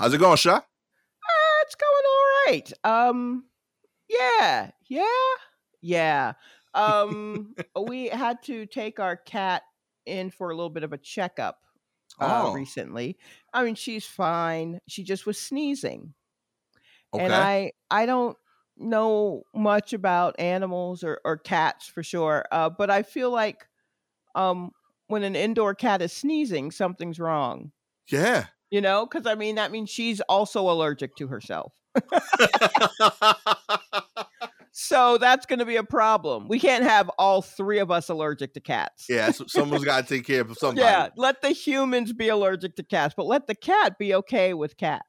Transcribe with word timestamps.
How's 0.00 0.14
it 0.14 0.18
going, 0.18 0.38
Shaw? 0.38 0.56
Uh, 0.56 1.58
it's 1.62 1.74
going 1.74 2.04
all 2.08 2.46
right. 2.46 2.72
Um, 2.84 3.44
yeah, 4.08 4.70
yeah, 4.88 5.04
yeah. 5.82 6.32
Um, 6.72 7.54
we 7.86 8.08
had 8.08 8.42
to 8.44 8.64
take 8.64 8.98
our 8.98 9.14
cat 9.16 9.62
in 10.06 10.30
for 10.30 10.48
a 10.50 10.56
little 10.56 10.70
bit 10.70 10.84
of 10.84 10.94
a 10.94 10.98
checkup 10.98 11.58
uh, 12.18 12.44
Oh. 12.46 12.54
recently. 12.54 13.18
I 13.52 13.62
mean, 13.62 13.74
she's 13.74 14.06
fine. 14.06 14.80
She 14.88 15.04
just 15.04 15.26
was 15.26 15.38
sneezing, 15.38 16.14
Okay. 17.12 17.22
and 17.22 17.34
I 17.34 17.72
I 17.90 18.06
don't 18.06 18.38
know 18.78 19.42
much 19.54 19.92
about 19.92 20.40
animals 20.40 21.04
or 21.04 21.20
or 21.26 21.36
cats 21.36 21.86
for 21.88 22.02
sure. 22.02 22.46
Uh, 22.50 22.70
but 22.70 22.88
I 22.90 23.02
feel 23.02 23.30
like 23.30 23.68
um 24.34 24.70
when 25.08 25.24
an 25.24 25.36
indoor 25.36 25.74
cat 25.74 26.00
is 26.00 26.14
sneezing, 26.14 26.70
something's 26.70 27.20
wrong. 27.20 27.72
yeah. 28.10 28.46
You 28.70 28.80
know, 28.80 29.04
because 29.06 29.26
I 29.26 29.34
mean 29.34 29.56
that 29.56 29.72
means 29.72 29.90
she's 29.90 30.20
also 30.22 30.70
allergic 30.70 31.16
to 31.16 31.26
herself. 31.26 31.72
So 34.72 35.18
that's 35.18 35.46
going 35.46 35.58
to 35.58 35.64
be 35.66 35.76
a 35.76 35.82
problem. 35.84 36.46
We 36.48 36.60
can't 36.60 36.84
have 36.84 37.08
all 37.18 37.42
three 37.42 37.80
of 37.80 37.90
us 37.90 38.08
allergic 38.08 38.54
to 38.54 38.60
cats. 38.60 39.06
yeah. 39.08 39.30
So 39.32 39.44
someone's 39.48 39.84
got 39.84 40.06
to 40.06 40.14
take 40.14 40.24
care 40.26 40.42
of 40.42 40.56
somebody. 40.58 40.82
Yeah, 40.86 41.08
let 41.16 41.42
the 41.42 41.50
humans 41.50 42.12
be 42.12 42.28
allergic 42.28 42.76
to 42.76 42.84
cats, 42.84 43.12
but 43.16 43.26
let 43.26 43.46
the 43.48 43.56
cat 43.56 43.98
be 43.98 44.14
okay 44.14 44.54
with 44.54 44.76
cat. 44.76 45.02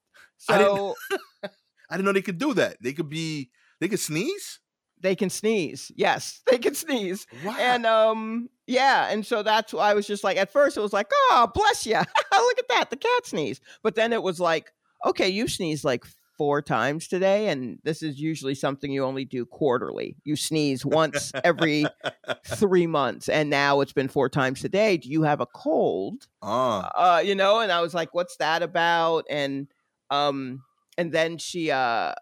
I 0.49 0.57
didn't- 0.57 0.75
So 0.75 0.95
I 1.89 1.95
didn't 1.97 2.05
know 2.05 2.11
they 2.13 2.21
could 2.23 2.39
do 2.39 2.53
that. 2.55 2.77
They 2.81 2.93
could 2.93 3.09
be. 3.09 3.51
They 3.79 3.87
could 3.87 3.99
sneeze. 3.99 4.59
They 5.01 5.15
can 5.15 5.29
sneeze. 5.29 5.91
Yes, 5.95 6.41
they 6.47 6.57
can 6.57 6.75
sneeze. 6.75 7.27
Wow. 7.43 7.55
And 7.59 7.85
um 7.85 8.49
yeah, 8.67 9.07
and 9.09 9.25
so 9.25 9.43
that's 9.43 9.73
why 9.73 9.91
I 9.91 9.93
was 9.93 10.07
just 10.07 10.23
like 10.23 10.37
at 10.37 10.51
first 10.51 10.77
it 10.77 10.81
was 10.81 10.93
like, 10.93 11.07
"Oh, 11.11 11.49
bless 11.53 11.85
you. 11.85 11.93
Look 12.31 12.59
at 12.59 12.69
that. 12.69 12.89
The 12.89 12.97
cat 12.97 13.25
sneeze." 13.25 13.59
But 13.83 13.95
then 13.95 14.13
it 14.13 14.23
was 14.23 14.39
like, 14.39 14.71
"Okay, 15.05 15.29
you 15.29 15.47
sneezed 15.47 15.83
like 15.83 16.05
four 16.37 16.61
times 16.61 17.07
today 17.07 17.49
and 17.49 17.77
this 17.83 18.01
is 18.01 18.19
usually 18.19 18.55
something 18.55 18.91
you 18.91 19.03
only 19.03 19.25
do 19.25 19.45
quarterly. 19.45 20.15
You 20.23 20.35
sneeze 20.35 20.83
once 20.83 21.31
every 21.43 21.85
3 22.47 22.87
months 22.87 23.29
and 23.29 23.49
now 23.49 23.81
it's 23.81 23.93
been 23.93 24.07
four 24.07 24.27
times 24.27 24.59
today. 24.61 24.97
Do 24.97 25.09
you 25.09 25.23
have 25.23 25.41
a 25.41 25.45
cold?" 25.45 26.27
uh, 26.41 26.79
uh 26.95 27.21
you 27.23 27.35
know 27.35 27.59
and 27.59 27.71
i 27.71 27.81
was 27.81 27.93
like 27.93 28.15
what's 28.15 28.37
that 28.37 28.63
about 28.63 29.25
and 29.29 29.67
um 30.09 30.63
and 30.97 31.11
then 31.11 31.37
she 31.37 31.69
uh 31.69 32.13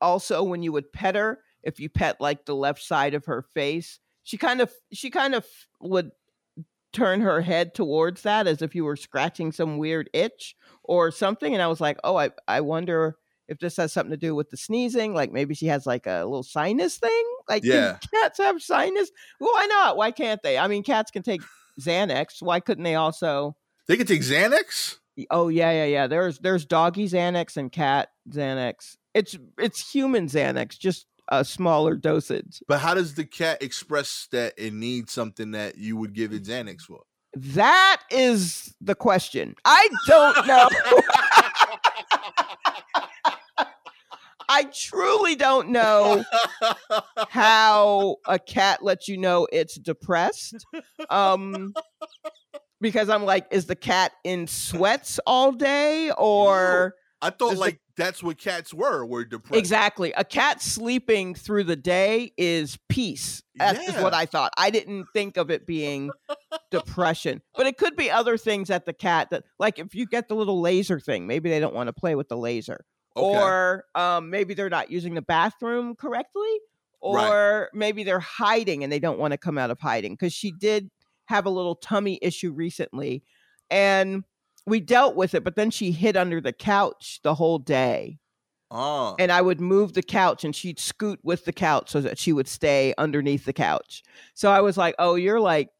also 0.00 0.44
when 0.44 0.62
you 0.62 0.70
would 0.70 0.92
pet 0.92 1.16
her 1.16 1.40
if 1.68 1.78
you 1.80 1.88
pet 1.88 2.20
like 2.20 2.44
the 2.44 2.54
left 2.54 2.82
side 2.82 3.14
of 3.14 3.26
her 3.26 3.42
face 3.54 4.00
she 4.24 4.36
kind 4.36 4.60
of 4.60 4.72
she 4.92 5.10
kind 5.10 5.34
of 5.34 5.44
would 5.80 6.10
turn 6.92 7.20
her 7.20 7.40
head 7.42 7.74
towards 7.74 8.22
that 8.22 8.46
as 8.46 8.62
if 8.62 8.74
you 8.74 8.84
were 8.84 8.96
scratching 8.96 9.52
some 9.52 9.78
weird 9.78 10.08
itch 10.12 10.56
or 10.84 11.10
something 11.10 11.52
and 11.52 11.62
i 11.62 11.66
was 11.66 11.80
like 11.80 11.98
oh 12.04 12.16
i 12.16 12.30
i 12.48 12.60
wonder 12.60 13.16
if 13.46 13.58
this 13.58 13.76
has 13.76 13.92
something 13.92 14.10
to 14.10 14.16
do 14.16 14.34
with 14.34 14.48
the 14.50 14.56
sneezing 14.56 15.14
like 15.14 15.30
maybe 15.32 15.54
she 15.54 15.66
has 15.66 15.86
like 15.86 16.06
a 16.06 16.24
little 16.24 16.42
sinus 16.42 16.96
thing 16.98 17.24
like 17.48 17.62
Yeah. 17.64 17.98
cats 18.14 18.38
have 18.38 18.62
sinus 18.62 19.10
well, 19.38 19.52
why 19.52 19.66
not 19.66 19.96
why 19.96 20.10
can't 20.10 20.42
they 20.42 20.56
i 20.58 20.66
mean 20.66 20.82
cats 20.82 21.10
can 21.10 21.22
take 21.22 21.42
xanax 21.80 22.40
why 22.40 22.58
couldn't 22.60 22.84
they 22.84 22.94
also 22.94 23.54
they 23.88 23.96
could 23.96 24.06
take 24.06 24.20
Xanax. 24.20 24.96
Oh 25.30 25.48
yeah, 25.48 25.72
yeah, 25.72 25.84
yeah. 25.86 26.06
There's 26.06 26.38
there's 26.38 26.64
doggy 26.66 27.08
Xanax 27.08 27.56
and 27.56 27.72
cat 27.72 28.10
Xanax. 28.30 28.96
It's 29.14 29.36
it's 29.58 29.90
human 29.90 30.26
Xanax, 30.26 30.78
just 30.78 31.06
a 31.28 31.44
smaller 31.44 31.94
dosage. 31.96 32.62
But 32.66 32.80
how 32.80 32.94
does 32.94 33.14
the 33.14 33.24
cat 33.24 33.62
express 33.62 34.28
that 34.32 34.54
it 34.56 34.72
needs 34.72 35.12
something 35.12 35.52
that 35.52 35.78
you 35.78 35.96
would 35.96 36.14
give 36.14 36.32
it 36.32 36.44
Xanax 36.44 36.82
for? 36.82 37.02
That 37.34 38.00
is 38.10 38.74
the 38.80 38.94
question. 38.94 39.54
I 39.64 39.88
don't 40.06 40.46
know. 40.46 40.68
I 44.50 44.64
truly 44.64 45.36
don't 45.36 45.68
know 45.68 46.24
how 47.28 48.16
a 48.26 48.38
cat 48.38 48.82
lets 48.82 49.06
you 49.06 49.18
know 49.18 49.46
it's 49.52 49.74
depressed. 49.74 50.64
Um 51.10 51.74
because 52.80 53.08
I'm 53.08 53.24
like, 53.24 53.46
is 53.50 53.66
the 53.66 53.76
cat 53.76 54.12
in 54.24 54.46
sweats 54.46 55.18
all 55.26 55.52
day 55.52 56.10
or 56.18 56.94
I 57.20 57.30
thought 57.30 57.50
Does 57.50 57.58
the- 57.58 57.60
like 57.60 57.80
that's 57.96 58.22
what 58.22 58.38
cats 58.38 58.72
were. 58.72 59.04
Were 59.04 59.24
depressed. 59.24 59.58
Exactly. 59.58 60.12
A 60.12 60.24
cat 60.24 60.62
sleeping 60.62 61.34
through 61.34 61.64
the 61.64 61.76
day 61.76 62.32
is 62.38 62.78
peace. 62.88 63.42
That's 63.56 63.84
just 63.84 64.00
what 64.00 64.14
I 64.14 64.24
thought. 64.24 64.52
I 64.56 64.70
didn't 64.70 65.06
think 65.12 65.36
of 65.36 65.50
it 65.50 65.66
being 65.66 66.10
depression. 66.70 67.42
But 67.56 67.66
it 67.66 67.76
could 67.76 67.96
be 67.96 68.08
other 68.08 68.36
things 68.36 68.70
at 68.70 68.86
the 68.86 68.92
cat 68.92 69.30
that 69.30 69.42
like 69.58 69.80
if 69.80 69.96
you 69.96 70.06
get 70.06 70.28
the 70.28 70.36
little 70.36 70.60
laser 70.60 71.00
thing, 71.00 71.26
maybe 71.26 71.50
they 71.50 71.58
don't 71.58 71.74
want 71.74 71.88
to 71.88 71.92
play 71.92 72.14
with 72.14 72.28
the 72.28 72.36
laser. 72.36 72.84
Okay. 73.16 73.38
Or 73.38 73.84
um, 73.96 74.30
maybe 74.30 74.54
they're 74.54 74.70
not 74.70 74.92
using 74.92 75.14
the 75.14 75.22
bathroom 75.22 75.96
correctly. 75.96 76.42
Right. 77.02 77.28
Or 77.28 77.70
maybe 77.74 78.04
they're 78.04 78.20
hiding 78.20 78.84
and 78.84 78.92
they 78.92 79.00
don't 79.00 79.18
want 79.18 79.32
to 79.32 79.38
come 79.38 79.58
out 79.58 79.70
of 79.70 79.80
hiding. 79.80 80.12
Because 80.12 80.32
she 80.32 80.52
did 80.52 80.88
have 81.26 81.46
a 81.46 81.50
little 81.50 81.74
tummy 81.74 82.20
issue 82.22 82.52
recently. 82.52 83.24
And 83.70 84.22
we 84.68 84.80
dealt 84.80 85.16
with 85.16 85.34
it, 85.34 85.44
but 85.44 85.56
then 85.56 85.70
she 85.70 85.90
hid 85.92 86.16
under 86.16 86.40
the 86.40 86.52
couch 86.52 87.20
the 87.22 87.34
whole 87.34 87.58
day 87.58 88.18
Oh. 88.70 89.16
and 89.18 89.32
I 89.32 89.40
would 89.40 89.60
move 89.60 89.94
the 89.94 90.02
couch 90.02 90.44
and 90.44 90.54
she'd 90.54 90.78
scoot 90.78 91.18
with 91.22 91.44
the 91.46 91.52
couch 91.54 91.88
so 91.90 92.00
that 92.02 92.18
she 92.18 92.32
would 92.34 92.46
stay 92.48 92.92
underneath 92.98 93.44
the 93.46 93.52
couch. 93.54 94.02
So 94.34 94.50
I 94.50 94.60
was 94.60 94.76
like, 94.76 94.94
"Oh, 94.98 95.14
you're 95.14 95.40
like 95.40 95.70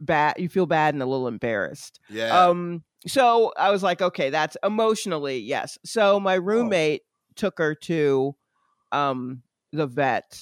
bad. 0.00 0.34
You 0.38 0.48
feel 0.48 0.66
bad 0.66 0.94
and 0.94 1.02
a 1.02 1.06
little 1.06 1.28
embarrassed." 1.28 1.98
yeah. 2.10 2.46
Um 2.48 2.84
so 3.06 3.52
I 3.56 3.70
was 3.70 3.82
like, 3.82 4.02
"Okay, 4.02 4.28
that's 4.28 4.56
emotionally, 4.62 5.38
yes." 5.38 5.78
So 5.84 6.16
Oh. 6.16 6.20
my 6.20 6.34
roommate 6.34 7.02
took 7.36 7.56
her 7.58 7.74
to 7.74 8.36
um 8.92 9.42
the 9.72 9.86
vet 9.86 10.38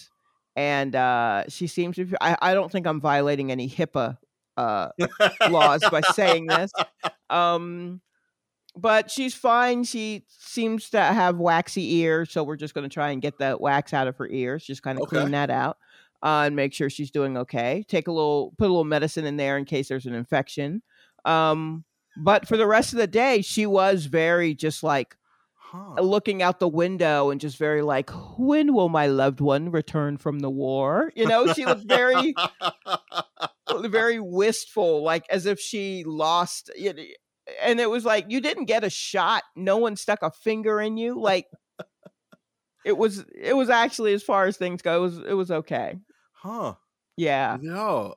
and 0.57 0.97
uh 0.97 1.45
she 1.49 1.67
seems 1.69 1.95
to 1.97 2.09
I, 2.21 2.37
I 2.41 2.55
don't 2.55 2.73
think 2.73 2.87
I'm 2.87 3.01
violating 3.01 3.53
any 3.53 3.69
HIPAA 3.69 4.19
uh 4.59 4.91
laws 5.47 5.89
by 5.89 6.03
saying 6.03 6.49
this. 6.49 6.73
Um, 7.31 8.01
but 8.77 9.11
she's 9.11 9.35
fine. 9.35 9.85
She 9.85 10.25
seems 10.29 10.91
to 10.91 11.01
have 11.01 11.39
waxy 11.39 11.97
ears, 11.97 12.31
so 12.31 12.45
we're 12.45 12.57
just 12.57 12.75
going 12.75 12.89
to 12.89 12.93
try 12.95 13.11
and 13.11 13.23
get 13.23 13.39
the 13.39 13.57
wax 13.59 13.93
out 13.93 14.09
of 14.09 14.17
her 14.19 14.29
ears. 14.29 14.65
Just 14.65 14.83
kind 14.83 14.99
of 14.99 15.05
Okay. 15.05 15.07
clean 15.07 15.33
that 15.33 15.51
out 15.51 15.79
uh, 16.23 16.45
and 16.47 16.57
make 16.57 16.73
sure 16.73 16.91
she's 16.91 17.11
doing 17.11 17.37
okay. 17.39 17.85
Take 17.89 18.09
a 18.09 18.13
little, 18.13 18.55
put 18.59 18.67
a 18.67 18.69
little 18.69 18.85
medicine 18.85 19.25
in 19.27 19.37
there 19.37 19.59
in 19.59 19.65
case 19.65 19.89
there's 19.89 20.07
an 20.07 20.15
infection. 20.15 20.83
Um, 21.25 21.85
but 22.17 22.47
for 22.49 22.57
the 22.57 22.67
rest 22.67 22.93
of 22.93 22.99
the 22.99 23.07
day, 23.07 23.43
she 23.43 23.67
was 23.67 24.07
very 24.07 24.55
just 24.55 24.83
like 24.83 25.17
Huh. 25.55 26.01
looking 26.01 26.43
out 26.43 26.61
the 26.61 26.69
window 26.69 27.31
and 27.31 27.41
just 27.41 27.59
very 27.59 27.83
like, 27.83 28.11
when 28.39 28.75
will 28.75 28.89
my 28.89 29.07
loved 29.07 29.41
one 29.41 29.71
return 29.71 30.17
from 30.19 30.41
the 30.41 30.51
war? 30.51 31.13
You 31.17 31.27
know, 31.27 31.47
she 31.47 31.67
was 31.67 31.83
very 31.85 32.39
very 33.89 34.21
wistful, 34.21 35.03
like 35.03 35.25
as 35.31 35.47
if 35.47 35.61
she 35.61 36.05
lost. 36.05 36.71
And 37.63 37.81
it 37.81 37.91
was 37.91 38.05
like 38.05 38.27
you 38.29 38.41
didn't 38.41 38.67
get 38.67 38.85
a 38.85 38.91
shot. 38.91 39.43
No 39.57 39.79
one 39.79 39.97
stuck 39.97 40.23
a 40.23 40.31
finger 40.31 40.81
in 40.81 40.97
you. 40.97 41.19
Like 41.21 41.47
it 42.85 42.97
was. 42.97 43.25
It 43.35 43.57
was 43.57 43.71
actually 43.71 44.13
as 44.15 44.23
far 44.23 44.47
as 44.47 44.57
things 44.57 44.83
go. 44.83 44.97
It 44.97 45.01
was. 45.01 45.19
It 45.19 45.33
was 45.35 45.51
okay. 45.51 45.97
huh. 46.33 46.75
Yeah. 47.17 47.59
Yeah. 47.61 48.11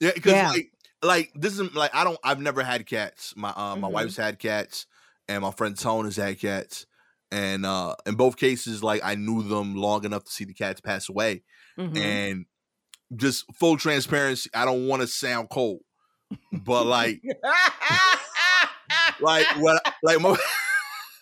Yeah, 0.00 0.12
because 0.14 0.32
Yeah. 0.32 0.50
like 0.54 0.72
like 1.02 1.32
this 1.34 1.58
is 1.58 1.74
like 1.74 1.94
I 1.94 2.04
don't 2.04 2.18
I've 2.24 2.40
never 2.40 2.62
had 2.62 2.86
cats. 2.86 3.34
My 3.36 3.50
uh, 3.50 3.76
my 3.76 3.88
Mhm. 3.88 3.92
wife's 3.92 4.16
had 4.16 4.38
cats 4.38 4.86
and 5.28 5.42
my 5.42 5.50
friend 5.52 5.78
Tone 5.78 6.04
has 6.06 6.16
had 6.16 6.38
cats. 6.40 6.86
And 7.32 7.66
uh 7.66 7.96
in 8.06 8.16
both 8.16 8.36
cases, 8.36 8.82
like 8.84 9.02
I 9.04 9.14
knew 9.16 9.42
them 9.42 9.76
long 9.76 10.04
enough 10.04 10.24
to 10.24 10.32
see 10.32 10.44
the 10.44 10.54
cats 10.54 10.80
pass 10.80 11.08
away. 11.08 11.44
Mhm. 11.76 11.96
And 11.96 12.46
just 13.14 13.44
full 13.54 13.76
transparency, 13.76 14.50
I 14.54 14.64
don't 14.64 14.88
want 14.88 15.02
to 15.02 15.08
sound 15.08 15.48
cold. 15.50 15.80
But 16.52 16.86
like 16.86 17.22
like 19.20 19.46
what 19.58 19.82
like 20.02 20.20
my 20.20 20.36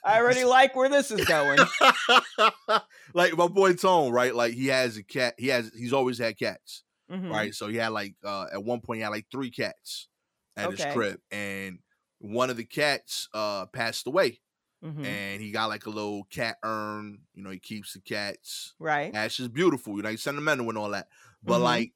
I 0.05 0.19
already 0.21 0.45
like 0.47 0.75
where 0.77 0.89
this 0.89 1.10
is 1.10 1.25
going. 1.27 1.59
like 3.15 3.36
my 3.36 3.48
boy 3.48 3.75
Tone, 3.75 4.13
right? 4.13 4.34
Like 4.34 4.54
he 4.54 4.66
has 4.69 4.97
a 4.97 5.03
cat. 5.03 5.34
He 5.39 5.48
has 5.48 5.71
he's 5.77 5.92
always 5.92 6.19
had 6.19 6.39
cats. 6.39 6.84
Mhm. 7.10 7.31
right? 7.31 7.54
So 7.54 7.69
he 7.69 7.77
had 7.77 7.89
like 7.89 8.15
uh 8.25 8.47
at 8.53 8.65
one 8.65 8.80
point 8.80 8.98
he 8.98 9.03
had 9.03 9.10
like 9.10 9.27
three 9.30 9.51
cats 9.51 10.09
at 10.57 10.69
Okay. 10.69 10.84
his 10.84 10.95
crib, 10.95 11.19
and 11.30 11.80
one 12.19 12.48
of 12.51 12.57
the 12.57 12.65
cats 12.65 13.28
uh 13.34 13.66
passed 13.66 14.07
away, 14.07 14.41
Mhm. 14.83 15.04
and 15.04 15.42
he 15.42 15.51
got 15.51 15.66
like 15.69 15.84
a 15.87 15.91
little 15.91 16.25
cat 16.30 16.57
urn. 16.65 17.19
You 17.34 17.42
know, 17.45 17.51
he 17.51 17.59
keeps 17.59 17.92
the 17.92 18.01
cats. 18.01 18.75
Right. 18.78 19.15
Ash 19.15 19.39
is 19.39 19.48
beautiful, 19.48 19.97
you 19.97 20.03
know, 20.03 20.09
he's 20.10 20.22
sentimental 20.22 20.69
and 20.71 20.78
all 20.78 20.91
that. 20.91 21.09
But 21.44 21.60
Mhm. 21.60 21.60
like, 21.60 21.94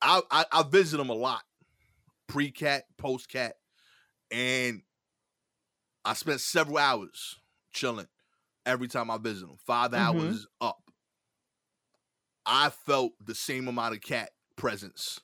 I, 0.00 0.22
I 0.30 0.46
I 0.52 0.62
visit 0.64 1.00
him 1.00 1.10
a 1.10 1.14
lot, 1.14 1.42
pre 2.28 2.50
cat, 2.52 2.84
post 2.98 3.28
cat, 3.28 3.56
and 4.30 4.82
I 6.04 6.14
spent 6.14 6.40
several 6.40 6.78
hours 6.78 7.40
chilling 7.72 8.08
every 8.66 8.88
time 8.88 9.10
I 9.10 9.18
visit 9.18 9.48
him. 9.48 9.58
5 9.58 9.94
Mhm. 9.94 10.38
hours 10.38 10.46
up. 10.60 10.90
I 12.46 12.70
felt 12.70 13.12
the 13.20 13.34
same 13.34 13.68
amount 13.68 13.94
of 13.94 14.00
cat 14.00 14.30
presence 14.56 15.20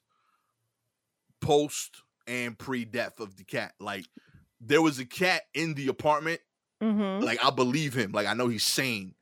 post 1.41 2.03
and 2.27 2.59
pre 2.59 2.85
death 2.85 3.21
of 3.21 3.37
the 3.37 3.45
cat. 3.45 3.75
Like 3.81 4.07
there 4.61 4.83
was 4.83 4.99
a 4.99 5.07
cat 5.07 5.43
in 5.55 5.75
the 5.75 5.89
apartment 5.89 6.41
Mm-hmm. 6.81 7.27
Like 7.27 7.43
I 7.45 7.51
believe 7.51 7.95
him. 7.97 8.13
Like 8.13 8.27
I 8.29 8.35
know 8.35 8.49
he's 8.49 8.67
sane. 8.67 9.15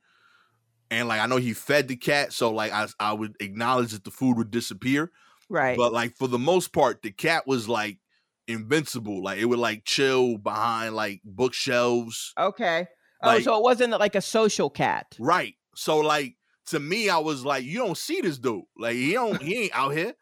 And 0.89 1.07
like 1.07 1.19
I 1.19 1.25
know 1.25 1.37
he 1.37 1.53
fed 1.53 1.87
the 1.87 1.95
cat, 1.97 2.31
so 2.33 2.51
like 2.51 2.71
I 2.71 2.87
I 2.99 3.13
would 3.13 3.35
acknowledge 3.39 3.91
that 3.91 4.03
the 4.03 4.11
food 4.11 4.37
would 4.37 4.51
disappear. 4.51 5.11
Right. 5.49 5.77
But 5.77 5.91
like 5.93 6.15
for 6.15 6.27
the 6.27 6.39
most 6.39 6.71
part, 6.73 7.01
the 7.01 7.11
cat 7.11 7.45
was 7.47 7.67
like 7.69 7.99
invincible. 8.47 9.21
Like 9.23 9.39
it 9.39 9.45
would 9.45 9.59
like 9.59 9.83
chill 9.85 10.37
behind 10.37 10.95
like 10.95 11.21
bookshelves. 11.25 12.33
okay. 12.37 12.87
Oh, 13.23 13.27
like- 13.27 13.43
so 13.43 13.57
it 13.57 13.63
wasn't 13.63 13.91
like 13.99 14.15
a 14.15 14.21
social 14.21 14.69
cat. 14.69 15.15
Right. 15.19 15.55
So 15.75 15.97
like 15.99 16.35
to 16.67 16.79
me, 16.79 17.09
I 17.09 17.17
was 17.17 17.43
like, 17.45 17.63
you 17.63 17.79
don't 17.79 17.97
see 17.97 18.21
this 18.21 18.37
dude. 18.37 18.63
Like 18.77 18.95
he 18.95 19.13
don't 19.13 19.41
he 19.41 19.63
ain't 19.63 19.75
out 19.75 19.93
here. 19.93 20.13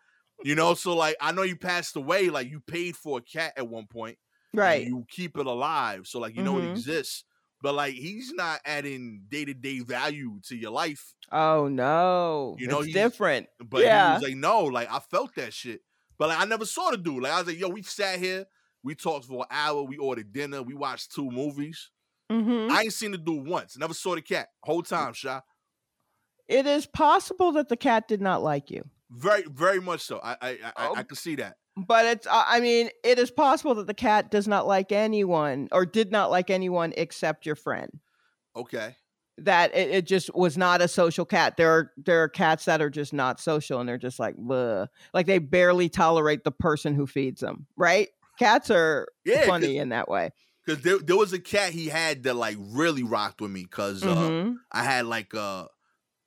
You 0.43 0.55
know, 0.55 0.73
so 0.73 0.95
like 0.95 1.15
I 1.21 1.31
know 1.31 1.43
you 1.43 1.55
passed 1.57 1.95
away, 1.95 2.29
like 2.29 2.49
you 2.49 2.59
paid 2.61 2.95
for 2.95 3.19
a 3.19 3.21
cat 3.21 3.53
at 3.57 3.67
one 3.67 3.87
point. 3.87 4.17
and 4.53 4.59
Right. 4.59 4.87
You 4.87 5.05
keep 5.09 5.37
it 5.37 5.45
alive. 5.45 6.07
So 6.07 6.19
like 6.19 6.35
you 6.35 6.43
know 6.43 6.57
it 6.59 6.63
Mhm. 6.63 6.71
exists. 6.71 7.23
But 7.61 7.73
like 7.73 7.93
he's 7.95 8.31
not 8.33 8.59
adding 8.65 9.23
day-to-day 9.29 9.79
value 9.79 10.39
to 10.47 10.55
your 10.55 10.71
life. 10.71 11.13
Oh 11.31 11.67
no. 11.67 12.55
You 12.59 12.67
know, 12.67 12.79
it's 12.79 12.87
he's- 12.87 12.93
different. 12.95 13.47
But 13.59 13.81
Yeah. 13.83 14.09
he 14.09 14.13
was 14.15 14.23
like, 14.29 14.37
no, 14.37 14.63
like 14.65 14.91
I 14.91 14.99
felt 14.99 15.33
that 15.35 15.53
shit. 15.53 15.81
But 16.17 16.29
like 16.29 16.39
I 16.39 16.45
never 16.45 16.65
saw 16.65 16.91
the 16.91 16.97
dude. 16.97 17.23
Like 17.23 17.31
I 17.31 17.39
was 17.39 17.47
like, 17.47 17.59
yo, 17.59 17.69
we 17.69 17.81
sat 17.81 18.19
here, 18.19 18.45
we 18.83 18.93
talked 18.95 19.25
for 19.25 19.41
an 19.41 19.47
hour, 19.49 19.81
we 19.83 19.97
ordered 19.97 20.31
dinner, 20.31 20.61
we 20.61 20.73
watched 20.75 21.13
two 21.13 21.29
movies. 21.29 21.89
Mm-hmm. 22.31 22.71
I 22.71 22.81
ain't 22.83 22.93
seen 22.93 23.11
the 23.11 23.17
dude 23.17 23.47
once. 23.47 23.77
Never 23.77 23.93
saw 23.93 24.15
the 24.15 24.21
cat. 24.21 24.47
Whole 24.63 24.81
time, 24.83 25.13
Sha. 25.13 25.41
It 26.47 26.65
is 26.67 26.85
possible 26.85 27.51
that 27.53 27.69
the 27.69 27.77
cat 27.77 28.07
did 28.07 28.21
not 28.21 28.43
like 28.43 28.69
you. 28.69 28.83
Very, 29.11 29.43
very 29.49 29.79
much 29.79 30.01
so. 30.01 30.19
I 30.23 30.31
I 30.41 30.49
I, 30.49 30.57
I, 30.75 30.87
Oh. 30.89 30.95
I 30.95 31.03
can 31.03 31.15
see 31.15 31.35
that. 31.35 31.55
But 31.77 32.05
it's, 32.05 32.27
I 32.31 32.59
mean, 32.61 32.89
it 33.03 33.19
is 33.19 33.31
possible 33.31 33.75
that 33.75 33.87
the 33.87 33.93
cat 33.93 34.31
does 34.31 34.47
not 34.47 34.65
like 34.65 34.91
anyone 34.93 35.67
or 35.71 35.85
did 35.85 36.11
not 36.11 36.31
like 36.31 36.49
anyone 36.49 36.93
except 36.95 37.45
your 37.45 37.55
friend. 37.55 37.99
Okay. 38.55 38.95
That 39.39 39.75
it, 39.75 39.89
it 39.89 40.05
just 40.05 40.33
was 40.33 40.57
not 40.57 40.81
a 40.81 40.87
social 40.87 41.25
cat. 41.25 41.57
There 41.57 41.69
are 41.69 41.91
there 41.97 42.23
are 42.23 42.29
cats 42.29 42.63
that 42.65 42.81
are 42.81 42.89
just 42.89 43.11
not 43.11 43.41
social 43.41 43.81
and 43.81 43.89
they're 43.89 43.97
just 43.97 44.17
like, 44.19 44.37
Bleh. 44.37 44.87
like 45.13 45.25
they 45.25 45.39
barely 45.39 45.89
tolerate 45.89 46.45
the 46.45 46.51
person 46.53 46.95
who 46.95 47.05
feeds 47.05 47.41
them. 47.41 47.67
Right? 47.75 48.07
Cats 48.39 48.71
are 48.71 49.07
Yeah, 49.25 49.45
funny 49.45 49.77
in 49.77 49.89
that 49.89 50.07
way. 50.07 50.29
Cause 50.65 50.81
there, 50.81 50.97
there 50.99 51.17
was 51.17 51.33
a 51.33 51.39
cat 51.39 51.73
he 51.73 51.87
had 51.89 52.23
that 52.23 52.35
like 52.35 52.55
really 52.57 53.03
rocked 53.03 53.41
with 53.41 53.51
me. 53.51 53.65
Cause 53.65 54.03
uh, 54.03 54.15
Mhm. 54.15 54.55
I 54.71 54.83
had 54.83 55.05
like 55.05 55.35
uh, 55.35 55.67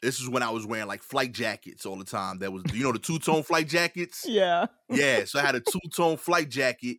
this 0.03 0.21
is 0.21 0.29
when 0.29 0.43
I 0.43 0.51
was 0.51 0.67
wearing 0.67 0.87
like 0.87 1.03
flight 1.03 1.33
jackets 1.33 1.85
all 1.85 1.97
the 1.97 2.05
time. 2.05 2.39
That 2.39 2.53
was 2.53 2.63
you 2.73 2.85
know 2.85 2.93
the 2.93 2.99
two 2.99 3.19
tone 3.19 3.43
flight 3.43 3.69
jackets. 3.69 4.25
Yeah. 4.27 4.67
Yeah, 4.89 5.25
so 5.25 5.39
I 5.39 5.43
had 5.43 5.55
a 5.55 5.61
two 5.73 5.81
tone 5.95 6.17
flight 6.17 6.49
jacket, 6.49 6.99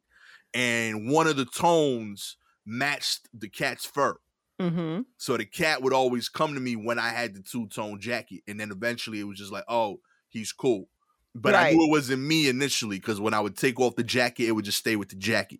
and 0.53 1.09
one 1.09 1.27
of 1.27 1.37
the 1.37 1.45
tones 1.45 2.37
matched 2.65 3.27
the 3.33 3.49
cat's 3.49 3.85
fur. 3.85 4.17
Mm-hmm. 4.61 5.01
So 5.17 5.37
the 5.37 5.45
cat 5.45 5.81
would 5.81 5.93
always 5.93 6.27
come 6.27 6.53
to 6.53 6.59
me 6.59 6.75
when 6.75 6.99
I 6.99 7.09
had 7.09 7.33
the 7.33 7.41
two 7.41 7.67
tone 7.67 7.99
jacket, 7.99 8.41
and 8.47 8.59
then 8.59 8.71
eventually 8.71 9.19
it 9.19 9.25
was 9.25 9.37
just 9.37 9.51
like, 9.51 9.63
oh, 9.67 9.99
he's 10.27 10.51
cool. 10.51 10.89
But 11.35 11.55
I 11.55 11.71
knew 11.71 11.85
it 11.85 11.91
wasn't 11.91 12.23
me 12.23 12.49
initially 12.49 12.97
because 12.97 13.21
when 13.21 13.33
I 13.33 13.39
would 13.39 13.55
take 13.55 13.79
off 13.79 13.95
the 13.95 14.03
jacket, 14.03 14.47
it 14.47 14.51
would 14.51 14.65
just 14.65 14.79
stay 14.79 14.95
with 14.95 15.09
the 15.09 15.15
jacket. 15.15 15.59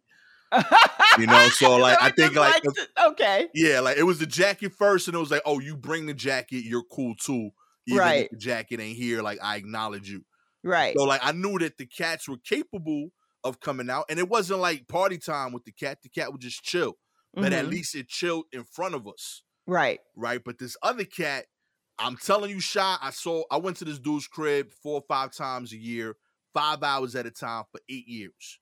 You 1.18 1.28
know, 1.28 1.48
so 1.50 1.76
like 1.78 2.02
I 2.02 2.10
think 2.12 2.36
like 2.36 2.64
okay. 3.08 3.48
yeah, 3.54 3.80
like 3.80 3.98
it 3.98 4.04
was 4.04 4.20
the 4.20 4.26
jacket 4.26 4.74
first, 4.74 5.08
and 5.08 5.16
it 5.16 5.20
was 5.20 5.32
like, 5.32 5.42
oh, 5.46 5.60
you 5.60 5.76
bring 5.76 6.06
the 6.06 6.14
jacket, 6.14 6.64
you're 6.66 6.84
cool 6.92 7.16
too. 7.16 7.50
Even 7.88 8.00
Right. 8.00 8.26
if 8.26 8.32
the 8.32 8.38
jacket 8.38 8.80
ain't 8.80 8.98
here, 8.98 9.22
like 9.22 9.40
I 9.42 9.56
acknowledge 9.56 10.10
you. 10.10 10.24
Right. 10.64 10.96
So 10.98 11.04
like 11.06 11.22
I 11.24 11.32
knew 11.32 11.58
that 11.60 11.78
the 11.78 11.86
cats 11.86 12.28
were 12.28 12.38
capable 12.38 13.10
of 13.44 13.60
coming 13.60 13.90
out, 13.90 14.06
and 14.10 14.20
it 14.20 14.30
wasn't 14.30 14.60
like 14.60 14.88
party 14.88 15.18
time 15.18 15.52
with 15.54 15.64
the 15.66 15.72
cat. 15.72 16.00
The 16.04 16.10
cat 16.10 16.32
would 16.32 16.42
just 16.42 16.64
chill, 16.64 16.98
but 17.34 17.54
at 17.54 17.66
Mhm. 17.66 17.70
least 17.70 17.96
it 17.96 18.08
chilled 18.08 18.46
in 18.52 18.64
front 18.64 18.96
of 18.96 19.08
us, 19.08 19.44
Right. 19.66 20.00
right? 20.16 20.42
But 20.44 20.60
this 20.60 20.76
other 20.84 21.06
cat, 21.06 21.46
I'm 21.98 22.18
telling 22.18 22.50
you, 22.52 22.60
Shy, 22.60 22.98
I 23.02 23.10
saw. 23.12 23.44
I 23.50 23.58
went 23.58 23.78
to 23.78 23.86
this 23.86 24.00
dude's 24.00 24.28
crib 24.28 24.72
four 24.84 24.96
or 24.96 25.06
five 25.08 25.32
times 25.34 25.74
a 25.74 25.78
year, 25.78 26.16
five 26.54 26.84
hours 26.84 27.16
at 27.16 27.26
a 27.26 27.32
time 27.32 27.64
for 27.72 27.80
eight 27.90 28.08
years. 28.08 28.59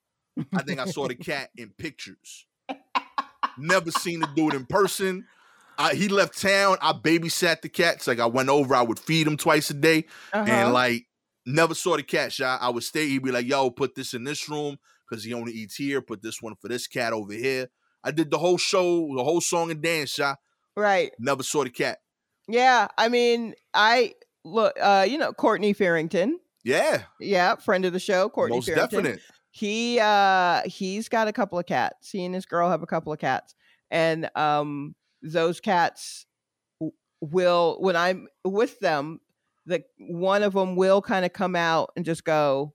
I 0.54 0.62
think 0.62 0.78
I 0.80 0.86
saw 0.86 1.08
the 1.08 1.14
cat 1.14 1.50
in 1.56 1.70
pictures. 1.78 2.46
Never 3.58 3.90
seen 3.90 4.20
the 4.20 4.28
dude 4.36 4.54
in 4.54 4.66
person. 4.66 5.26
I, 5.76 5.94
he 5.94 6.08
left 6.08 6.40
town. 6.40 6.76
I 6.80 6.92
babysat 6.92 7.62
the 7.62 7.68
cats. 7.68 8.06
Like 8.06 8.20
I 8.20 8.26
went 8.26 8.48
over, 8.48 8.74
I 8.74 8.82
would 8.82 8.98
feed 8.98 9.26
him 9.26 9.36
twice 9.36 9.70
a 9.70 9.74
day 9.74 10.06
Uh-huh. 10.32 10.44
and 10.50 10.72
like 10.72 11.06
never 11.46 11.74
saw 11.74 11.96
the 11.96 12.02
cat 12.02 12.32
shot. 12.32 12.60
I 12.62 12.68
would 12.70 12.82
stay. 12.84 13.08
He'd 13.08 13.22
be 13.22 13.32
like, 13.32 13.46
"Yo, 13.46 13.70
put 13.70 13.94
this 13.94 14.14
in 14.14 14.24
this 14.24 14.48
room 14.48 14.76
because 15.08 15.24
he 15.24 15.34
only 15.34 15.52
eats 15.52 15.76
here. 15.76 16.00
Put 16.02 16.22
this 16.22 16.40
one 16.42 16.54
for 16.60 16.68
this 16.68 16.86
cat 16.86 17.12
over 17.12 17.32
here." 17.32 17.68
I 18.04 18.10
did 18.12 18.30
the 18.30 18.38
whole 18.38 18.58
show, 18.58 19.08
the 19.16 19.24
whole 19.24 19.40
song 19.40 19.70
and 19.72 19.82
dance 19.82 20.10
shot. 20.10 20.38
right. 20.76 21.10
Never 21.18 21.42
saw 21.42 21.64
the 21.64 21.70
cat. 21.70 21.98
Yeah. 22.46 22.86
I 22.96 23.08
mean, 23.08 23.54
I 23.74 24.14
look. 24.44 24.74
Uh, 24.80 25.04
you 25.08 25.18
know, 25.18 25.32
Courtney 25.32 25.72
Farrington. 25.72 26.38
Yeah, 26.64 27.04
Yeah, 27.20 27.54
friend 27.56 27.84
of 27.86 27.92
the 27.94 28.00
show, 28.00 28.28
Courtney 28.28 28.56
most 28.56 28.66
Farrington. 28.66 29.02
definite. 29.04 29.22
He 29.58 29.98
uh 29.98 30.62
he's 30.66 31.08
got 31.08 31.26
a 31.26 31.32
couple 31.32 31.58
of 31.58 31.66
cats. 31.66 32.12
He 32.12 32.24
and 32.24 32.32
his 32.32 32.46
girl 32.46 32.70
have 32.70 32.84
a 32.84 32.86
couple 32.86 33.12
of 33.12 33.18
cats, 33.18 33.56
and 33.90 34.30
um 34.36 34.94
those 35.20 35.58
cats 35.58 36.26
will 37.20 37.76
when 37.80 37.96
I'm 37.96 38.28
with 38.44 38.78
them, 38.78 39.20
the 39.66 39.82
one 39.98 40.44
of 40.44 40.52
them 40.52 40.76
will 40.76 41.02
kind 41.02 41.24
of 41.24 41.32
come 41.32 41.56
out 41.56 41.90
and 41.96 42.04
just 42.04 42.22
go. 42.24 42.72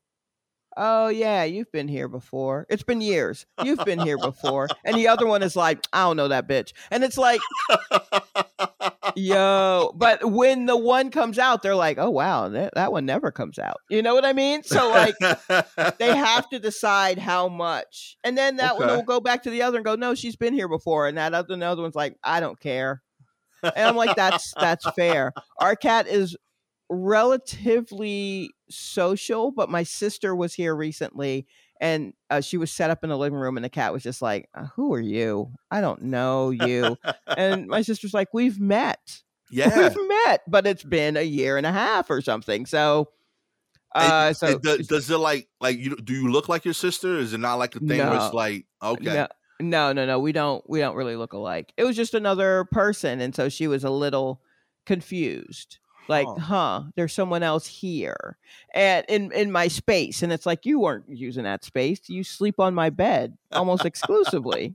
Oh 0.76 1.08
yeah, 1.10 1.44
you've 1.44 1.72
been 1.72 1.88
here 1.88 2.08
before. 2.08 2.66
It's 2.70 2.84
been 2.84 3.02
years. 3.02 3.46
You've 3.64 3.84
been 3.86 4.00
here 4.00 4.18
before. 4.18 4.70
And 4.84 4.96
the 4.96 5.08
other 5.08 5.26
one 5.26 5.44
is 5.44 5.56
like, 5.56 5.86
I 5.94 6.04
don't 6.04 6.18
know 6.18 6.30
that 6.30 6.48
bitch. 6.48 6.74
And 6.90 7.04
it's 7.04 7.18
like, 7.18 7.42
yo, 9.16 9.92
but 9.96 10.24
when 10.24 10.66
the 10.66 10.78
one 10.78 11.12
comes 11.12 11.38
out, 11.38 11.62
they're 11.62 11.76
like, 11.76 11.98
oh 11.98 12.10
wow, 12.10 12.50
that, 12.50 12.74
that 12.76 12.92
one 12.92 13.06
never 13.06 13.32
comes 13.32 13.60
out. 13.60 13.78
You 13.90 14.02
know 14.02 14.16
what 14.16 14.26
I 14.26 14.34
mean? 14.34 14.64
So 14.64 14.90
like 14.90 15.16
they 16.00 16.16
have 16.16 16.50
to 16.50 16.60
decide 16.60 17.20
how 17.20 17.50
much. 17.50 18.18
And 18.24 18.38
then 18.38 18.58
that 18.58 18.78
one 18.78 18.88
will 18.88 19.04
go 19.04 19.20
back 19.20 19.44
to 19.44 19.50
the 19.50 19.62
other 19.62 19.78
and 19.78 19.86
go, 19.86 19.96
no, 19.96 20.16
she's 20.16 20.36
been 20.36 20.54
here 20.54 20.68
before. 20.68 21.08
And 21.08 21.18
that 21.18 21.34
other 21.34 21.54
another 21.54 21.82
one's 21.82 21.96
like, 21.96 22.18
I 22.24 22.40
don't 22.40 22.60
care. 22.60 23.02
And 23.64 23.88
I'm 23.88 23.96
like, 23.96 24.16
that's 24.16 24.54
that's 24.60 24.90
fair. 24.92 25.34
Our 25.60 25.76
cat 25.76 26.08
is 26.08 26.36
relatively 26.90 28.52
social, 28.70 29.52
but 29.52 29.70
my 29.70 29.84
sister 29.84 30.36
was 30.36 30.54
here 30.54 30.76
recently 30.76 31.48
and 31.82 32.14
uh, 32.30 32.40
she 32.42 32.58
was 32.58 32.72
set 32.72 32.90
up 32.90 33.04
in 33.04 33.10
the 33.10 33.18
living 33.18 33.38
room 33.38 33.58
and 33.58 33.64
the 33.64 33.70
cat 33.70 33.92
was 33.94 34.04
just 34.04 34.22
like, 34.22 34.48
uh, 34.56 34.66
who 34.76 34.94
are 34.94 35.00
you? 35.02 35.52
I 35.70 35.82
don't 35.82 36.04
know 36.04 36.52
you. 36.52 36.98
and 37.38 37.68
my 37.68 37.82
sister's 37.82 38.14
like, 38.14 38.34
we've 38.34 38.60
met. 38.60 39.22
yeah. 39.52 39.78
We've 39.78 40.08
met, 40.26 40.42
but 40.48 40.66
it's 40.66 40.84
been 40.84 41.18
a 41.18 41.22
year 41.24 41.58
and 41.58 41.66
a 41.66 41.72
half 41.72 42.10
or 42.10 42.22
something. 42.22 42.66
So 42.66 43.10
And- 43.96 44.12
uh 44.12 44.34
so 44.34 44.48
and 44.48 44.62
do- 44.62 44.78
does 44.84 45.10
it 45.12 45.18
like 45.18 45.48
like 45.60 45.78
you? 45.78 45.96
Do 45.98 46.14
you 46.14 46.32
look 46.32 46.48
like 46.50 46.64
your 46.66 46.74
sister? 46.74 47.18
Is 47.18 47.34
it 47.34 47.40
not 47.40 47.56
like 47.56 47.76
a 47.76 47.80
thing 47.80 48.00
where 48.00 48.16
it's 48.16 48.34
like 48.34 48.66
okay, 48.82 49.04
No, 49.14 49.28
no, 49.60 49.94
no, 49.94 50.06
no. 50.06 50.20
We 50.20 50.32
don't. 50.32 50.68
We 50.68 50.80
don't 50.80 50.96
really 50.96 51.16
look 51.16 51.34
alike. 51.34 51.74
It 51.78 51.84
was 51.84 51.96
just 51.96 52.14
another 52.16 52.66
person, 52.72 53.22
and 53.22 53.36
so 53.36 53.50
she 53.50 53.68
was 53.68 53.84
a 53.84 53.90
little 53.92 54.42
confused. 54.88 55.78
Like, 56.08 56.28
Huh. 56.28 56.40
huh? 56.40 56.84
There's 56.96 57.14
someone 57.14 57.44
else 57.44 57.66
here, 57.66 58.38
and 58.74 59.06
in 59.08 59.32
in 59.32 59.52
my 59.52 59.68
space, 59.70 60.22
and 60.24 60.34
it's 60.34 60.46
like 60.46 60.66
you 60.66 60.80
weren't 60.80 61.06
using 61.08 61.44
that 61.44 61.64
space. 61.64 62.02
You 62.10 62.24
sleep 62.24 62.60
on 62.60 62.74
my 62.74 62.90
bed 62.90 63.38
almost 63.52 63.86
exclusively. 63.86 64.74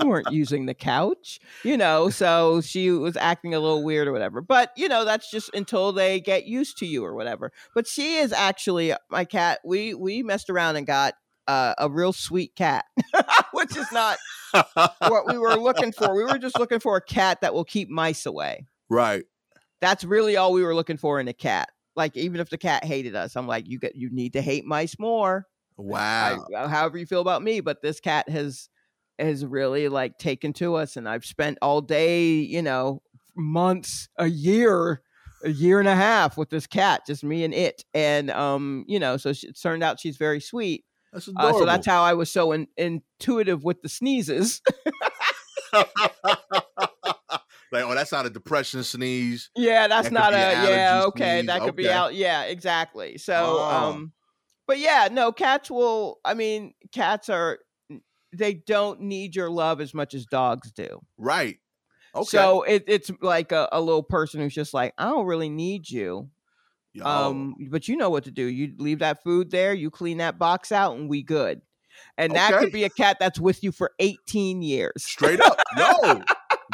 you 0.00 0.06
weren't 0.08 0.30
using 0.32 0.66
the 0.66 0.74
couch, 0.74 1.40
you 1.64 1.76
know. 1.76 2.08
So 2.08 2.60
she 2.62 2.90
was 2.90 3.16
acting 3.16 3.52
a 3.54 3.60
little 3.60 3.82
weird 3.84 4.08
or 4.08 4.12
whatever. 4.12 4.40
But 4.40 4.72
you 4.76 4.88
know, 4.88 5.04
that's 5.04 5.30
just 5.30 5.50
until 5.54 5.92
they 5.92 6.20
get 6.20 6.46
used 6.46 6.78
to 6.78 6.86
you 6.86 7.04
or 7.04 7.14
whatever. 7.14 7.52
But 7.74 7.86
she 7.86 8.16
is 8.16 8.32
actually 8.32 8.94
my 9.10 9.24
cat. 9.24 9.60
We 9.64 9.92
we 9.94 10.22
messed 10.22 10.48
around 10.48 10.76
and 10.76 10.86
got 10.86 11.14
uh, 11.46 11.74
a 11.78 11.90
real 11.90 12.12
sweet 12.12 12.54
cat, 12.56 12.84
which 13.52 13.76
is 13.76 13.90
not 13.92 14.18
what 15.00 15.26
we 15.26 15.36
were 15.38 15.56
looking 15.56 15.92
for. 15.92 16.14
We 16.14 16.24
were 16.24 16.38
just 16.38 16.58
looking 16.58 16.78
for 16.80 16.96
a 16.96 17.00
cat 17.02 17.40
that 17.42 17.52
will 17.54 17.64
keep 17.64 17.88
mice 17.88 18.24
away. 18.26 18.66
right? 18.88 19.24
That's 19.80 20.04
really 20.04 20.36
all 20.36 20.52
we 20.52 20.62
were 20.62 20.74
looking 20.74 20.96
for 20.96 21.20
in 21.20 21.28
a 21.28 21.32
cat. 21.32 21.70
Like 21.96 22.16
even 22.16 22.40
if 22.40 22.50
the 22.50 22.58
cat 22.58 22.84
hated 22.84 23.14
us, 23.14 23.36
I'm 23.36 23.46
like, 23.46 23.68
you 23.68 23.78
get 23.78 23.96
you 23.96 24.10
need 24.10 24.34
to 24.34 24.42
hate 24.42 24.64
mice 24.64 24.98
more. 24.98 25.46
Wow. 25.76 26.46
uh, 26.56 26.68
however 26.68 26.98
you 26.98 27.06
feel 27.06 27.20
about 27.20 27.42
me, 27.42 27.60
but 27.60 27.82
this 27.82 28.00
cat 28.00 28.28
has 28.28 28.68
has 29.18 29.44
really 29.44 29.88
like 29.88 30.18
taken 30.18 30.52
to 30.54 30.76
us, 30.76 30.96
and 30.96 31.08
I've 31.08 31.24
spent 31.24 31.58
all 31.62 31.80
day, 31.80 32.30
you 32.30 32.62
know, 32.62 33.02
months, 33.36 34.08
a 34.16 34.26
year, 34.26 35.02
a 35.44 35.50
year 35.50 35.78
and 35.78 35.88
a 35.88 35.94
half 35.94 36.36
with 36.36 36.50
this 36.50 36.66
cat, 36.66 37.02
just 37.06 37.24
me 37.24 37.44
and 37.44 37.54
it, 37.54 37.84
and 37.94 38.30
um, 38.30 38.84
you 38.88 38.98
know, 38.98 39.16
so 39.16 39.32
she, 39.32 39.48
it 39.48 39.60
turned 39.60 39.82
out 39.82 40.00
she's 40.00 40.16
very 40.16 40.40
sweet. 40.40 40.84
That's 41.12 41.28
Uh, 41.34 41.52
so 41.52 41.64
that's 41.64 41.86
how 41.86 42.02
I 42.02 42.14
was 42.14 42.30
so 42.30 42.52
in, 42.52 42.66
intuitive 42.76 43.64
with 43.64 43.82
the 43.82 43.88
sneezes. 43.88 44.60
like, 47.72 47.84
oh, 47.84 47.94
that's 47.94 48.12
not 48.12 48.26
a 48.26 48.30
depression 48.30 48.82
sneeze. 48.84 49.50
yeah, 49.56 49.86
that's 49.88 50.08
That 50.08 50.12
not 50.14 50.32
a 50.34 50.36
yeah, 50.36 51.02
okay, 51.08 51.38
sneeze, 51.38 51.46
that 51.46 51.60
could 51.62 51.76
be 51.76 51.86
okay. 51.86 51.92
out. 51.94 52.14
Yeah, 52.14 52.42
exactly. 52.44 53.18
So 53.18 53.34
Oh. 53.60 53.64
um, 53.90 54.12
but 54.66 54.78
yeah, 54.78 55.08
no, 55.10 55.32
cats 55.32 55.70
will. 55.70 56.18
I 56.24 56.34
mean, 56.34 56.74
cats 56.92 57.28
are 57.28 57.58
they 58.32 58.54
don't 58.54 59.00
need 59.00 59.34
your 59.34 59.48
love 59.48 59.80
as 59.80 59.94
much 59.94 60.12
as 60.14 60.26
dogs 60.26 60.70
do. 60.72 61.00
Right. 61.16 61.56
Okay. 62.14 62.24
So 62.28 62.62
it, 62.62 62.84
it's 62.86 63.10
like 63.22 63.52
a, 63.52 63.68
a 63.72 63.80
little 63.80 64.02
person 64.02 64.40
who's 64.40 64.54
just 64.54 64.74
like, 64.74 64.92
I 64.98 65.04
don't 65.06 65.24
really 65.26 65.48
need 65.48 65.88
you. 65.90 66.28
Yo, 66.92 67.04
Um, 67.06 67.54
but 67.70 67.88
you 67.88 67.96
know 67.96 68.10
what 68.10 68.24
to 68.24 68.30
do. 68.30 68.44
You 68.44 68.74
leave 68.78 68.98
that 68.98 69.22
food 69.22 69.50
there, 69.50 69.72
you 69.72 69.90
clean 69.90 70.18
that 70.18 70.38
box 70.38 70.72
out, 70.72 70.96
and 70.96 71.08
we 71.08 71.22
good. 71.22 71.62
And 72.16 72.34
that 72.34 72.58
could 72.58 72.72
be 72.72 72.84
a 72.84 72.90
cat 72.90 73.16
that's 73.18 73.40
with 73.40 73.62
you 73.64 73.72
for 73.72 73.92
18 73.98 74.62
years. 74.62 74.92
straight 75.04 75.40
up. 75.40 75.58
No. 75.76 76.22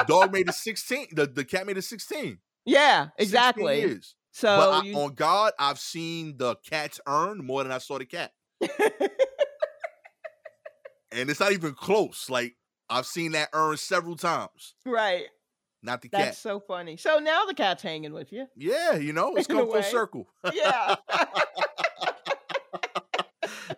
Dog 0.06 0.32
made 0.32 0.48
it 0.48 0.54
16. 0.54 1.08
The, 1.12 1.26
the 1.26 1.44
cat 1.44 1.66
made 1.66 1.78
it 1.78 1.82
16. 1.82 2.38
Yeah, 2.64 3.08
16 3.18 3.24
exactly. 3.24 3.80
years. 3.80 4.14
So 4.32 4.48
but 4.48 4.70
I, 4.70 4.82
you, 4.86 4.96
on 4.96 5.14
God, 5.14 5.52
I've 5.58 5.78
seen 5.78 6.36
the 6.36 6.56
cats 6.68 7.00
earn 7.06 7.44
more 7.44 7.62
than 7.62 7.72
I 7.72 7.78
saw 7.78 7.98
the 7.98 8.06
cat. 8.06 8.32
And 11.14 11.30
it's 11.30 11.40
not 11.40 11.52
even 11.52 11.74
close. 11.74 12.28
Like, 12.28 12.56
I've 12.90 13.06
seen 13.06 13.32
that 13.32 13.48
earn 13.52 13.76
several 13.76 14.16
times. 14.16 14.74
right. 14.84 15.26
Not 15.82 16.00
the 16.00 16.08
That's 16.08 16.18
cat. 16.18 16.28
That's 16.30 16.38
so 16.38 16.60
funny. 16.60 16.96
So 16.96 17.18
now 17.18 17.44
the 17.44 17.52
cat's 17.52 17.82
hanging 17.82 18.14
with 18.14 18.32
you. 18.32 18.46
Yeah, 18.56 18.96
you 18.96 19.12
know, 19.12 19.36
it's 19.36 19.48
a 19.48 19.52
come 19.52 19.70
full 19.70 19.82
circle. 19.82 20.26
Yeah. 20.52 20.96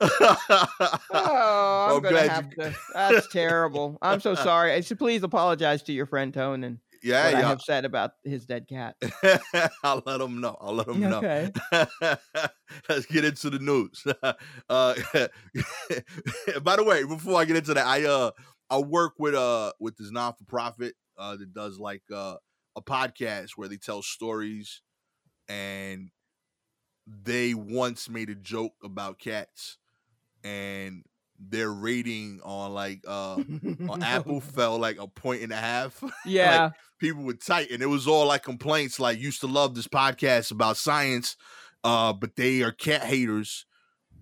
Oh, 0.00 1.88
I'm 1.90 1.96
I'm 1.96 2.02
gonna 2.02 2.08
glad 2.10 2.30
have 2.30 2.46
you- 2.56 2.64
to. 2.64 2.76
That's 2.94 3.28
terrible. 3.28 3.98
I'm 4.02 4.20
so 4.20 4.34
sorry. 4.48 4.72
I 4.72 4.80
should 4.80 4.98
please 4.98 5.22
apologize 5.22 5.82
to 5.84 5.92
your 5.92 6.06
friend 6.06 6.32
Tone 6.32 6.64
and 6.64 6.78
yeah, 7.02 7.26
what 7.26 7.34
I 7.34 7.40
yeah. 7.40 7.48
have 7.48 7.60
said 7.62 7.84
about 7.84 8.12
his 8.24 8.46
dead 8.46 8.66
cat. 8.68 8.96
I'll 9.84 10.02
let 10.06 10.20
him 10.20 10.40
know. 10.40 10.56
I'll 10.60 10.74
let 10.74 10.88
him 10.88 11.00
know. 11.00 11.18
Okay. 11.18 11.50
Let's 12.88 13.06
get 13.06 13.24
into 13.24 13.50
the 13.50 13.58
news. 13.58 14.04
uh, 14.68 14.94
by 16.62 16.76
the 16.76 16.84
way, 16.84 17.04
before 17.04 17.40
I 17.40 17.44
get 17.44 17.56
into 17.56 17.74
that, 17.74 17.86
I 17.86 18.04
uh 18.04 18.30
I 18.70 18.78
work 18.78 19.14
with 19.18 19.34
uh 19.34 19.72
with 19.78 19.96
this 19.96 20.10
non 20.10 20.32
for 20.34 20.44
profit 20.44 20.94
uh 21.18 21.36
that 21.36 21.52
does 21.52 21.78
like 21.78 22.02
uh 22.12 22.36
a 22.74 22.82
podcast 22.82 23.50
where 23.56 23.68
they 23.68 23.76
tell 23.78 24.02
stories, 24.02 24.82
and 25.48 26.10
they 27.06 27.54
once 27.54 28.08
made 28.08 28.30
a 28.30 28.34
joke 28.34 28.74
about 28.82 29.18
cats, 29.18 29.78
and 30.44 31.04
their 31.38 31.70
rating 31.70 32.40
on 32.44 32.72
like 32.72 33.02
uh 33.06 33.36
on 33.90 34.02
Apple 34.02 34.40
fell 34.40 34.78
like 34.78 34.98
a 34.98 35.06
point 35.06 35.42
and 35.42 35.52
a 35.52 35.56
half. 35.56 36.02
Yeah. 36.24 36.70
people 36.98 37.24
were 37.24 37.34
tight 37.34 37.70
and 37.70 37.82
it 37.82 37.86
was 37.86 38.08
all 38.08 38.26
like 38.26 38.42
complaints 38.42 38.98
like 38.98 39.18
used 39.20 39.40
to 39.42 39.46
love 39.46 39.74
this 39.74 39.86
podcast 39.86 40.50
about 40.50 40.78
science 40.78 41.36
uh 41.84 42.14
but 42.14 42.36
they 42.36 42.62
are 42.62 42.72
cat 42.72 43.02
haters 43.02 43.66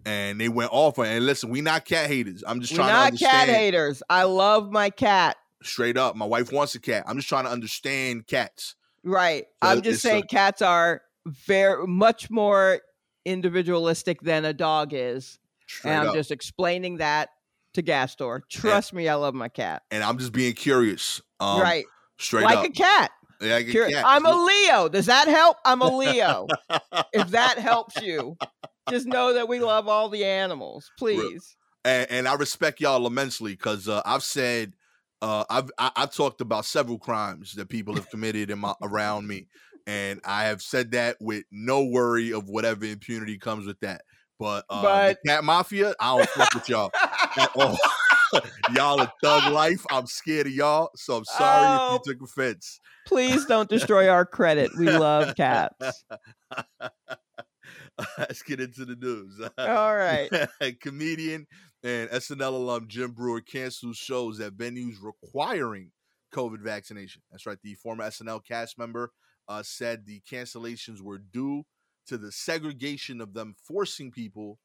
and 0.04 0.40
they 0.40 0.48
went 0.48 0.72
off 0.72 0.98
on 0.98 1.06
and 1.06 1.24
listen 1.24 1.50
we 1.50 1.60
not 1.60 1.84
cat 1.84 2.08
haters 2.08 2.42
i'm 2.48 2.60
just 2.60 2.72
We're 2.72 2.78
trying 2.78 2.88
to 2.88 2.94
not 2.94 3.06
understand 3.06 3.46
cat 3.48 3.56
haters. 3.56 4.02
I 4.10 4.24
love 4.24 4.72
my 4.72 4.90
cat. 4.90 5.36
straight 5.62 5.96
up 5.96 6.16
my 6.16 6.26
wife 6.26 6.50
wants 6.52 6.74
a 6.74 6.80
cat 6.80 7.04
i'm 7.06 7.16
just 7.16 7.28
trying 7.28 7.44
to 7.44 7.50
understand 7.50 8.26
cats 8.26 8.74
Right. 9.06 9.44
So 9.62 9.68
I'm 9.68 9.82
just 9.82 9.98
a- 9.98 10.08
saying 10.08 10.22
cats 10.30 10.62
are 10.62 11.02
very 11.26 11.86
much 11.86 12.30
more 12.30 12.80
individualistic 13.24 14.20
than 14.20 14.44
a 14.44 14.52
dog 14.52 14.92
is. 14.92 15.38
straight 15.66 15.92
and 15.92 16.02
I'm 16.02 16.08
up 16.08 16.14
just 16.14 16.30
explaining 16.30 16.98
that 16.98 17.30
to 17.74 17.82
Gastor. 17.82 18.42
Trust 18.50 18.92
me, 18.92 19.08
I 19.08 19.14
love 19.14 19.34
my 19.34 19.48
cat. 19.48 19.82
and 19.90 20.04
i'm 20.04 20.18
just 20.18 20.32
being 20.32 20.52
curious 20.54 21.20
um 21.40 21.60
right. 21.60 21.84
straight 22.18 22.44
Like 22.44 22.58
up 22.58 22.66
a 22.66 22.70
cat. 22.70 23.10
like 23.40 23.66
a 23.66 23.70
Curi- 23.72 23.92
cat. 23.92 24.04
I'm 24.06 24.24
a 24.26 24.44
Leo. 24.44 24.88
Does 24.88 25.06
that 25.06 25.26
help? 25.28 25.56
I'm 25.64 25.80
a 25.82 25.96
Leo. 25.96 26.46
if 27.12 27.28
that 27.30 27.58
helps 27.58 28.00
you, 28.00 28.36
just 28.90 29.06
know 29.06 29.32
that 29.34 29.48
we 29.48 29.58
love 29.60 29.88
all 29.88 30.08
the 30.08 30.24
animals. 30.24 30.90
Please. 30.98 31.56
and, 31.84 32.08
and 32.10 32.28
I 32.28 32.34
respect 32.34 32.80
y'all 32.80 33.06
immensely 33.06 33.52
because 33.52 33.88
uh, 33.88 34.02
I've 34.04 34.22
said 34.22 34.74
uh, 35.22 35.44
I've 35.50 35.70
I, 35.78 35.90
I've 35.96 36.12
talked 36.14 36.40
about 36.42 36.64
several 36.66 36.98
crimes 36.98 37.54
that 37.54 37.68
people 37.68 37.94
have 37.94 38.08
committed 38.10 38.50
in 38.50 38.58
my 38.60 38.74
around 38.82 39.26
me, 39.26 39.48
and 39.86 40.20
I 40.24 40.44
have 40.44 40.62
said 40.62 40.92
that 40.92 41.16
with 41.20 41.44
no 41.50 41.84
worry 41.84 42.32
of 42.32 42.48
whatever 42.48 42.84
impunity 42.84 43.38
comes 43.38 43.66
with 43.66 43.80
that. 43.80 44.02
But, 44.38 44.64
uh, 44.68 44.82
But- 44.82 45.18
cat 45.26 45.44
mafia, 45.44 45.94
I 46.00 46.16
don't 46.16 46.28
fuck 46.30 46.54
with 46.54 46.68
y'all 46.68 46.90
at 47.36 47.50
all. 47.56 47.76
y'all 48.74 49.00
a 49.00 49.12
thug 49.22 49.52
life. 49.52 49.84
I'm 49.90 50.06
scared 50.06 50.48
of 50.48 50.52
y'all, 50.52 50.90
so 50.96 51.16
I'm 51.18 51.24
sorry 51.24 51.66
Oh. 51.80 51.94
if 51.96 52.02
you 52.06 52.14
took 52.14 52.22
offense. 52.22 52.80
Please 53.06 53.44
don't 53.46 53.68
destroy 53.68 54.08
our 54.08 54.24
credit. 54.26 54.72
We 54.76 54.90
love 54.90 55.36
cats. 55.36 56.04
Let's 58.18 58.42
get 58.42 58.60
into 58.60 58.84
the 58.84 58.96
news. 58.96 59.40
All 59.56 59.94
right. 59.96 60.28
Comedian 60.80 61.46
and 61.84 62.10
SNL 62.10 62.54
alum 62.54 62.86
Jim 62.88 63.12
Breuer 63.12 63.40
cancels 63.40 63.96
shows 63.98 64.40
at 64.40 64.54
venues 64.54 64.96
requiring 65.00 65.92
COVID 66.34 66.60
vaccination. 66.60 67.22
That's 67.30 67.46
right. 67.46 67.58
The 67.62 67.74
former 67.74 68.04
SNL 68.04 68.44
cast 68.44 68.78
member 68.78 69.12
uh, 69.48 69.62
said 69.62 70.06
the 70.06 70.20
cancellations 70.30 71.00
were 71.00 71.18
due 71.18 71.64
to 72.06 72.18
the 72.18 72.32
segregation 72.32 73.20
of 73.20 73.34
them 73.34 73.54
forcing 73.66 74.10
people 74.10 74.58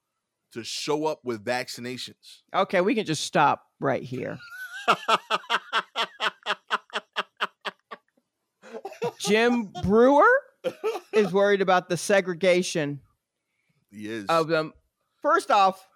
to 0.52 0.64
show 0.64 1.06
up 1.06 1.20
with 1.24 1.44
vaccinations. 1.44 2.42
Okay, 2.54 2.82
we 2.82 2.96
can 2.96 3.06
just 3.06 3.24
stop 3.24 3.66
right 3.80 4.04
here. 4.04 4.40
Jim 9.20 9.72
Breuer 9.84 10.26
is 11.14 11.32
worried 11.32 11.62
about 11.62 11.88
the 11.90 11.98
segregation 11.98 13.00
he 13.92 14.08
is. 14.08 14.26
of 14.28 14.48
them. 14.48 14.74
First 15.22 15.52
off, 15.52 15.88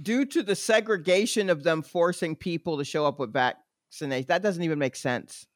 due 0.00 0.24
to 0.26 0.42
the 0.42 0.56
segregation 0.56 1.50
of 1.50 1.62
them 1.62 1.82
forcing 1.82 2.34
people 2.34 2.78
to 2.78 2.84
show 2.84 3.06
up 3.06 3.18
with 3.18 3.32
vaccinations, 3.32 4.26
that 4.26 4.42
doesn't 4.42 4.62
even 4.62 4.78
make 4.78 4.96
sense. 4.96 5.46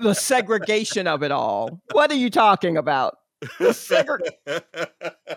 The 0.00 0.14
segregation 0.14 1.06
of 1.06 1.22
it 1.22 1.30
all. 1.32 1.80
What 1.92 2.10
are 2.10 2.16
you 2.16 2.30
talking 2.30 2.76
about? 2.76 3.16
The 3.58 3.70
segre- 3.70 4.62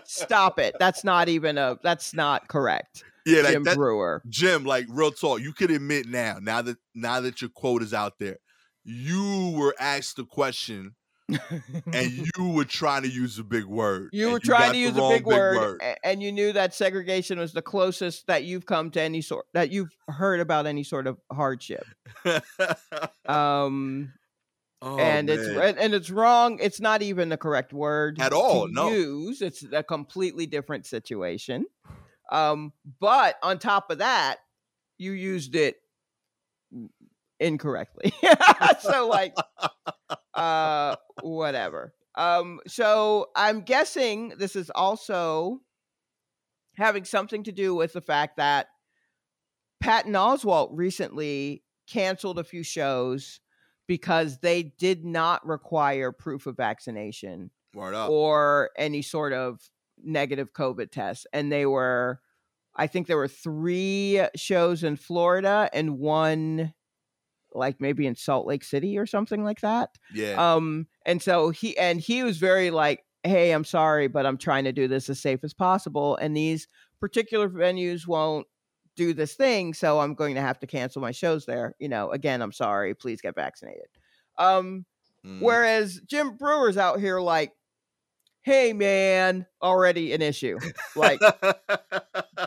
Stop 0.04 0.58
it. 0.58 0.76
That's 0.78 1.04
not 1.04 1.28
even 1.28 1.58
a. 1.58 1.78
That's 1.82 2.14
not 2.14 2.48
correct. 2.48 3.04
yeah, 3.26 3.42
like 3.42 3.52
Jim 3.52 3.64
that, 3.64 3.76
Breuer. 3.76 4.22
Jim, 4.28 4.64
like 4.64 4.86
real 4.88 5.10
talk, 5.10 5.40
you 5.40 5.52
could 5.52 5.70
admit 5.70 6.06
now, 6.06 6.38
now 6.40 6.62
that 6.62 6.76
now 6.94 7.20
that 7.20 7.40
your 7.42 7.50
quote 7.50 7.82
is 7.82 7.92
out 7.92 8.18
there, 8.18 8.36
you 8.84 9.54
were 9.56 9.74
asked 9.80 10.16
the 10.16 10.24
question 10.24 10.94
and 11.28 12.10
you 12.36 12.48
were 12.50 12.64
trying 12.64 13.02
to 13.02 13.08
use 13.08 13.38
a 13.38 13.44
big 13.44 13.64
word. 13.64 14.10
You 14.12 14.30
were 14.30 14.40
trying 14.40 14.72
to 14.72 14.78
use 14.78 14.96
a 14.96 15.00
wrong 15.00 15.12
big 15.12 15.26
word, 15.26 15.80
a- 15.82 16.06
and 16.06 16.22
you 16.22 16.30
knew 16.32 16.52
that 16.52 16.74
segregation 16.74 17.38
was 17.38 17.52
the 17.52 17.62
closest 17.62 18.26
that 18.28 18.44
you've 18.44 18.66
come 18.66 18.90
to 18.92 19.00
any 19.00 19.20
sort 19.22 19.46
that 19.54 19.70
you've 19.72 19.90
heard 20.08 20.40
about 20.40 20.66
any 20.66 20.84
sort 20.84 21.06
of 21.06 21.18
hardship. 21.32 21.84
Um, 23.26 24.12
Oh, 24.82 24.98
and 24.98 25.30
it's 25.30 25.48
man. 25.48 25.60
and 25.70 25.78
and 25.78 25.94
it's 25.94 26.10
wrong. 26.10 26.58
It's 26.60 26.80
not 26.80 27.00
even 27.00 27.30
the 27.30 27.38
correct 27.38 27.72
word 27.72 28.20
At 28.20 28.28
to 28.28 28.36
all, 28.36 28.68
no. 28.68 28.90
Use 28.90 29.40
it's 29.40 29.64
a 29.72 29.82
completely 29.82 30.44
different 30.46 30.84
situation. 30.84 31.64
Um, 32.30 32.74
but 33.00 33.36
on 33.42 33.58
top 33.58 33.90
of 33.90 33.98
that, 33.98 34.36
you 34.98 35.12
used 35.12 35.54
it 35.54 35.76
incorrectly. 37.40 38.12
so 38.80 39.08
like, 39.08 39.34
uh, 40.34 40.96
whatever. 41.22 41.92
Um, 42.16 42.60
so 42.66 43.26
I'm 43.36 43.60
guessing 43.60 44.32
this 44.38 44.56
is 44.56 44.70
also 44.74 45.60
having 46.76 47.04
something 47.04 47.42
to 47.44 47.52
do 47.52 47.74
with 47.74 47.92
the 47.92 48.00
fact 48.00 48.36
that 48.36 48.68
Patton 49.80 50.12
Oswalt 50.12 50.70
recently 50.72 51.62
canceled 51.86 52.38
a 52.38 52.44
few 52.44 52.62
shows 52.62 53.40
because 53.86 54.38
they 54.38 54.62
did 54.78 55.04
not 55.04 55.46
require 55.46 56.12
proof 56.12 56.46
of 56.46 56.56
vaccination 56.56 57.50
or 58.10 58.70
any 58.76 59.02
sort 59.02 59.32
of 59.32 59.60
negative 60.02 60.52
COVID 60.52 60.90
test. 60.90 61.26
And 61.32 61.52
they 61.52 61.66
were, 61.66 62.20
I 62.74 62.86
think 62.86 63.06
there 63.06 63.16
were 63.16 63.28
three 63.28 64.22
shows 64.34 64.82
in 64.82 64.96
Florida 64.96 65.70
and 65.72 65.98
one 65.98 66.72
like 67.56 67.80
maybe 67.80 68.06
in 68.06 68.14
Salt 68.14 68.46
Lake 68.46 68.64
City 68.64 68.98
or 68.98 69.06
something 69.06 69.44
like 69.44 69.60
that. 69.60 69.90
yeah. 70.08 70.42
Um, 70.56 70.88
and 71.04 71.22
so 71.22 71.50
he 71.50 71.76
and 71.78 72.00
he 72.00 72.22
was 72.22 72.38
very 72.38 72.70
like, 72.70 73.04
"Hey, 73.24 73.52
I'm 73.52 73.64
sorry, 73.64 74.08
but 74.08 74.26
I'm 74.26 74.38
trying 74.38 74.64
to 74.64 74.72
do 74.72 74.88
this 74.88 75.08
as 75.08 75.20
safe 75.20 75.40
as 75.44 75.54
possible, 75.54 76.16
and 76.16 76.36
these 76.36 76.68
particular 77.00 77.48
venues 77.48 78.06
won't 78.06 78.46
do 78.96 79.12
this 79.12 79.34
thing, 79.34 79.74
so 79.74 80.00
I'm 80.00 80.14
going 80.14 80.34
to 80.36 80.40
have 80.40 80.58
to 80.60 80.66
cancel 80.66 81.02
my 81.02 81.12
shows 81.12 81.46
there. 81.46 81.74
You 81.78 81.88
know, 81.88 82.10
again, 82.10 82.42
I'm 82.42 82.52
sorry. 82.52 82.94
Please 82.94 83.20
get 83.20 83.34
vaccinated." 83.34 83.88
Um, 84.38 84.86
Mhm. 85.22 85.56
whereas 85.56 86.00
Jim 86.06 86.36
Breuer's 86.36 86.76
out 86.76 87.00
here 87.00 87.20
like, 87.20 87.52
"Hey, 88.46 88.72
man, 88.72 89.44
already 89.60 90.12
an 90.12 90.22
issue. 90.22 90.56
Like, 90.94 91.20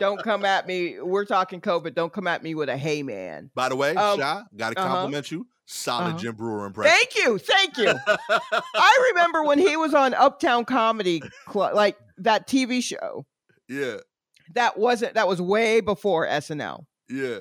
don't 0.00 0.20
come 0.24 0.46
at 0.46 0.66
me. 0.66 0.98
We're 0.98 1.26
talking 1.26 1.60
COVID. 1.60 1.94
Don't 1.94 2.10
come 2.12 2.26
at 2.26 2.42
me 2.42 2.54
with 2.54 2.70
a 2.70 2.76
hey, 2.78 3.02
man." 3.02 3.50
By 3.54 3.68
the 3.68 3.76
way, 3.76 3.94
um, 3.94 4.18
Shy, 4.18 4.42
got 4.56 4.70
to 4.72 4.80
uh-huh. 4.80 4.88
compliment 4.88 5.30
you. 5.30 5.46
Solid 5.66 6.08
Uh-huh. 6.08 6.18
Jim 6.18 6.34
Breuer 6.36 6.64
impression. 6.66 6.90
Thank 6.96 7.14
you, 7.24 7.38
thank 7.38 7.76
you. 7.76 7.94
I 8.74 9.10
remember 9.12 9.44
when 9.44 9.58
he 9.58 9.76
was 9.76 9.92
on 9.94 10.14
Uptown 10.14 10.64
Comedy 10.64 11.22
Club, 11.46 11.74
like 11.74 11.96
that 12.18 12.48
TV 12.48 12.82
show. 12.82 13.26
yeah. 13.68 13.96
That 14.54 14.76
wasn't 14.78 15.14
that 15.14 15.28
was 15.28 15.40
way 15.40 15.80
before 15.80 16.26
SNL. 16.26 16.86
Yeah. 17.08 17.40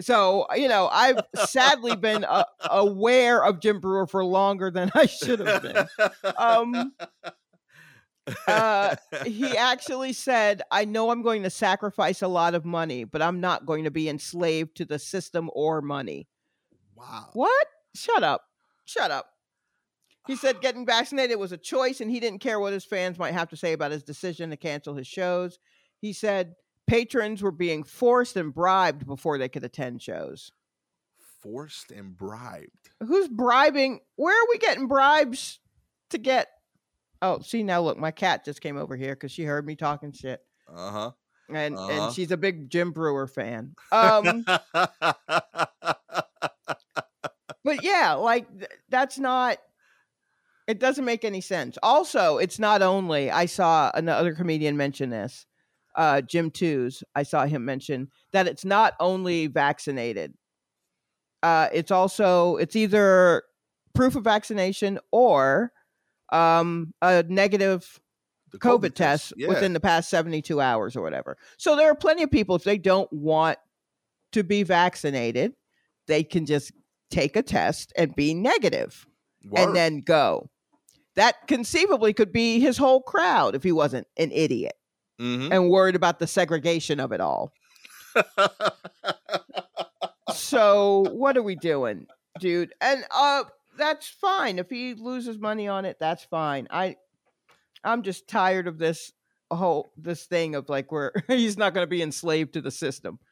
So 0.00 0.46
you 0.56 0.68
know, 0.68 0.88
I've 0.92 1.20
sadly 1.46 1.96
been 1.96 2.24
uh, 2.24 2.44
aware 2.70 3.42
of 3.42 3.60
Jim 3.60 3.80
Breuer 3.80 4.06
for 4.06 4.22
longer 4.24 4.70
than 4.70 4.90
I 4.94 5.06
should 5.06 5.38
have 5.40 5.62
been. 5.62 5.86
Um, 6.36 6.92
uh, 8.46 8.96
he 9.26 9.56
actually 9.56 10.12
said, 10.12 10.62
"I 10.70 10.84
know 10.84 11.10
I'm 11.10 11.22
going 11.22 11.42
to 11.42 11.50
sacrifice 11.50 12.22
a 12.22 12.28
lot 12.28 12.54
of 12.54 12.64
money, 12.64 13.04
but 13.04 13.22
I'm 13.22 13.40
not 13.40 13.66
going 13.66 13.84
to 13.84 13.90
be 13.90 14.08
enslaved 14.08 14.76
to 14.76 14.84
the 14.84 14.98
system 14.98 15.50
or 15.54 15.80
money." 15.82 16.28
wow. 16.96 17.30
What? 17.32 17.66
Shut 17.94 18.22
up! 18.22 18.42
Shut 18.84 19.10
up! 19.10 19.30
He 20.26 20.36
said 20.36 20.62
getting 20.62 20.86
vaccinated 20.86 21.38
was 21.38 21.52
a 21.52 21.58
choice, 21.58 22.00
and 22.00 22.10
he 22.10 22.18
didn't 22.18 22.38
care 22.38 22.58
what 22.58 22.72
his 22.72 22.86
fans 22.86 23.18
might 23.18 23.34
have 23.34 23.50
to 23.50 23.58
say 23.58 23.74
about 23.74 23.92
his 23.92 24.02
decision 24.02 24.48
to 24.50 24.56
cancel 24.56 24.94
his 24.94 25.06
shows. 25.06 25.58
He 26.00 26.14
said 26.14 26.54
patrons 26.86 27.42
were 27.42 27.50
being 27.50 27.84
forced 27.84 28.34
and 28.38 28.54
bribed 28.54 29.06
before 29.06 29.36
they 29.36 29.50
could 29.50 29.64
attend 29.64 30.00
shows. 30.00 30.50
Forced 31.42 31.90
and 31.90 32.16
bribed. 32.16 32.88
Who's 33.06 33.28
bribing? 33.28 34.00
Where 34.16 34.34
are 34.34 34.46
we 34.48 34.56
getting 34.56 34.88
bribes 34.88 35.60
to 36.08 36.16
get? 36.16 36.48
Oh, 37.24 37.40
see 37.40 37.62
now, 37.62 37.80
look, 37.80 37.96
my 37.96 38.10
cat 38.10 38.44
just 38.44 38.60
came 38.60 38.76
over 38.76 38.94
here 38.96 39.14
because 39.14 39.32
she 39.32 39.44
heard 39.44 39.64
me 39.66 39.76
talking 39.76 40.12
shit, 40.12 40.40
Uh 40.68 40.90
huh. 40.90 41.10
and 41.48 41.74
Uh-huh. 41.74 41.90
and 41.90 42.12
she's 42.12 42.30
a 42.30 42.36
big 42.36 42.68
Jim 42.68 42.92
Breuer 42.92 43.26
fan. 43.26 43.74
Um, 43.90 44.44
but 47.64 47.82
yeah, 47.82 48.12
like 48.12 48.46
th- 48.58 48.70
that's 48.90 49.18
not. 49.18 49.58
It 50.66 50.78
doesn't 50.78 51.04
make 51.04 51.24
any 51.24 51.40
sense. 51.40 51.76
Also, 51.82 52.38
it's 52.38 52.58
not 52.58 52.80
only 52.82 53.30
I 53.30 53.46
saw 53.46 53.90
another 53.94 54.34
comedian 54.34 54.76
mention 54.76 55.10
this, 55.10 55.46
uh, 55.94 56.20
Jim 56.22 56.50
Twos. 56.50 57.02
I 57.14 57.22
saw 57.22 57.46
him 57.46 57.64
mention 57.64 58.08
that 58.32 58.46
it's 58.46 58.64
not 58.64 58.94
only 59.00 59.46
vaccinated. 59.46 60.34
Uh, 61.42 61.68
it's 61.72 61.90
also 61.90 62.56
it's 62.56 62.76
either 62.76 63.42
proof 63.94 64.14
of 64.16 64.24
vaccination 64.24 64.98
or 65.12 65.70
um, 66.34 66.92
a 67.00 67.22
negative 67.28 68.00
The 68.52 68.58
COVID, 68.58 68.94
test 68.94 69.32
yeah. 69.36 69.48
within 69.48 69.72
the 69.72 69.80
past 69.80 70.10
72 70.10 70.60
hours 70.60 70.96
or 70.96 71.02
whatever. 71.02 71.36
So 71.58 71.76
there 71.76 71.90
are 71.90 71.94
plenty 71.94 72.22
of 72.22 72.30
people, 72.30 72.56
if 72.56 72.64
they 72.64 72.78
don't 72.78 73.10
want 73.12 73.58
to 74.32 74.42
be 74.44 74.62
vaccinated, 74.64 75.52
they 76.06 76.24
can 76.24 76.44
just 76.46 76.72
take 77.10 77.36
a 77.36 77.42
test 77.42 77.92
and 77.96 78.14
be 78.14 78.34
negative 78.34 79.06
and 79.56 79.74
then 79.76 80.00
go. 80.00 80.50
That 81.16 81.46
conceivably 81.46 82.12
could 82.12 82.32
be 82.32 82.58
his 82.60 82.76
whole 82.76 83.00
crowd 83.00 83.54
if 83.54 83.62
he 83.62 83.70
wasn't 83.72 84.06
an 84.16 84.32
idiot 84.32 84.72
Mhm. 85.20 85.52
and 85.52 85.70
worried 85.70 85.94
about 85.94 86.18
the 86.18 86.26
segregation 86.26 86.98
of 86.98 87.12
it 87.12 87.20
all. 87.20 87.52
so 90.32 91.06
what 91.12 91.36
are 91.36 91.42
we 91.42 91.54
doing, 91.54 92.06
dude? 92.40 92.72
And 92.80 93.04
uh 93.14 93.44
that's 93.76 94.08
fine. 94.08 94.58
If 94.58 94.70
he 94.70 94.94
loses 94.94 95.38
money 95.38 95.68
on 95.68 95.84
it, 95.84 95.96
that's 96.00 96.24
fine. 96.24 96.66
I 96.70 96.96
I'm 97.82 98.02
just 98.02 98.28
tired 98.28 98.66
of 98.66 98.78
this 98.78 99.12
whole 99.50 99.92
this 99.96 100.24
thing 100.24 100.54
of 100.54 100.68
like 100.68 100.90
where 100.90 101.12
he's 101.28 101.56
not 101.56 101.74
going 101.74 101.84
to 101.84 101.90
be 101.90 102.02
enslaved 102.02 102.54
to 102.54 102.60
the 102.60 102.70
system. 102.70 103.18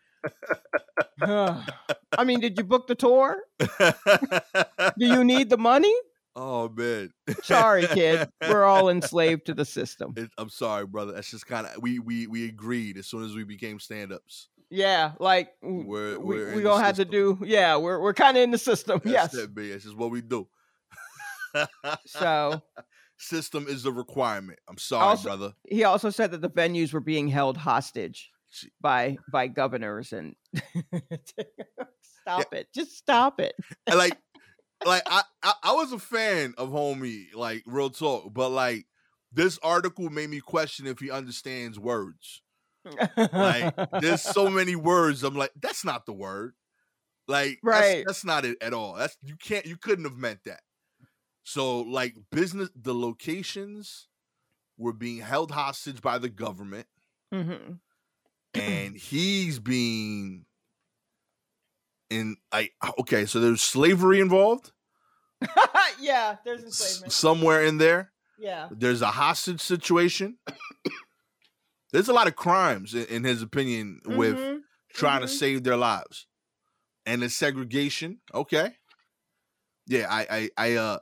I 1.22 2.24
mean, 2.24 2.40
did 2.40 2.58
you 2.58 2.64
book 2.64 2.86
the 2.86 2.94
tour? 2.94 3.42
Do 3.58 5.06
you 5.06 5.24
need 5.24 5.50
the 5.50 5.58
money? 5.58 5.94
oh 6.36 6.68
man. 6.68 7.12
Sorry, 7.42 7.86
kid. 7.86 8.28
We're 8.48 8.64
all 8.64 8.88
enslaved 8.88 9.46
to 9.46 9.54
the 9.54 9.64
system. 9.64 10.14
It- 10.16 10.30
I'm 10.38 10.48
sorry, 10.48 10.86
brother. 10.86 11.12
That's 11.12 11.30
just 11.30 11.46
kind 11.46 11.66
of 11.66 11.82
we 11.82 11.98
we 11.98 12.26
we 12.26 12.48
agreed 12.48 12.96
as 12.96 13.06
soon 13.06 13.24
as 13.24 13.34
we 13.34 13.44
became 13.44 13.78
stand-ups. 13.78 14.48
Yeah, 14.74 15.12
like 15.20 15.50
We're- 15.62 16.16
we, 16.16 16.36
we're 16.36 16.48
in 16.48 16.56
we 16.56 16.62
gonna 16.62 16.82
have 16.82 16.96
to 16.96 17.04
do. 17.04 17.38
Yeah, 17.44 17.76
we're 17.76 18.00
we're 18.00 18.14
kind 18.14 18.38
of 18.38 18.42
in 18.42 18.50
the 18.52 18.58
system. 18.58 19.02
That's 19.04 19.34
yes. 19.34 19.34
it, 19.34 19.54
man. 19.54 19.66
It's 19.66 19.84
just 19.84 19.96
what 19.96 20.10
we 20.10 20.22
do. 20.22 20.48
So 22.06 22.62
System 23.18 23.66
is 23.68 23.82
the 23.82 23.92
requirement. 23.92 24.58
I'm 24.68 24.78
sorry, 24.78 25.04
Also- 25.04 25.28
brother. 25.28 25.52
he 25.68 25.84
also 25.84 26.08
said 26.10 26.30
that 26.32 26.40
the 26.40 26.48
venues 26.48 26.92
were 26.92 27.00
being 27.00 27.28
held 27.28 27.56
hostage 27.58 28.30
Gee. 28.50 28.72
by 28.80 29.18
by 29.30 29.46
governors 29.48 30.12
and 30.14 30.34
stop 32.22 32.52
it. 32.54 32.68
Just 32.74 32.96
stop 32.96 33.40
it. 33.40 33.54
And, 33.86 33.98
like, 33.98 34.16
like 34.86 35.02
I, 35.06 35.22
I 35.42 35.52
I 35.62 35.72
was 35.74 35.92
a 35.92 35.98
fan 35.98 36.54
of 36.56 36.70
homie, 36.70 37.26
like 37.34 37.62
real 37.66 37.90
talk, 37.90 38.32
but 38.32 38.48
like 38.48 38.86
this 39.32 39.58
article 39.62 40.08
made 40.10 40.30
me 40.30 40.40
question 40.40 40.86
if 40.86 40.98
he 40.98 41.10
understands 41.10 41.78
words. 41.78 42.42
Like, 43.32 43.74
There's 44.00 44.22
so 44.34 44.48
many 44.48 44.76
words. 44.76 45.22
I'm 45.22 45.34
like, 45.36 45.52
that's 45.60 45.84
not 45.84 46.06
the 46.06 46.12
word. 46.12 46.54
Like, 47.28 47.60
that's- 47.62 47.80
Right. 47.94 48.04
That's, 48.06 48.24
not 48.24 48.44
it 48.44 48.56
at 48.60 48.74
all. 48.74 48.94
That's 48.94 49.16
you 49.22 49.36
can't. 49.36 49.64
You 49.66 49.76
couldn't 49.76 50.04
have 50.04 50.16
meant 50.16 50.40
that. 50.44 50.60
So, 51.44 51.80
like, 51.80 52.14
business, 52.30 52.68
the 52.74 52.94
locations 52.94 54.08
were 54.78 54.92
being 54.92 55.20
held 55.20 55.50
hostage 55.50 56.00
by 56.02 56.18
the 56.18 56.28
government, 56.28 56.86
Mhm. 57.32 57.78
and 58.54 58.96
he's 58.96 59.58
being 59.58 60.44
in. 62.10 62.36
I 62.50 62.70
okay. 63.00 63.26
So 63.26 63.40
there's 63.40 63.62
slavery 63.62 64.20
involved 64.20 64.72
yeah, 66.00 66.36
there's 66.44 66.64
s- 66.64 67.02
somewhere 67.08 67.62
in 67.64 67.78
there. 67.78 68.12
Yeah. 68.38 68.68
There's 68.70 69.02
a 69.02 69.06
hostage 69.08 69.60
situation. 69.60 70.38
There's 71.92 72.08
a 72.08 72.12
lot 72.12 72.26
of 72.28 72.36
crimes, 72.36 72.94
in, 72.94 73.04
in 73.06 73.24
his 73.24 73.42
opinion, 73.42 74.00
with 74.04 74.36
Mhm. 74.36 74.62
trying 74.94 75.20
to 75.20 75.26
Mhm. 75.26 75.38
save 75.38 75.64
their 75.64 75.76
lives. 75.76 76.26
And 77.06 77.22
the 77.22 77.28
segregation, 77.30 78.20
okay. 78.32 78.76
Yeah, 79.86 80.06
I 80.08 80.26
I 80.30 80.50
I 80.56 80.74
uh 80.76 80.98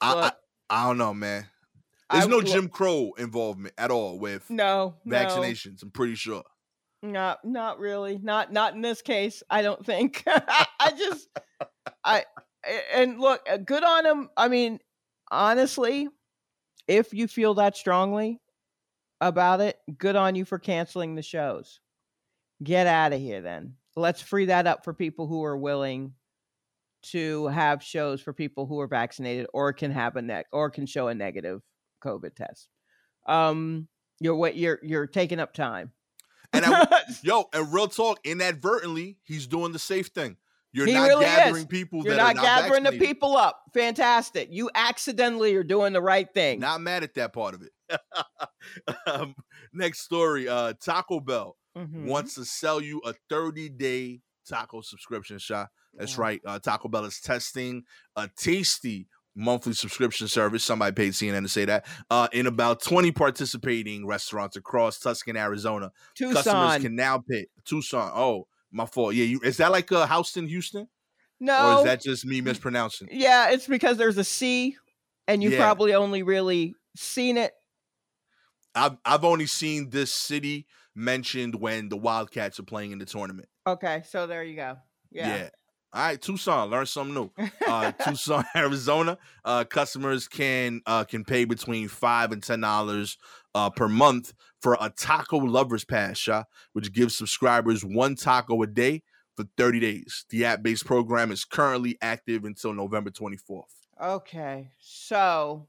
I 0.00 0.12
I, 0.12 0.32
I 0.68 0.86
don't 0.88 0.98
know, 0.98 1.14
man. 1.14 1.48
I 2.10 2.18
There's 2.18 2.28
no 2.28 2.42
Jim 2.42 2.68
Crow 2.68 3.12
involvement 3.18 3.74
at 3.78 3.90
all 3.90 4.18
with 4.18 4.50
no 4.50 4.96
no. 5.04 5.14
vaccinations, 5.14 5.82
I'm 5.82 5.90
pretty 5.90 6.14
sure. 6.14 6.44
Not 7.02 7.44
not 7.44 7.78
really. 7.78 8.18
Not 8.18 8.52
not 8.52 8.74
in 8.74 8.82
this 8.82 9.02
case. 9.02 9.42
I 9.50 9.62
don't 9.62 9.84
think. 9.84 10.22
I 10.26 10.92
just 10.96 11.28
i 12.04 12.24
and 12.92 13.18
look, 13.20 13.40
uh, 13.50 13.56
good 13.56 13.82
on 13.82 14.06
him. 14.06 14.30
I 14.36 14.48
mean, 14.48 14.78
honestly, 15.30 16.08
if 16.86 17.14
you 17.14 17.28
feel 17.28 17.54
that 17.54 17.76
strongly 17.76 18.41
about 19.22 19.60
it, 19.60 19.78
good 19.96 20.16
on 20.16 20.34
you 20.34 20.44
for 20.44 20.58
canceling 20.58 21.14
the 21.14 21.22
shows. 21.22 21.80
Get 22.62 22.86
out 22.86 23.12
of 23.12 23.20
here 23.20 23.40
then. 23.40 23.74
Let's 23.96 24.20
free 24.20 24.46
that 24.46 24.66
up 24.66 24.84
for 24.84 24.92
people 24.92 25.26
who 25.26 25.44
are 25.44 25.56
willing 25.56 26.14
to 27.04 27.46
have 27.48 27.82
shows 27.82 28.20
for 28.20 28.32
people 28.32 28.66
who 28.66 28.80
are 28.80 28.86
vaccinated 28.86 29.46
or 29.52 29.72
can 29.72 29.90
have 29.90 30.16
a 30.16 30.22
neg 30.22 30.46
or 30.52 30.70
can 30.70 30.86
show 30.86 31.08
a 31.08 31.14
negative 31.14 31.60
COVID 32.04 32.34
test. 32.34 32.68
Um 33.26 33.88
you're 34.20 34.36
what 34.36 34.56
you're 34.56 34.78
you're 34.82 35.06
taking 35.06 35.40
up 35.40 35.52
time. 35.52 35.92
And 36.52 36.64
I, 36.64 37.02
yo, 37.22 37.48
and 37.52 37.72
real 37.72 37.88
talk, 37.88 38.20
inadvertently, 38.24 39.18
he's 39.24 39.46
doing 39.46 39.72
the 39.72 39.78
safe 39.78 40.08
thing. 40.08 40.36
You're 40.72 40.86
He 40.86 40.94
not 40.94 41.08
really 41.08 41.24
gathering 41.26 41.62
is. 41.62 41.66
people 41.66 42.02
You're 42.04 42.14
that 42.16 42.22
not 42.22 42.30
are 42.30 42.34
not 42.34 42.42
gathering 42.44 42.82
the 42.84 42.92
people 42.92 43.36
up. 43.36 43.62
Fantastic. 43.74 44.48
You 44.50 44.70
accidentally 44.74 45.54
are 45.54 45.62
doing 45.64 45.92
the 45.92 46.00
right 46.02 46.32
thing. 46.32 46.60
Not 46.60 46.80
mad 46.80 47.02
at 47.02 47.14
that 47.14 47.32
part 47.32 47.54
of 47.54 47.62
it. 47.62 47.72
um, 49.06 49.34
next 49.72 50.00
story, 50.00 50.48
uh 50.48 50.72
Taco 50.82 51.20
Bell 51.20 51.56
Mhm. 51.76 52.04
wants 52.06 52.34
to 52.34 52.44
sell 52.44 52.80
you 52.82 53.00
a 53.04 53.14
30 53.28 53.68
day 53.70 54.20
taco 54.46 54.80
subscription 54.82 55.38
shot. 55.38 55.68
That's 55.94 56.16
Yeah. 56.16 56.20
right. 56.22 56.40
Uh, 56.44 56.58
Taco 56.58 56.88
Bell 56.88 57.04
is 57.04 57.20
testing 57.20 57.84
a 58.16 58.28
tasty 58.36 59.08
monthly 59.34 59.72
subscription 59.72 60.28
service. 60.28 60.62
Somebody 60.64 60.94
paid 60.94 61.12
CNN 61.14 61.42
to 61.42 61.48
say 61.48 61.64
that. 61.64 61.86
Uh, 62.10 62.28
in 62.32 62.46
about 62.46 62.82
20 62.82 63.12
participating 63.12 64.06
restaurants 64.06 64.56
across 64.56 64.98
Tuscan, 64.98 65.36
Arizona. 65.36 65.90
Customers 66.18 66.82
can 66.82 66.94
now 66.94 67.18
pay 67.26 67.46
Tucson. 67.64 68.10
Oh, 68.14 68.46
my 68.72 68.86
fault. 68.86 69.14
Yeah, 69.14 69.24
you 69.24 69.40
is 69.44 69.58
that 69.58 69.70
like 69.70 69.92
uh, 69.92 70.06
Houston, 70.06 70.48
Houston? 70.48 70.88
No. 71.40 71.74
Or 71.74 71.78
is 71.78 71.84
that 71.84 72.02
just 72.02 72.24
me 72.24 72.40
mispronouncing? 72.40 73.08
yeah, 73.10 73.50
it's 73.50 73.66
because 73.66 73.96
there's 73.98 74.18
a 74.18 74.24
C 74.24 74.76
and 75.28 75.42
you've 75.42 75.52
Yeah. 75.54 75.58
probably 75.60 75.94
only 75.94 76.22
really 76.22 76.74
seen 76.96 77.36
it. 77.36 77.52
I've 78.74 78.96
I've 79.04 79.24
only 79.24 79.46
seen 79.46 79.90
this 79.90 80.12
city 80.12 80.66
mentioned 80.94 81.54
when 81.54 81.88
the 81.88 81.96
Wildcats 81.96 82.58
are 82.58 82.64
playing 82.64 82.92
in 82.92 82.98
the 82.98 83.04
tournament. 83.04 83.48
Okay, 83.66 84.02
so 84.08 84.26
there 84.26 84.42
you 84.42 84.56
go. 84.56 84.76
Yeah. 85.10 85.48
All 85.94 86.02
right, 86.02 86.20
Tucson, 86.20 86.70
learn 86.70 86.86
something 86.86 87.14
new. 87.14 87.30
Uh, 87.66 87.92
Tucson, 88.04 88.44
Arizona. 88.56 89.18
Uh, 89.44 89.64
customers 89.64 90.26
can 90.26 90.80
uh, 90.86 91.04
can 91.04 91.22
pay 91.22 91.44
between 91.44 91.88
five 91.88 92.32
and 92.32 92.42
ten 92.42 92.60
dollars 92.62 93.18
uh, 93.54 93.68
per 93.68 93.88
month 93.88 94.32
for 94.62 94.76
a 94.80 94.90
taco 94.90 95.38
lovers 95.38 95.84
pass, 95.84 96.16
Sha, 96.16 96.44
which 96.72 96.92
gives 96.92 97.16
subscribers 97.16 97.84
one 97.84 98.14
taco 98.14 98.62
a 98.62 98.66
day 98.66 99.02
for 99.36 99.44
30 99.56 99.80
days. 99.80 100.24
The 100.30 100.44
app-based 100.44 100.86
program 100.86 101.32
is 101.32 101.44
currently 101.44 101.98
active 102.00 102.44
until 102.44 102.72
November 102.72 103.10
24th. 103.10 103.64
Okay. 104.00 104.70
So 104.80 105.66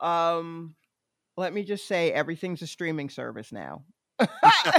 um 0.00 0.74
let 1.36 1.52
me 1.52 1.62
just 1.62 1.86
say 1.86 2.10
everything's 2.12 2.62
a 2.62 2.66
streaming 2.66 3.08
service 3.08 3.52
now. 3.52 3.84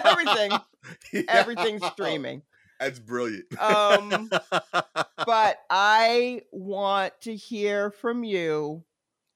Everything 0.06 0.52
everything's 1.28 1.86
streaming. 1.88 2.44
That's 2.80 3.00
brilliant. 3.00 3.46
Um, 3.62 4.30
but 5.26 5.58
I 5.70 6.42
want 6.52 7.14
to 7.22 7.36
hear 7.36 7.92
from 7.92 8.24
you 8.24 8.84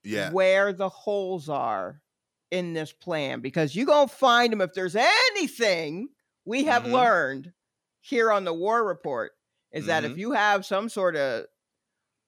yeah, 0.04 0.32
where 0.32 0.74
the 0.74 0.89
holes 0.89 1.48
are 1.50 2.02
in 2.51 2.73
this 2.73 2.91
plan 2.93 3.41
because 3.41 3.75
you're 3.75 3.86
going 3.86 4.08
to 4.08 4.15
find 4.15 4.53
them 4.53 4.62
if 4.62 4.73
there's 4.73 4.95
anything 4.95 6.10
we 6.45 6.65
have 6.65 6.86
Mhm. 6.86 6.91
learned 6.91 7.53
here 8.01 8.31
on 8.31 8.43
the 8.45 8.53
war 8.53 8.86
report 8.86 9.34
is 9.71 9.88
that 9.88 10.03
Mhm. 10.03 10.12
if 10.12 10.17
you 10.17 10.31
have 10.31 10.65
some 10.65 10.89
sort 10.89 11.15
of 11.15 11.45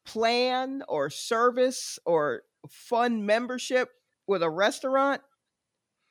plan 0.06 0.84
or 0.88 1.10
service 1.10 2.00
or 2.06 2.44
fun 2.70 3.26
membership 3.26 3.90
with 4.28 4.44
a 4.44 4.50
restaurant 4.50 5.22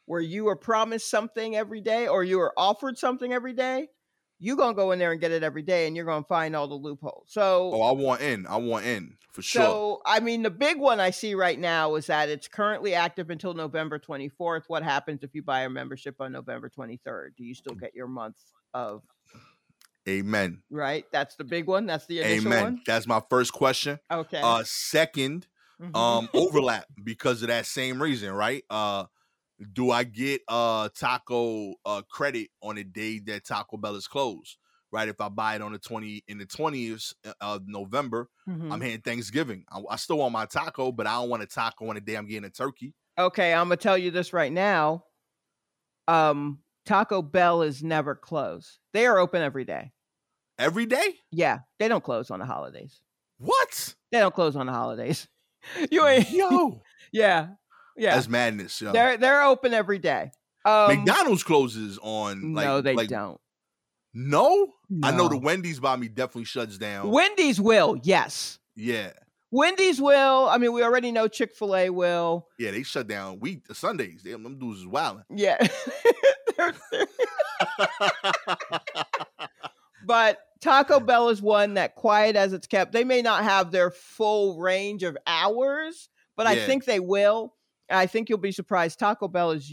where 0.07 0.21
you 0.21 0.49
are 0.49 0.57
promised 0.57 1.11
something 1.11 1.57
every 1.57 1.81
day 1.81 2.07
or 2.09 2.25
you 2.25 2.40
are 2.40 2.53
offered 2.57 2.97
something 2.99 3.33
every 3.33 3.53
day 3.53 3.88
you're 4.38 4.57
going 4.57 4.75
to 4.75 4.77
go 4.77 4.92
in 4.92 4.99
there 4.99 5.12
and 5.12 5.20
get 5.20 5.31
it 5.33 5.42
every 5.42 5.62
day 5.62 5.87
and 5.87 5.96
you're 5.96 6.05
going 6.05 6.22
to 6.22 6.29
find 6.29 6.55
all 6.55 6.68
the 6.68 6.75
loopholes 6.75 7.25
so 7.29 7.70
Oh, 7.75 7.83
I 7.83 7.92
want 7.92 8.20
in. 8.20 8.46
I 8.46 8.57
want 8.59 8.85
in 8.85 9.16
for 9.33 9.42
sure. 9.42 9.62
so, 9.62 10.03
I 10.07 10.20
mean, 10.20 10.42
the 10.42 10.51
big 10.51 10.79
one 10.79 10.99
I 11.01 11.11
see 11.11 11.35
right 11.35 11.59
now 11.59 11.94
is 11.96 12.07
that 12.07 12.29
it's 12.29 12.49
currently 12.49 12.94
active 12.94 13.29
until 13.31 13.53
November 13.55 13.99
24th. 13.99 14.62
What 14.68 14.83
happens 14.83 15.22
if 15.22 15.35
you 15.35 15.42
buy 15.42 15.62
a 15.62 15.68
membership 15.70 16.16
on 16.20 16.33
November 16.33 16.70
23rd? 16.70 17.37
Do 17.37 17.44
you 17.44 17.55
still 17.55 17.75
get 17.75 17.94
your 17.94 18.07
month 18.09 18.37
of, 18.72 19.03
Amen. 20.09 20.62
right? 20.70 21.05
That's 21.12 21.35
the 21.37 21.44
big 21.44 21.66
one. 21.66 21.87
That's 21.87 22.07
the 22.07 22.20
initial 22.20 22.46
Amen. 22.53 22.62
one. 22.64 22.81
That's 22.87 23.07
my 23.07 23.22
first 23.29 23.53
question. 23.53 23.99
Okay. 24.11 24.40
Uh, 24.42 24.62
second, 24.64 25.46
Mhm. 25.83 25.94
um, 25.96 26.29
overlap 26.35 26.87
because 27.03 27.42
of 27.42 27.49
that 27.49 27.66
same 27.66 28.01
reason, 28.01 28.33
right? 28.33 28.64
Uh, 28.70 29.05
do 29.73 29.90
I 29.90 30.05
get 30.05 30.42
uh 30.49 30.88
taco 30.99 31.75
uh 31.85 32.03
credit 32.11 32.49
on 32.62 32.77
the 32.77 32.85
day 32.85 33.19
that 33.21 33.45
Taco 33.47 33.77
Bell 33.77 33.95
is 33.97 34.07
closed? 34.07 34.57
Right, 34.92 35.09
if 35.09 35.21
I 35.21 35.29
buy 35.29 35.57
it 35.57 35.62
on 35.62 35.73
the 35.73 35.79
twenty 35.79 36.23
in 36.29 36.38
the 36.38 36.47
twentieth 36.47 37.12
of 37.40 37.62
November, 37.66 38.29
Mhm. 38.49 38.73
I'm 38.73 38.81
hitting 38.81 39.01
Thanksgiving. 39.01 39.64
I, 39.71 39.81
I 39.90 39.97
still 39.97 40.19
want 40.19 40.33
my 40.33 40.47
taco, 40.47 40.92
but 40.92 41.07
I 41.07 41.14
don't 41.14 41.29
want 41.29 41.42
a 41.42 41.47
taco 41.47 41.88
on 41.88 41.97
the 41.97 42.01
day 42.01 42.14
I'm 42.16 42.27
getting 42.27 42.45
a 42.45 42.51
turkey. 42.51 42.95
okay. 43.19 43.53
I'm 43.53 43.66
going 43.69 43.77
to 43.79 43.83
tell 43.83 43.99
you 43.99 44.11
this 44.11 44.33
right 44.33 44.53
now. 44.53 45.05
Um, 46.09 46.61
Taco 46.85 47.21
Bell 47.21 47.62
is 47.62 47.83
never 47.83 48.14
closed. 48.14 48.79
They 48.92 49.07
are 49.07 49.19
open 49.19 49.42
every 49.42 49.64
day. 49.64 49.92
Every 50.59 50.87
day? 50.87 51.14
Yeah. 51.33 51.59
They 51.79 51.88
don't 51.88 52.05
close 52.05 52.31
on 52.31 52.38
the 52.38 52.47
holidays. 52.47 53.01
What? 53.38 53.95
They 54.12 54.21
don't 54.21 54.35
close 54.35 54.55
on 54.57 54.66
the 54.66 54.73
holidays. 54.73 55.27
You 55.90 56.07
ain't, 56.07 56.31
Yo, 56.31 56.81
yeah. 57.12 57.49
Yeah. 57.97 58.15
that's 58.15 58.29
madness. 58.29 58.81
Yo. 58.81 58.93
They're, 58.93 59.17
they're 59.17 59.43
open 59.43 59.75
every 59.75 59.99
day. 59.99 60.31
Um, 60.65 60.97
McDonald's 60.97 61.45
closes 61.45 61.99
on 62.03 62.55
like 62.55 62.67
no, 62.67 62.81
they 62.81 62.95
like, 62.95 63.09
don't. 63.09 63.41
No, 64.13 64.73
I 65.03 65.11
know 65.11 65.29
the 65.29 65.39
Wendy's 65.39 65.79
by 65.79 65.97
me 65.97 66.09
definitely 66.09 66.45
shuts 66.45 66.79
down. 66.79 67.11
Wendy's 67.11 67.61
will, 67.61 67.99
yes. 68.03 68.59
yeah, 68.75 69.11
Wendy's 69.51 70.01
will. 70.01 70.49
I 70.49 70.59
mean, 70.59 70.73
we 70.73 70.83
already 70.83 71.13
know 71.13 71.29
Chick 71.29 71.55
Fil 71.55 71.77
A 71.77 71.91
will. 71.91 72.49
yeah, 72.59 72.71
they 72.71 72.83
shut 72.83 73.07
down 73.07 73.41
week 73.41 73.65
Sundays. 73.73 74.23
They, 74.25 74.33
them 74.33 74.59
dudes 74.59 74.81
is 74.81 74.87
wilding. 74.87 75.25
Yeah, 75.31 75.59
They're- 76.57 76.75
they're- 76.91 77.07
but 80.07 80.39
Taco 80.61 81.01
Bell 81.01 81.29
is 81.29 81.43
one 81.43 81.75
that, 81.75 81.95
quiet 81.95 82.37
as 82.37 82.53
it's 82.53 82.67
kept, 82.67 82.93
they 82.93 83.05
may 83.05 83.23
not 83.23 83.45
have 83.45 83.71
their 83.71 83.91
full 83.91 84.59
range 84.59 85.03
of 85.03 85.17
hours, 85.27 86.09
but 86.37 86.47
I 86.47 86.57
think 86.67 86.85
they 86.85 87.01
will. 87.01 87.55
I 87.90 88.07
think 88.07 88.29
you'll 88.29 88.38
be 88.38 88.53
surprised. 88.53 88.99
Taco 88.99 89.29
Bell 89.29 89.53
is, 89.53 89.72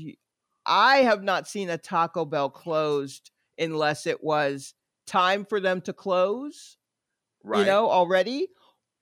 I 0.66 0.98
have 0.98 1.24
not 1.24 1.48
seen 1.48 1.70
a 1.70 1.78
Taco 1.78 2.26
Bell 2.26 2.50
closed 2.50 3.32
unless 3.58 4.06
it 4.08 4.24
was 4.24 4.74
time 5.08 5.46
for 5.46 5.60
them 5.60 5.82
to 5.82 5.94
close. 5.94 6.78
right. 7.44 7.60
you 7.60 7.66
know, 7.66 7.90
already, 7.90 8.48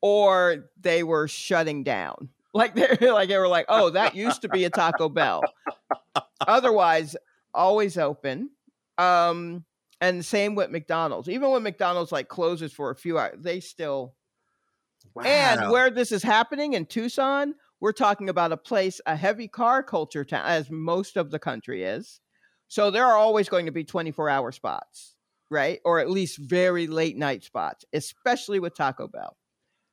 or 0.02 0.70
they 0.80 1.04
were 1.04 1.28
shutting 1.28 1.84
down. 1.84 2.30
Like 2.54 2.76
they 2.76 3.10
like 3.10 3.30
they 3.30 3.38
were 3.38 3.48
like, 3.48 3.68
oh, 3.70 3.92
that 3.92 4.14
used 4.14 4.42
to 4.42 4.50
be 4.50 4.66
a 4.66 4.70
Taco 4.70 5.08
Bell. 5.08 5.42
Otherwise, 6.46 7.16
always 7.54 7.98
open. 7.98 8.50
Um, 8.98 9.64
and 10.02 10.26
same 10.26 10.56
with 10.56 10.70
McDonald's. 10.70 11.30
Even 11.30 11.50
when 11.52 11.64
McDonald's 11.64 12.12
like 12.12 12.28
closes 12.28 12.74
for 12.74 12.90
a 12.92 12.96
few 12.96 13.18
hours, 13.18 13.38
they 13.40 13.62
still 13.62 14.16
Wow. 15.14 15.24
and 15.24 15.72
where 15.72 15.90
this 15.90 16.12
is 16.12 16.24
happening 16.24 16.74
in 16.74 16.86
Tucson, 16.88 17.56
we're 17.82 17.92
talking 17.92 18.30
about 18.30 18.52
a 18.52 18.58
place, 18.58 19.02
a 19.06 19.16
heavy 19.16 19.48
car 19.48 19.84
culture 19.84 20.24
town, 20.24 20.46
as 20.46 20.70
most 20.70 21.18
of 21.18 21.32
the 21.32 21.40
country 21.40 21.84
is. 21.84 22.22
So 22.68 22.92
there 22.92 23.06
are 23.06 23.18
always 23.18 23.50
going 23.50 23.66
to 23.66 23.72
be 23.72 23.84
24 23.84 24.30
hour 24.30 24.52
spots, 24.52 25.16
right? 25.50 25.82
Or 25.84 26.00
at 26.00 26.10
least 26.10 26.38
very 26.38 26.88
late 26.88 27.18
night 27.18 27.44
spots, 27.44 27.84
especially 27.92 28.60
with 28.60 28.76
Taco 28.76 29.08
Bell. 29.08 29.36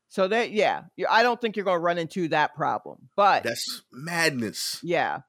So 0.09 0.29
that, 0.29 0.53
yeah, 0.53 0.83
I 1.11 1.23
don't 1.23 1.41
think 1.41 1.57
you're 1.57 1.65
going 1.65 1.79
to 1.79 1.83
run 1.83 1.99
into 1.99 2.29
that 2.29 2.55
problem. 2.55 3.09
But 3.17 3.43
that's 3.43 3.83
madness. 3.91 4.79
yeah, 4.83 5.21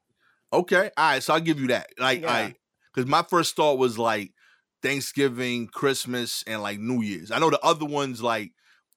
Okay, 0.51 0.89
all 0.97 1.11
right, 1.11 1.23
so 1.23 1.33
I'll 1.33 1.39
give 1.39 1.59
you 1.59 1.67
that. 1.67 1.89
Like, 1.97 2.21
Yeah. 2.21 2.31
I 2.31 2.55
because 2.93 3.09
my 3.09 3.21
first 3.21 3.55
thought 3.55 3.77
was 3.77 3.99
like 3.99 4.33
Thanksgiving, 4.81 5.67
Christmas, 5.67 6.43
and 6.47 6.61
like 6.61 6.79
New 6.79 7.01
Year's. 7.01 7.31
I 7.31 7.39
know 7.39 7.49
the 7.51 7.59
other 7.63 7.85
ones 7.85 8.21
like 8.21 8.51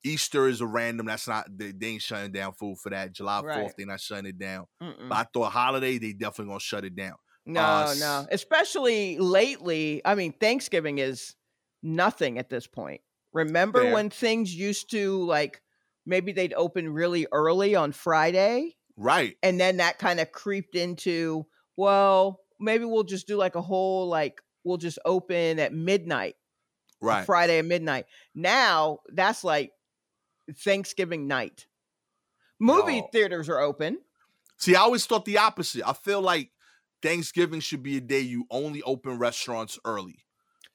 Easter 0.04 0.48
is 0.48 0.60
a 0.60 0.66
random. 0.66 1.06
That's 1.06 1.28
not 1.28 1.46
they, 1.56 1.72
they 1.72 1.86
ain't 1.88 2.02
shutting 2.02 2.32
down 2.32 2.52
food 2.54 2.78
for 2.82 2.90
that. 2.90 3.12
July 3.12 3.40
Fourth, 3.40 3.56
Right. 3.56 3.72
they're 3.76 3.86
not 3.86 4.00
shutting 4.00 4.26
it 4.26 4.38
down. 4.38 4.66
mm-mm. 4.82 5.08
But 5.08 5.14
I 5.14 5.26
thought 5.32 5.52
holiday, 5.52 5.98
they 5.98 6.12
definitely 6.12 6.50
gonna 6.50 6.60
shut 6.60 6.84
it 6.84 6.96
down. 6.96 7.14
no, 7.46 7.60
uh, 7.60 7.94
no, 7.98 8.26
especially 8.30 9.18
lately. 9.18 10.02
I 10.04 10.14
mean, 10.14 10.32
Thanksgiving 10.32 10.98
is 10.98 11.34
nothing 11.82 12.38
at 12.38 12.48
this 12.50 12.66
point. 12.66 13.00
Remember 13.32 13.82
Fair. 13.82 13.94
when 13.94 14.10
things 14.10 14.54
used 14.54 14.90
to 14.90 15.24
like 15.24 15.60
maybe 16.04 16.32
they'd 16.32 16.54
open 16.54 16.88
really 16.92 17.26
early 17.32 17.74
on 17.74 17.92
Friday? 17.92 18.76
Right. 18.96 19.36
and 19.42 19.58
then 19.58 19.78
that 19.78 19.98
kind 19.98 20.20
of 20.20 20.30
creeped 20.32 20.74
into 20.76 21.46
well 21.78 22.40
maybe 22.60 22.84
we'll 22.84 23.04
just 23.04 23.26
do 23.26 23.36
like 23.38 23.54
a 23.54 23.62
whole 23.62 24.06
like 24.06 24.42
we'll 24.64 24.76
just 24.76 24.98
open 25.06 25.58
at 25.58 25.72
midnight 25.72 26.36
Right. 27.00 27.24
friday 27.24 27.58
at 27.58 27.64
midnight 27.64 28.04
now 28.34 28.98
that's 29.08 29.44
like 29.44 29.72
thanksgiving 30.58 31.26
night 31.26 31.66
movie 32.58 33.00
No. 33.00 33.08
theaters 33.12 33.48
are 33.48 33.58
open 33.60 33.98
See, 34.58 34.76
I 34.76 34.80
always 34.80 35.06
thought 35.06 35.24
the 35.24 35.38
opposite. 35.38 35.82
I 35.88 35.92
feel 35.92 36.20
like 36.20 36.50
Thanksgiving 37.02 37.58
should 37.58 37.82
be 37.82 37.96
a 37.96 38.00
day 38.00 38.20
you 38.20 38.46
only 38.48 38.80
open 38.82 39.18
restaurants 39.18 39.76
early. 39.84 40.24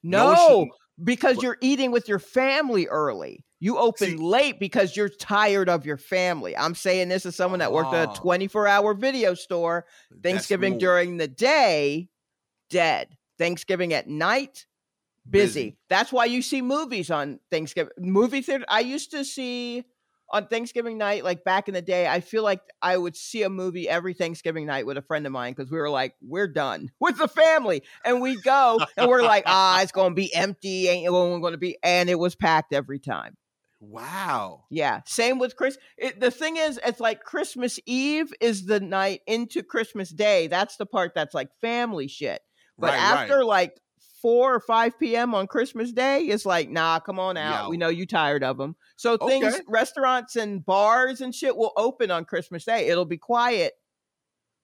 No, 0.02 0.34
no, 0.34 0.66
because 1.02 1.36
What- 1.36 1.42
you're 1.44 1.56
eating 1.62 1.90
with 1.90 2.06
your 2.06 2.18
family 2.18 2.86
early 2.88 3.46
you 3.60 3.78
open 3.78 4.08
See- 4.10 4.16
late 4.16 4.60
because 4.60 4.94
you're 4.94 5.08
tired 5.08 5.68
of 5.70 5.84
your 5.86 5.96
family 5.96 6.56
i'm 6.56 6.74
saying 6.76 7.08
this 7.08 7.24
as 7.26 7.34
someone 7.34 7.58
that 7.60 7.72
worked 7.72 7.92
at 7.94 8.08
Ah. 8.08 8.12
a 8.12 8.16
24 8.16 8.68
hour 8.68 8.92
video 8.94 9.32
store 9.34 9.84
Thanksgiving 10.22 10.76
during 10.78 11.16
the 11.16 11.26
day, 11.28 12.08
dead. 12.70 13.16
Thanksgiving 13.38 13.92
at 13.94 14.06
night, 14.06 14.66
busy. 15.30 15.78
That's 15.88 16.12
why 16.12 16.26
you 16.26 16.42
see 16.42 16.62
movies 16.62 17.10
on 17.10 17.40
Thanksgiving. 17.50 17.92
Movie 17.98 18.42
theater. 18.42 18.64
I 18.68 18.80
used 18.80 19.10
to 19.12 19.24
see 19.24 19.84
on 20.30 20.46
Thanksgiving 20.46 20.98
night, 20.98 21.24
like 21.24 21.44
back 21.44 21.68
in 21.68 21.74
the 21.74 21.82
day, 21.82 22.06
I 22.06 22.20
feel 22.20 22.42
like 22.42 22.60
I 22.82 22.96
would 22.96 23.16
see 23.16 23.42
a 23.42 23.48
movie 23.48 23.88
every 23.88 24.12
Thanksgiving 24.12 24.66
night 24.66 24.86
with 24.86 24.98
a 24.98 25.02
friend 25.02 25.26
of 25.26 25.32
mine 25.32 25.54
because 25.54 25.70
we 25.70 25.78
were 25.78 25.90
like, 25.90 26.14
we're 26.20 26.48
done 26.48 26.90
with 27.00 27.18
the 27.18 27.28
family. 27.28 27.82
And 28.04 28.20
we 28.20 28.36
go 28.36 28.80
and 28.96 29.08
we're 29.08 29.22
like, 29.22 29.44
ah, 29.46 29.80
it's 29.82 29.92
going 29.92 30.10
to 30.10 30.14
be 30.14 30.34
empty. 30.34 30.88
Ain't 30.88 31.08
going 31.08 31.52
to 31.52 31.58
be. 31.58 31.78
And 31.82 32.10
it 32.10 32.18
was 32.18 32.34
packed 32.34 32.72
every 32.72 32.98
time. 32.98 33.36
Wow. 33.80 34.64
Yeah. 34.70 35.00
Same 35.06 35.38
with 35.38 35.56
Chris. 35.56 35.78
It, 35.96 36.20
the 36.20 36.32
thing 36.32 36.56
is, 36.56 36.80
it's 36.84 37.00
like 37.00 37.22
Christmas 37.22 37.78
Eve 37.86 38.32
is 38.40 38.66
the 38.66 38.80
night 38.80 39.20
into 39.26 39.62
Christmas 39.62 40.10
Day. 40.10 40.48
That's 40.48 40.76
the 40.76 40.86
part 40.86 41.12
that's 41.14 41.34
like 41.34 41.48
family 41.60 42.08
shit. 42.08 42.40
But 42.76 42.90
right, 42.90 42.98
after 42.98 43.38
right. 43.38 43.46
like 43.46 43.80
4 44.20 44.54
or 44.56 44.60
5 44.60 44.98
p.m. 44.98 45.34
on 45.34 45.46
Christmas 45.46 45.92
Day, 45.92 46.22
it's 46.22 46.44
like, 46.46 46.68
nah, 46.70 46.98
come 47.00 47.18
on 47.18 47.36
out. 47.36 47.64
Yeah. 47.64 47.68
We 47.68 47.76
know 47.76 47.88
you 47.88 48.06
tired 48.06 48.42
of 48.44 48.58
them. 48.58 48.76
So 48.96 49.16
things, 49.16 49.54
Okay. 49.54 49.62
restaurants 49.68 50.36
and 50.36 50.64
bars 50.64 51.20
and 51.20 51.34
shit 51.34 51.56
will 51.56 51.72
open 51.76 52.10
on 52.10 52.24
Christmas 52.24 52.64
Day. 52.64 52.88
It'll 52.88 53.04
be 53.04 53.18
quiet. 53.18 53.74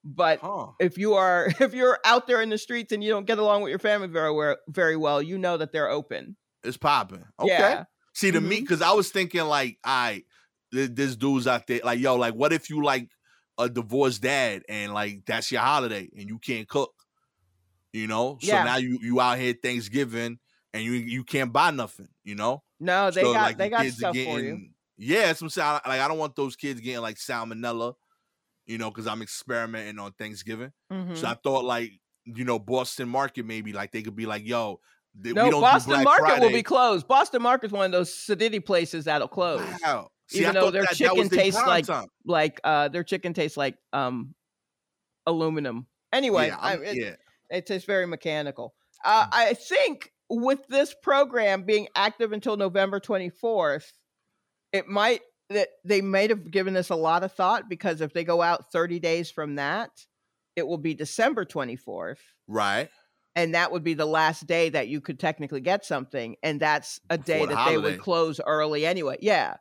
But 0.04 0.40
Huh. 0.40 0.72
if 0.80 0.98
you 0.98 1.14
are 1.14 1.46
if 1.60 1.72
you're 1.74 1.98
out 2.04 2.26
there 2.26 2.42
in 2.42 2.50
the 2.50 2.58
streets 2.58 2.92
and 2.92 3.02
you 3.02 3.10
don't 3.10 3.26
get 3.26 3.38
along 3.38 3.62
with 3.62 3.70
your 3.70 3.78
family 3.78 4.08
very 4.08 4.32
well, 4.32 4.56
very 4.68 4.96
well, 4.96 5.22
you 5.22 5.38
know 5.38 5.56
that 5.56 5.72
they're 5.72 5.88
open. 5.90 6.36
It's 6.62 6.76
popping. 6.76 7.24
Okay. 7.40 7.48
Yeah. 7.52 7.84
See, 8.14 8.30
to 8.30 8.40
me, 8.40 8.58
Mhm. 8.58 8.60
because 8.60 8.82
I 8.82 8.92
was 8.92 9.10
thinking 9.10 9.42
like, 9.44 9.78
I 9.84 10.24
this 10.72 11.14
dude's 11.16 11.46
out 11.46 11.66
there, 11.68 11.80
like, 11.84 12.00
yo, 12.00 12.16
like, 12.16 12.34
what 12.34 12.52
if 12.52 12.68
you 12.68 12.82
like 12.82 13.08
a 13.58 13.68
divorced 13.68 14.22
dad 14.22 14.64
and 14.68 14.92
like 14.92 15.24
that's 15.26 15.52
your 15.52 15.60
holiday 15.60 16.08
and 16.18 16.28
you 16.28 16.38
can't 16.40 16.68
cook, 16.68 16.92
you 17.94 18.07
know? 18.07 18.38
So 18.42 18.48
Yeah. 18.48 18.64
now 18.64 18.76
you 18.76 18.98
you 19.00 19.20
out 19.20 19.38
here 19.38 19.54
Thanksgiving 19.54 20.38
and 20.74 20.83
you 20.83 20.92
you 20.92 21.24
can't 21.24 21.52
buy 21.52 21.70
nothing, 21.70 22.09
you 22.24 22.35
know? 22.35 22.62
No, 22.80 23.11
they 23.11 23.22
So, 23.22 23.33
got 23.33 23.42
like, 23.42 23.57
they 23.59 23.64
the 23.64 23.70
got 23.70 23.87
stuff 23.87 24.14
for 24.14 24.18
you. 24.18 24.42
getting- 24.42 24.74
Yeah, 24.98 25.26
that's 25.26 25.40
what 25.40 25.46
I'm 25.46 25.50
saying. 25.50 25.80
Like, 25.87 26.00
I 26.00 26.09
don't 26.09 26.18
want 26.18 26.37
those 26.37 26.57
kids 26.57 26.80
getting 26.80 27.00
like 27.00 27.16
salmonella, 27.16 27.94
you 28.66 28.78
know, 28.78 28.90
because 28.90 29.07
I'm 29.07 29.22
experimenting 29.22 29.98
on 29.98 30.12
Thanksgiving. 30.12 30.72
Mhm. 30.92 31.16
So 31.16 31.26
I 31.26 31.35
thought 31.42 31.64
like, 31.64 31.92
you 32.26 32.44
know, 32.44 32.59
Boston 32.59 33.09
market 33.09 33.44
maybe 33.46 33.72
like 33.72 33.92
they 33.92 34.02
could 34.02 34.16
be 34.16 34.26
like, 34.26 34.44
yo, 34.46 34.80
They- 35.16 35.30
we 35.30 35.35
No, 35.35 35.48
don't 35.48 35.61
Boston 35.61 36.02
Market 36.02 36.40
will 36.40 36.50
be 36.50 36.64
closed. 36.64 37.07
Boston 37.07 37.40
Market's 37.40 37.72
one 37.72 37.87
of 37.87 37.92
those 37.92 38.11
sedity 38.12 38.64
places 38.64 39.04
that'll 39.04 39.28
close. 39.28 39.61
Wow. 39.85 40.11
See, 40.28 40.40
Even 40.40 40.57
I 40.57 40.61
though 40.61 40.70
their 40.72 40.83
that, 40.83 40.88
that 40.90 40.96
chicken 40.96 41.28
their 41.28 41.38
tastes 41.38 41.61
like- 41.64 41.87
time. 41.87 42.09
Like 42.24 42.61
uh 42.64 42.88
their 42.88 43.04
chicken 43.04 43.33
tastes 43.33 43.57
like 43.57 43.76
um 43.92 44.35
aluminum. 45.26 45.87
Anyway, 46.12 46.48
yeah, 46.48 46.57
I, 46.59 46.74
it, 46.76 46.96
yeah. 46.96 47.14
It 47.50 47.66
tastes 47.66 47.87
very 47.87 48.07
mechanical. 48.07 48.74
Uh, 49.04 49.26
I 49.30 49.54
think 49.54 50.12
with 50.30 50.66
this 50.68 50.94
program 51.02 51.64
being 51.64 51.88
active 51.94 52.33
until 52.33 52.57
November 52.57 53.00
24th, 53.00 53.92
it 54.72 54.88
might 54.88 55.20
that 55.50 55.68
they 55.85 56.00
might 56.00 56.30
have 56.30 56.50
given 56.50 56.74
this 56.74 56.90
a 56.90 56.96
lot 56.96 57.22
of 57.22 57.33
thought 57.33 57.68
because 57.68 58.00
if 58.00 58.12
they 58.12 58.24
go 58.24 58.40
out 58.40 58.72
30 58.72 58.98
days 58.98 59.30
from 59.30 59.57
that, 59.57 59.90
it 60.57 60.66
will 60.66 60.78
be 60.78 60.94
December 60.94 61.44
24th. 61.44 62.18
Right. 62.48 62.88
And 63.37 63.54
that 63.54 63.72
would 63.72 63.85
be 63.85 63.94
the 63.94 64.07
last 64.07 64.46
day 64.46 64.70
that 64.70 64.88
you 64.88 65.00
could 65.00 65.18
technically 65.18 65.61
get 65.61 65.85
something. 65.85 66.37
And 66.42 66.61
that's 66.61 67.00
a 67.11 67.18
day 67.18 67.40
Before 67.40 67.46
the 67.48 67.54
that 67.54 67.68
they 67.68 67.78
would 67.78 67.98
close 67.98 68.40
early 68.44 68.87
anyway. 68.87 69.18
Yeah. 69.20 69.57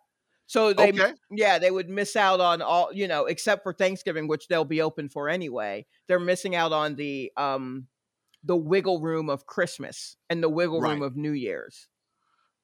So 0.53 0.71
they 0.71 0.89
okay. 0.89 1.13
yeah, 1.31 1.57
they 1.57 1.71
would 1.71 1.89
miss 1.89 2.15
out 2.15 2.39
on 2.39 2.61
all, 2.61 2.93
you 2.93 3.07
know, 3.07 3.25
except 3.25 3.63
for 3.63 3.73
Thanksgiving, 3.73 4.27
which 4.27 4.47
they'll 4.47 4.63
be 4.63 4.83
open 4.83 5.09
for 5.09 5.27
anyway. 5.27 5.87
They're 6.07 6.19
missing 6.19 6.55
out 6.55 6.71
on 6.71 6.93
the 6.93 7.31
um 7.37 7.87
the 8.43 8.55
wiggle 8.55 9.01
room 9.01 9.31
of 9.31 9.47
Christmas 9.47 10.15
and 10.29 10.43
the 10.43 10.49
wiggle 10.49 10.79
room 10.79 11.01
of 11.01 11.15
New 11.15 11.31
Year's. 11.31 11.87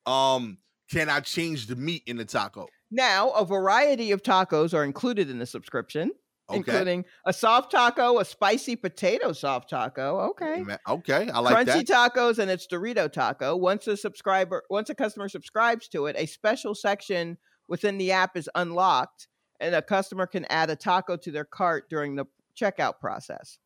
Um, 0.05 0.59
can 0.91 1.09
I 1.09 1.21
change 1.21 1.65
the 1.65 1.75
meat 1.75 2.03
in 2.05 2.17
the 2.17 2.25
taco? 2.25 2.67
Now, 2.91 3.31
a 3.31 3.43
variety 3.43 4.11
of 4.11 4.21
tacos 4.21 4.75
are 4.75 4.83
included 4.83 5.27
in 5.27 5.39
the 5.39 5.47
subscription, 5.47 6.11
Okay. 6.47 6.57
including 6.57 7.05
a 7.25 7.33
soft 7.33 7.71
taco, 7.71 8.19
a 8.19 8.25
spicy 8.25 8.75
potato 8.75 9.33
soft 9.33 9.67
taco. 9.67 10.29
Okay. 10.29 10.63
Okay. 10.87 11.27
I 11.31 11.39
like 11.39 11.65
that. 11.65 11.75
Crunchy 11.75 11.87
that. 11.87 12.13
tacos 12.13 12.37
and 12.37 12.51
its 12.51 12.67
Dorito 12.67 13.11
taco. 13.11 13.55
Once 13.55 13.87
a 13.87 13.97
subscriber, 13.97 14.61
once 14.69 14.91
a 14.91 14.95
customer 14.95 15.27
subscribes 15.27 15.87
to 15.87 16.05
it, 16.05 16.15
a 16.19 16.27
special 16.27 16.75
section 16.75 17.39
within 17.69 17.97
the 17.97 18.11
app 18.11 18.35
is 18.35 18.49
unlocked, 18.55 19.27
and 19.61 19.73
a 19.73 19.81
customer 19.81 20.25
can 20.25 20.45
add 20.45 20.69
a 20.69 20.75
taco 20.75 21.15
to 21.17 21.31
their 21.31 21.45
cart 21.45 21.89
during 21.89 22.15
the 22.15 22.25
checkout 22.59 22.99
process. 22.99 23.57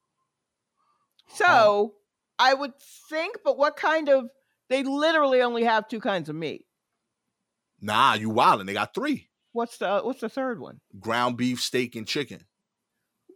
So 1.29 1.95
I 2.37 2.53
would 2.53 2.73
think, 3.09 3.37
but 3.43 3.57
what 3.57 3.75
kind 3.77 4.09
of? 4.09 4.29
They 4.69 4.83
literally 4.83 5.41
only 5.41 5.63
have 5.63 5.87
two 5.87 5.99
kinds 5.99 6.29
of 6.29 6.35
meat. 6.35 6.65
Nah, 7.81 8.13
you 8.13 8.29
wildin'. 8.29 8.65
They 8.65 8.73
got 8.73 8.93
three: 8.93 9.29
What's 9.53 9.77
the 9.77 10.01
What's 10.01 10.21
the 10.21 10.29
third 10.29 10.59
one? 10.59 10.79
ground 10.99 11.37
beef, 11.37 11.61
steak, 11.61 11.95
and 11.95 12.07
chicken. 12.07 12.45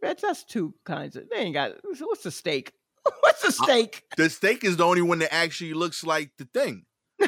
That's 0.02 0.22
that's 0.22 0.44
two 0.44 0.74
kinds 0.84 1.16
of. 1.16 1.28
They 1.30 1.38
ain't 1.38 1.54
got. 1.54 1.72
What's 1.82 2.22
the 2.22 2.30
steak? 2.30 2.72
What's 3.20 3.42
the 3.42 3.48
uh, 3.48 3.64
steak? 3.64 4.04
The 4.16 4.30
steak 4.30 4.64
is 4.64 4.76
the 4.76 4.84
only 4.84 5.02
one 5.02 5.20
that 5.20 5.32
actually 5.32 5.74
looks 5.74 6.04
like 6.04 6.30
the 6.38 6.44
thing. 6.44 6.84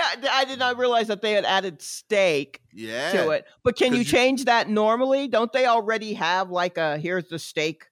Not. 0.00 0.30
I 0.30 0.44
did 0.44 0.58
not 0.58 0.78
realize 0.78 1.08
that 1.08 1.22
they 1.22 1.32
had 1.32 1.44
added 1.44 1.80
steak. 1.82 2.60
Yeah. 2.72 3.12
to 3.12 3.30
it. 3.30 3.44
But 3.64 3.76
can 3.76 3.92
you 3.92 3.98
you- 4.00 4.04
change 4.04 4.44
that 4.46 4.68
normally? 4.68 5.28
Don't 5.28 5.52
they 5.52 5.66
already 5.66 6.14
have 6.14 6.50
like 6.50 6.78
a 6.78 6.98
here's 6.98 7.28
the 7.28 7.38
steak 7.38 7.86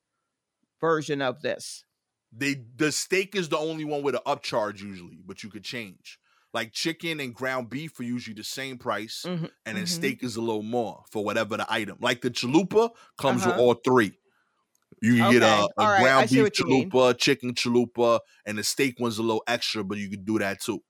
version 0.80 1.20
of 1.22 1.42
this? 1.42 1.84
They 2.32 2.56
the 2.76 2.92
steak 2.92 3.34
is 3.34 3.48
the 3.48 3.58
only 3.58 3.84
one 3.84 4.02
with 4.02 4.14
an 4.14 4.20
upcharge 4.26 4.80
usually, 4.80 5.18
but 5.24 5.42
you 5.42 5.50
could 5.50 5.64
change. 5.64 6.18
Like 6.54 6.72
chicken 6.72 7.20
and 7.20 7.34
ground 7.34 7.68
beef 7.70 7.98
are 8.00 8.04
usually 8.04 8.34
the 8.34 8.44
same 8.44 8.78
price, 8.78 9.24
Mhm, 9.26 9.50
and 9.66 9.76
then 9.76 9.84
mhm. 9.84 9.88
steak 9.88 10.22
is 10.22 10.36
a 10.36 10.40
little 10.40 10.62
more 10.62 11.04
for 11.10 11.22
whatever 11.24 11.56
the 11.56 11.66
item. 11.70 11.98
Like 12.00 12.22
the 12.22 12.30
chalupa 12.30 12.90
comes 13.18 13.44
with 13.44 13.54
Uh-huh. 13.54 13.62
all 13.62 13.74
three. 13.74 14.12
You 15.02 15.16
can 15.16 15.32
get 15.32 15.42
a, 15.42 15.68
a 15.78 15.84
right, 15.84 16.00
ground 16.02 16.28
see 16.30 16.42
beef 16.42 16.58
you 16.58 16.64
chalupa, 16.64 17.16
chicken 17.18 17.54
chalupa, 17.54 18.20
and 18.46 18.58
the 18.58 18.64
steak 18.64 18.98
one's 18.98 19.18
a 19.18 19.22
little 19.22 19.42
extra, 19.46 19.84
but 19.84 19.98
you 19.98 20.08
could 20.08 20.24
do 20.24 20.38
that 20.38 20.60
too. 20.62 20.82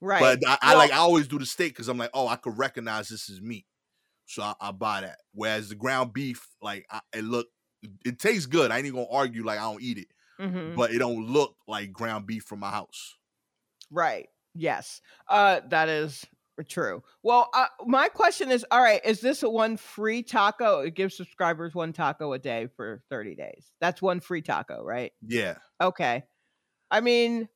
Right. 0.00 0.20
But 0.40 0.46
I, 0.48 0.58
I 0.62 0.70
Well- 0.70 0.78
like 0.78 0.92
I 0.92 0.96
always 0.98 1.26
do 1.28 1.38
the 1.38 1.46
steak 1.46 1.72
because 1.72 1.88
I'm 1.88 1.98
like, 1.98 2.10
oh, 2.14 2.28
I 2.28 2.36
could 2.36 2.58
recognize 2.58 3.08
this 3.08 3.28
is 3.28 3.40
meat, 3.40 3.66
so 4.26 4.42
I, 4.42 4.54
I 4.60 4.72
buy 4.72 5.00
that. 5.02 5.18
Whereas 5.32 5.68
the 5.70 5.74
ground 5.74 6.12
beef, 6.12 6.46
like 6.60 6.86
I, 6.90 7.00
it 7.14 7.24
look, 7.24 7.46
it 8.04 8.18
tastes 8.18 8.46
good. 8.46 8.70
I 8.70 8.78
ain't 8.78 8.86
even 8.86 9.00
gonna 9.00 9.12
argue 9.12 9.44
like 9.44 9.58
I 9.58 9.62
don't 9.62 9.82
eat 9.82 9.98
it, 9.98 10.08
Mhm, 10.40 10.76
but 10.76 10.90
it 10.92 10.98
don't 10.98 11.26
look 11.26 11.56
like 11.66 11.92
ground 11.92 12.26
beef 12.26 12.44
from 12.44 12.60
my 12.60 12.70
house. 12.70 13.16
Right. 13.90 14.28
Yes. 14.54 15.00
Uh, 15.28 15.60
that 15.68 15.88
is 15.88 16.24
true. 16.68 17.02
Well, 17.22 17.48
uh, 17.54 17.66
my 17.84 18.08
question 18.08 18.50
is, 18.50 18.64
all 18.70 18.80
right, 18.82 19.04
is 19.04 19.20
this 19.20 19.42
a 19.42 19.50
one 19.50 19.76
free 19.76 20.22
taco? 20.22 20.80
It 20.80 20.94
gives 20.94 21.16
subscribers 21.16 21.74
one 21.74 21.92
taco 21.92 22.32
a 22.32 22.38
day 22.38 22.68
for 22.76 23.02
30 23.10 23.34
days. 23.34 23.70
That's 23.80 24.00
one 24.00 24.20
free 24.20 24.40
taco, 24.42 24.82
right? 24.82 25.12
Yeah, 25.26 25.56
Okay. 25.80 26.24
I 26.90 27.00
mean, 27.00 27.48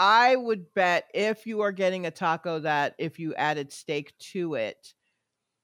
I 0.00 0.34
would 0.36 0.74
bet 0.74 1.08
if 1.14 1.46
you 1.46 1.60
are 1.60 1.72
getting 1.72 2.06
a 2.06 2.10
taco 2.10 2.60
that 2.60 2.96
if 2.98 3.18
you 3.20 3.34
added 3.36 3.72
steak 3.72 4.16
to 4.32 4.54
it, 4.54 4.94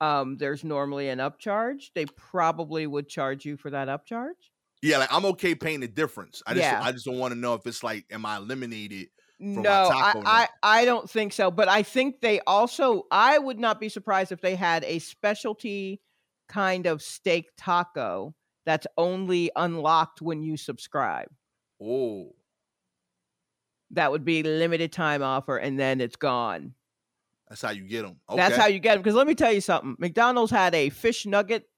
um, 0.01 0.37
there's 0.39 0.65
normally 0.65 1.09
an 1.09 1.19
upcharge. 1.21 1.93
They 1.95 2.07
probably 2.07 2.87
would 2.87 3.09
charge 3.09 3.45
you 3.47 3.57
for 3.57 3.71
that 3.71 3.89
upcharge. 3.89 4.51
yeah. 4.83 4.99
Like 4.99 5.13
I'm 5.13 5.25
okay 5.27 5.55
paying 5.55 5.81
the 5.81 5.89
difference. 5.89 6.43
I 6.47 6.55
just 6.55 6.61
Yeah. 6.61 6.81
I 6.81 6.93
just 6.93 7.05
don't 7.05 7.19
want 7.19 7.33
to 7.33 7.39
know 7.39 7.55
if 7.55 7.67
it's 7.67 7.83
like, 7.83 8.07
am 8.11 8.27
I 8.27 8.37
eliminated? 8.37 9.09
my 9.55 9.63
No, 9.63 9.91
I, 10.01 10.15
taco 10.15 10.23
I. 10.25 10.49
I 10.63 10.85
don't 10.85 11.09
think 11.11 11.33
so. 11.33 11.51
But 11.51 11.69
I 11.69 11.83
think 11.83 12.21
they 12.21 12.41
also, 12.47 13.05
I 13.11 13.39
would 13.39 13.59
not 13.59 13.81
be 13.81 13.89
surprised 13.89 14.33
if 14.33 14.41
they 14.41 14.57
had 14.57 14.85
a 14.85 14.99
specialty 14.99 16.01
kind 16.49 16.87
of 16.87 17.03
steak 17.03 17.51
taco 17.57 18.35
that's 18.65 18.87
only 18.97 19.51
unlocked 19.57 20.23
when 20.23 20.43
you 20.43 20.57
subscribe. 20.57 21.29
Oh, 21.81 22.35
That 23.93 24.11
would 24.11 24.25
be 24.25 24.43
limited 24.43 24.93
time 24.93 25.23
offer 25.23 25.57
and 25.57 25.79
then 25.79 26.01
it's 26.01 26.17
gone. 26.17 26.75
that's 27.49 27.63
how 27.63 27.71
you 27.71 27.85
get 27.85 28.03
them. 28.03 28.17
Okay. 28.29 28.37
That's 28.37 28.57
how 28.57 28.67
you 28.67 28.79
get 28.81 28.95
them. 28.95 29.03
Because 29.03 29.15
let 29.15 29.27
me 29.27 29.35
tell 29.35 29.53
you 29.53 29.61
something. 29.61 29.97
McDonald's 29.99 30.51
had 30.51 30.75
a 30.75 30.91
fish 30.91 31.25
nugget 31.27 31.69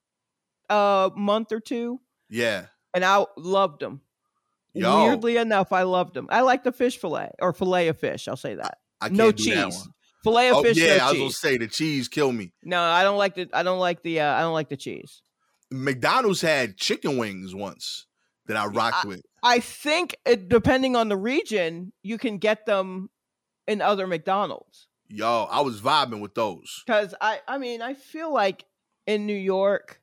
uh 0.71 1.11
month 1.17 1.53
or 1.53 1.61
two, 1.61 2.01
yeah. 2.29 2.67
and 2.95 3.05
I 3.05 3.25
loved 3.37 3.81
them. 3.81 4.01
Yo. 4.75 5.05
Weirdly 5.05 5.37
enough, 5.39 5.73
I 5.73 5.83
loved 5.83 6.15
them. 6.15 6.29
I 6.31 6.43
like 6.43 6.63
the 6.63 6.73
fish 6.73 6.99
fillet 6.99 7.31
or 7.41 7.53
fillet 7.53 7.89
of 7.89 7.99
fish. 7.99 8.29
I'll 8.29 8.37
say 8.37 8.55
that. 8.55 8.79
I 9.01 9.09
no 9.09 9.27
that 9.29 9.37
cheese. 9.39 9.89
Fillet 10.25 10.49
of 10.51 10.57
Oh 10.57 10.63
fish. 10.63 10.77
yeah, 10.77 10.97
no 10.99 11.05
I 11.05 11.07
was 11.07 11.13
cheese. 11.13 11.21
gonna 11.21 11.33
say 11.33 11.59
the 11.59 11.67
cheese 11.69 12.09
kill 12.09 12.33
me. 12.33 12.53
No, 12.63 12.81
I 12.81 13.03
don't 13.03 13.19
like 13.19 13.35
the. 13.35 13.49
I 13.53 13.63
don't 13.63 13.79
like 13.79 14.03
the. 14.03 14.21
Uh, 14.21 14.35
I 14.35 14.41
don't 14.41 14.53
like 14.53 14.69
the 14.69 14.77
cheese. 14.77 15.23
McDonald's 15.71 16.41
had 16.41 16.77
chicken 16.77 17.19
wings 17.19 17.55
once 17.55 18.07
that 18.47 18.57
I 18.57 18.67
rocked 18.67 19.05
with. 19.07 19.23
I 19.43 19.61
think 19.61 20.17
it, 20.27 20.49
depending 20.49 20.97
on 20.97 21.09
the 21.09 21.17
region, 21.17 21.93
you 22.03 22.19
can 22.19 22.39
get 22.39 22.67
them 22.67 23.11
in 23.67 23.81
other 23.81 24.07
McDonald's. 24.07 24.89
Yo, 25.09 25.47
I 25.51 25.61
was 25.61 25.81
vibing 25.81 26.21
with 26.21 26.35
those. 26.35 26.83
Because 26.87 27.15
I, 27.21 27.41
I 27.47 27.59
mean, 27.59 27.81
I 27.81 27.95
feel 27.95 28.33
like 28.33 28.65
in 29.07 29.27
New 29.27 29.33
York, 29.35 30.01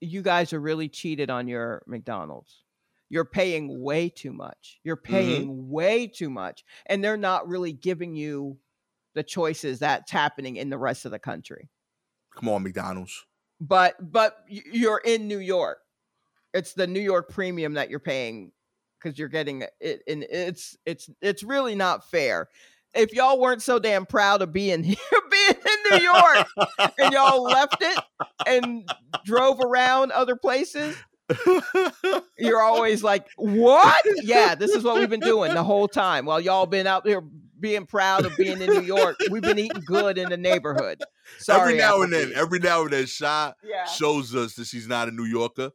you 0.00 0.22
guys 0.22 0.52
are 0.52 0.60
really 0.60 0.88
cheated 0.88 1.30
on 1.30 1.48
your 1.48 1.82
McDonald's. 1.86 2.62
You're 3.10 3.24
paying 3.24 3.82
way 3.82 4.08
too 4.08 4.32
much. 4.32 4.80
You're 4.84 4.96
mm-hmm. 4.96 5.12
paying 5.12 5.70
way 5.70 6.06
too 6.06 6.30
much, 6.30 6.64
and 6.86 7.02
they're 7.02 7.16
not 7.16 7.48
really 7.48 7.72
giving 7.72 8.14
you 8.14 8.58
the 9.14 9.22
choices 9.22 9.78
that's 9.78 10.10
happening 10.10 10.56
in 10.56 10.70
the 10.70 10.78
rest 10.78 11.04
of 11.04 11.12
the 11.12 11.18
country. 11.18 11.70
Come 12.36 12.48
on, 12.48 12.62
McDonald's. 12.62 13.24
But 13.60 13.94
but 14.00 14.38
you're 14.48 15.00
in 15.04 15.28
New 15.28 15.38
York. 15.38 15.78
It's 16.54 16.72
the 16.72 16.86
New 16.86 17.00
York 17.00 17.28
premium 17.30 17.74
that 17.74 17.90
you're 17.90 17.98
paying 17.98 18.52
because 19.04 19.18
you're 19.18 19.28
getting 19.28 19.64
it, 19.80 20.02
and 20.08 20.24
it's 20.30 20.76
it's 20.86 21.10
it's 21.20 21.42
really 21.42 21.74
not 21.74 22.08
fair. 22.10 22.48
If 22.94 23.12
y'all 23.12 23.40
weren't 23.40 23.60
so 23.60 23.80
damn 23.80 24.06
proud 24.06 24.40
of 24.40 24.52
being 24.52 24.82
here, 24.84 24.96
being 25.30 25.50
in 25.50 25.98
New 25.98 26.04
York, 26.04 26.46
and 26.98 27.12
y'all 27.12 27.42
left 27.42 27.76
it 27.80 27.98
and 28.46 28.88
drove 29.24 29.60
around 29.60 30.12
other 30.12 30.36
places, 30.36 30.96
you're 32.38 32.62
always 32.62 33.02
like, 33.02 33.26
"What? 33.36 34.04
Yeah, 34.22 34.54
this 34.54 34.70
is 34.70 34.84
what 34.84 34.98
we've 34.98 35.10
been 35.10 35.20
doing 35.20 35.54
the 35.54 35.64
whole 35.64 35.88
time 35.88 36.24
while 36.24 36.40
y'all 36.40 36.66
been 36.66 36.86
out 36.86 37.04
there 37.04 37.20
being 37.60 37.86
proud 37.86 38.26
of 38.26 38.36
being 38.36 38.60
in 38.60 38.70
New 38.70 38.82
York. 38.82 39.16
We've 39.30 39.42
been 39.42 39.58
eating 39.58 39.82
good 39.86 40.18
in 40.18 40.30
the 40.30 40.36
neighborhood." 40.36 41.02
Sorry, 41.38 41.60
every 41.60 41.78
now 41.78 42.02
and 42.02 42.12
then, 42.12 42.32
every 42.34 42.60
now 42.60 42.82
and 42.82 42.92
then, 42.92 43.06
Shy 43.06 43.52
yeah. 43.64 43.86
shows 43.86 44.34
us 44.34 44.54
that 44.54 44.66
she's 44.66 44.86
not 44.86 45.08
a 45.08 45.10
New 45.10 45.24
Yorker. 45.24 45.72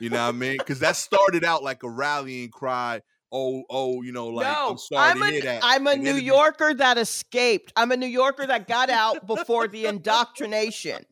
You 0.00 0.10
know 0.10 0.22
what 0.24 0.28
I 0.28 0.32
mean? 0.32 0.56
Because 0.58 0.80
that 0.80 0.96
started 0.96 1.44
out 1.44 1.62
like 1.62 1.82
a 1.82 1.90
rallying 1.90 2.50
cry. 2.50 3.02
Oh, 3.30 3.62
oh, 3.68 4.02
you 4.02 4.12
know, 4.12 4.28
like 4.28 4.46
no, 4.46 4.70
I'm 4.70 4.78
sorry 4.78 5.10
I'm 5.10 5.18
to 5.18 5.24
a, 5.24 5.30
hear 5.30 5.42
that. 5.42 5.60
I'm 5.62 5.86
a 5.86 5.90
And 5.90 6.02
New 6.02 6.16
it 6.16 6.22
Yorker 6.24 6.72
that 6.74 6.96
escaped. 6.96 7.72
I'm 7.76 7.92
a 7.92 7.96
New 7.96 8.06
Yorker 8.06 8.46
that 8.46 8.66
got 8.66 8.88
out 8.88 9.26
before 9.26 9.68
the 9.68 9.84
indoctrination. 9.86 11.04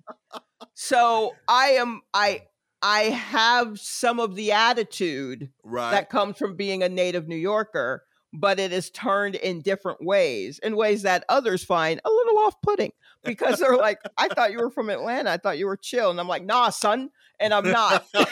So 0.75 1.35
I 1.47 1.73
am 1.73 2.01
I 2.15 2.45
I 2.81 3.05
have 3.05 3.79
some 3.79 4.21
of 4.21 4.35
the 4.35 4.53
attitude 4.53 5.51
right? 5.63 5.91
that 5.91 6.09
comes 6.09 6.39
from 6.39 6.57
being 6.57 6.83
a 6.83 6.89
native 6.89 7.29
New 7.29 7.37
Yorker, 7.37 8.05
but 8.33 8.59
it 8.59 8.73
is 8.73 8.91
turned 8.91 9.35
in 9.35 9.61
different 9.61 10.03
ways, 10.03 10.59
in 10.63 10.77
ways 10.77 11.03
that 11.03 11.25
others 11.29 11.65
find 11.65 12.01
a 12.05 12.11
little 12.11 12.39
off-putting 12.39 12.93
because 13.25 13.59
they're 13.59 13.77
like, 13.77 13.99
"I 14.17 14.29
thought 14.29 14.53
you 14.53 14.59
were 14.59 14.71
from 14.71 14.89
Atlanta. 14.89 15.31
I 15.31 15.37
thought 15.37 15.59
you 15.59 15.67
were 15.67 15.77
chill," 15.77 16.11
and 16.11 16.21
I'm 16.21 16.29
like, 16.29 16.45
"Nah, 16.45 16.71
son," 16.71 17.11
and 17.41 17.55
I'm 17.55 17.71
not. 17.71 18.05
but 18.13 18.29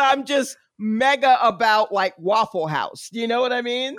I'm 0.00 0.24
just 0.24 0.56
mega 0.78 1.38
about 1.46 1.92
like 1.92 2.14
Waffle 2.18 2.66
House. 2.66 3.08
You 3.12 3.26
know 3.26 3.40
what 3.40 3.52
I 3.52 3.62
mean? 3.62 3.96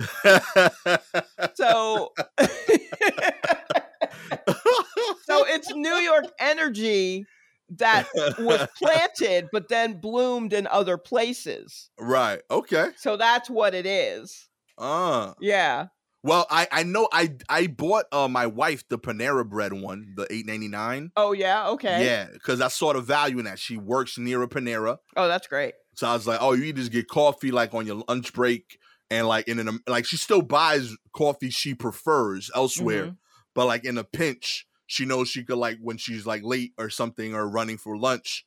So 1.56 2.14
so 5.26 5.46
it's 5.48 5.74
New 5.74 5.96
York 5.96 6.26
energy 6.40 7.26
that 7.70 8.08
was 8.40 8.66
planted 8.78 9.48
but 9.52 9.68
then 9.68 10.00
bloomed 10.00 10.54
in 10.54 10.68
other 10.68 10.98
places. 10.98 11.90
right. 12.00 12.42
Okay. 12.50 12.90
So 12.98 13.18
that's 13.18 13.50
what 13.50 13.74
it 13.74 13.86
is. 13.86 14.48
Uh. 14.78 15.34
Yeah. 15.42 15.88
Well, 16.24 16.46
I 16.50 16.68
I 16.72 16.84
know 16.84 17.08
I 17.12 17.36
I 17.48 17.68
bought 17.68 18.06
uh 18.12 18.28
my 18.28 18.48
wife 18.48 18.88
the 18.90 18.98
Panera 19.00 19.48
bread 19.48 19.74
one, 19.74 20.14
the 20.16 20.28
eight 20.32 20.46
ninety 20.46 20.68
nine. 20.68 21.12
Oh 21.16 21.32
yeah, 21.32 21.70
okay. 21.70 22.04
Yeah, 22.06 22.28
because 22.34 22.60
I 22.60 22.68
saw 22.68 22.94
the 22.94 23.02
value 23.02 23.40
in 23.40 23.46
that. 23.46 23.60
She 23.60 23.78
works 23.78 24.18
near 24.18 24.42
a 24.44 24.48
Panera, 24.48 24.98
Oh, 25.16 25.28
that's 25.28 25.48
great. 25.48 25.76
so 25.96 26.08
I 26.08 26.14
was 26.14 26.28
like, 26.28 26.40
oh, 26.42 26.54
you 26.54 26.74
just 26.74 26.92
get 26.92 27.08
coffee 27.08 27.52
like 27.52 27.74
on 27.74 27.86
your 27.86 28.04
lunch 28.08 28.34
break, 28.34 28.78
and 29.10 29.28
like 29.28 29.48
in 29.48 29.60
an 29.60 29.80
like 29.88 30.06
she 30.06 30.18
still 30.18 30.42
buys 30.42 30.92
coffee 31.16 31.50
she 31.50 31.74
prefers 31.76 32.50
elsewhere, 32.54 33.06
Mhm. 33.06 33.18
but 33.54 33.68
like 33.68 33.86
in 33.86 33.98
a 33.98 34.04
pinch, 34.04 34.68
she 34.88 35.06
knows 35.06 35.30
she 35.30 35.44
could 35.46 35.58
like 35.58 35.78
when 35.82 35.98
she's 35.98 36.26
like 36.26 36.42
late 36.44 36.74
or 36.78 36.90
something 36.90 37.34
or 37.36 37.48
running 37.48 37.78
for 37.78 37.96
lunch, 37.98 38.46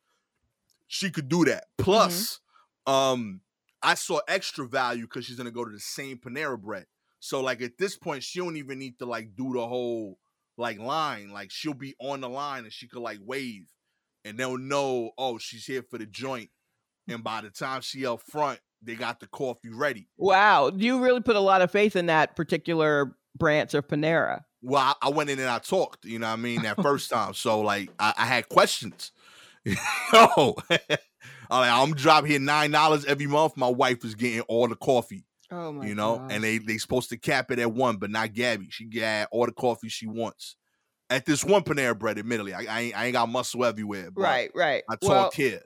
she 0.89 1.11
could 1.11 1.29
do 1.29 1.45
that. 1.47 1.65
Plus, 1.79 2.41
um, 2.87 3.41
I 3.83 3.95
saw 3.95 4.21
extra 4.29 4.67
value 4.67 5.03
because 5.05 5.25
she's 5.25 5.37
gonna 5.37 5.51
go 5.53 5.65
to 5.65 5.71
the 5.71 5.81
same 5.81 6.19
Panera 6.19 6.61
bread. 6.61 6.87
So 7.21 7.41
like 7.41 7.63
at 7.63 7.79
this 7.79 7.97
point, 7.97 8.23
she 8.23 8.41
don't 8.41 8.57
even 8.57 8.79
need 8.79 8.99
to 8.99 9.07
like 9.07 9.37
do 9.37 9.53
the 9.53 9.67
whole 9.67 10.19
like 10.57 10.79
line. 10.79 11.31
Like 11.31 11.51
she'll 11.51 11.75
be 11.75 11.95
on 12.01 12.21
the 12.21 12.29
line 12.29 12.65
and 12.65 12.73
she 12.73 12.89
could 12.89 13.03
like 13.03 13.19
wave, 13.23 13.69
and 14.25 14.37
they'll 14.37 14.59
know 14.59 15.13
oh 15.17 15.39
she's 15.39 15.67
here 15.67 15.85
for 15.89 15.99
the 15.99 16.07
joint. 16.07 16.51
And 17.09 17.25
by 17.25 17.41
the 17.41 17.51
time 17.51 17.81
she 17.81 18.07
up 18.07 18.23
front, 18.23 18.61
they 18.83 18.95
got 18.95 19.21
the 19.21 19.27
coffee 19.27 19.71
ready. 19.71 20.09
Wow. 20.17 20.71
Do 20.71 20.85
you 20.85 21.03
really 21.03 21.21
put 21.21 21.37
a 21.37 21.41
lot 21.41 21.61
of 21.61 21.71
faith 21.71 21.97
in 21.97 22.07
that 22.07 22.37
particular 22.37 23.17
branch 23.37 23.75
of 23.75 23.87
Panera. 23.89 24.43
Well, 24.63 24.83
I, 24.83 25.07
I 25.07 25.09
went 25.11 25.31
in 25.31 25.39
and 25.39 25.49
I 25.49 25.59
talked. 25.59 26.05
You 26.05 26.19
know 26.19 26.27
what 26.27 26.35
I 26.35 26.37
mean 26.37 26.63
that 26.63 26.81
first 26.81 27.11
time. 27.11 27.35
So 27.35 27.61
like 27.61 27.91
I, 27.99 28.15
I 28.17 28.27
had 28.27 28.49
questions. 28.49 29.13
Yo, 29.65 29.77
I'm 30.71 31.61
like, 31.61 31.71
I'm 31.71 31.95
drop 31.95 32.25
here 32.27 32.39
nine 32.39 32.71
dollars 32.71 33.05
every 33.05 33.27
month. 33.27 33.57
My 33.57 33.69
wife 33.69 34.05
is 34.05 34.15
getting 34.15 34.41
all 34.43 34.69
the 34.69 34.77
coffee. 34.77 35.25
Oh 35.53 35.73
my 35.73 35.87
you 35.87 35.95
know, 35.95 36.27
and 36.31 36.45
they 36.45 36.59
they 36.59 36.79
supposed 36.79 37.11
to 37.11 37.19
cap 37.19 37.51
it 37.51 37.59
at 37.59 37.73
one, 37.73 37.97
but 37.97 38.11
not 38.11 38.33
Gabby. 38.33 38.69
She 38.71 38.85
get 38.85 39.29
all 39.33 39.47
the 39.47 39.53
coffee 39.53 39.89
she 39.89 40.07
wants 40.07 40.57
at 41.09 41.27
this 41.27 41.45
one 41.45 41.63
Panera 41.63 41.99
Bread. 41.99 42.19
Admittedly, 42.19 42.55
I, 42.55 42.67
I 42.69 42.81
ain't 42.81 42.97
I 42.97 43.05
ain't 43.07 43.15
got 43.15 43.29
muscle 43.29 43.65
everywhere. 43.65 44.11
But 44.13 44.23
right, 44.23 44.51
right. 44.55 44.85
I 44.89 44.95
talk 44.95 45.09
well, 45.09 45.31
here. 45.35 45.63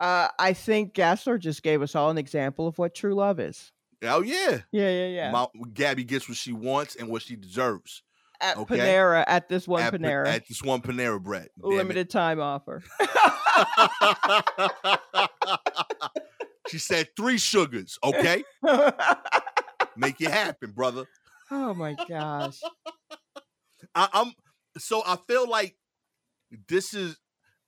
uh, 0.00 0.28
I 0.38 0.52
think 0.52 0.92
Gastor 0.92 1.38
just 1.38 1.62
gave 1.62 1.80
us 1.80 1.96
all 1.96 2.10
an 2.10 2.18
example 2.18 2.66
of 2.66 2.76
what 2.78 2.94
true 2.94 3.14
love 3.14 3.40
is. 3.40 3.72
Oh 4.02 4.20
yeah, 4.20 4.58
Yeah, 4.70 4.90
yeah, 4.90 5.06
yeah. 5.06 5.30
My, 5.30 5.46
Gabby 5.72 6.04
gets 6.04 6.28
what 6.28 6.36
she 6.36 6.52
wants 6.52 6.96
and 6.96 7.08
what 7.08 7.22
she 7.22 7.36
deserves. 7.36 8.02
at 8.40 8.58
okay. 8.58 8.78
Panera, 8.78 9.24
at 9.26 9.48
this 9.48 9.66
one 9.66 9.82
at, 9.82 9.92
Pa- 9.92 9.98
Panera, 9.98 10.26
at 10.26 10.46
this 10.46 10.62
one 10.62 10.82
Panera 10.82 11.22
Bread. 11.22 11.48
It. 11.56 11.64
limited 11.64 12.10
time 12.10 12.40
offer. 12.40 12.82
she 16.72 16.78
said 16.78 17.08
three 17.16 17.38
sugars. 17.38 17.98
Okay, 18.02 18.42
make 19.96 20.20
it 20.20 20.30
happen, 20.30 20.72
brother. 20.72 21.04
oh 21.50 21.74
my 21.74 21.94
gosh. 22.08 22.60
I, 23.94 24.08
I'm 24.12 24.32
so 24.78 25.02
I 25.06 25.16
feel 25.28 25.48
like 25.48 25.76
this 26.68 26.94
is 26.94 27.18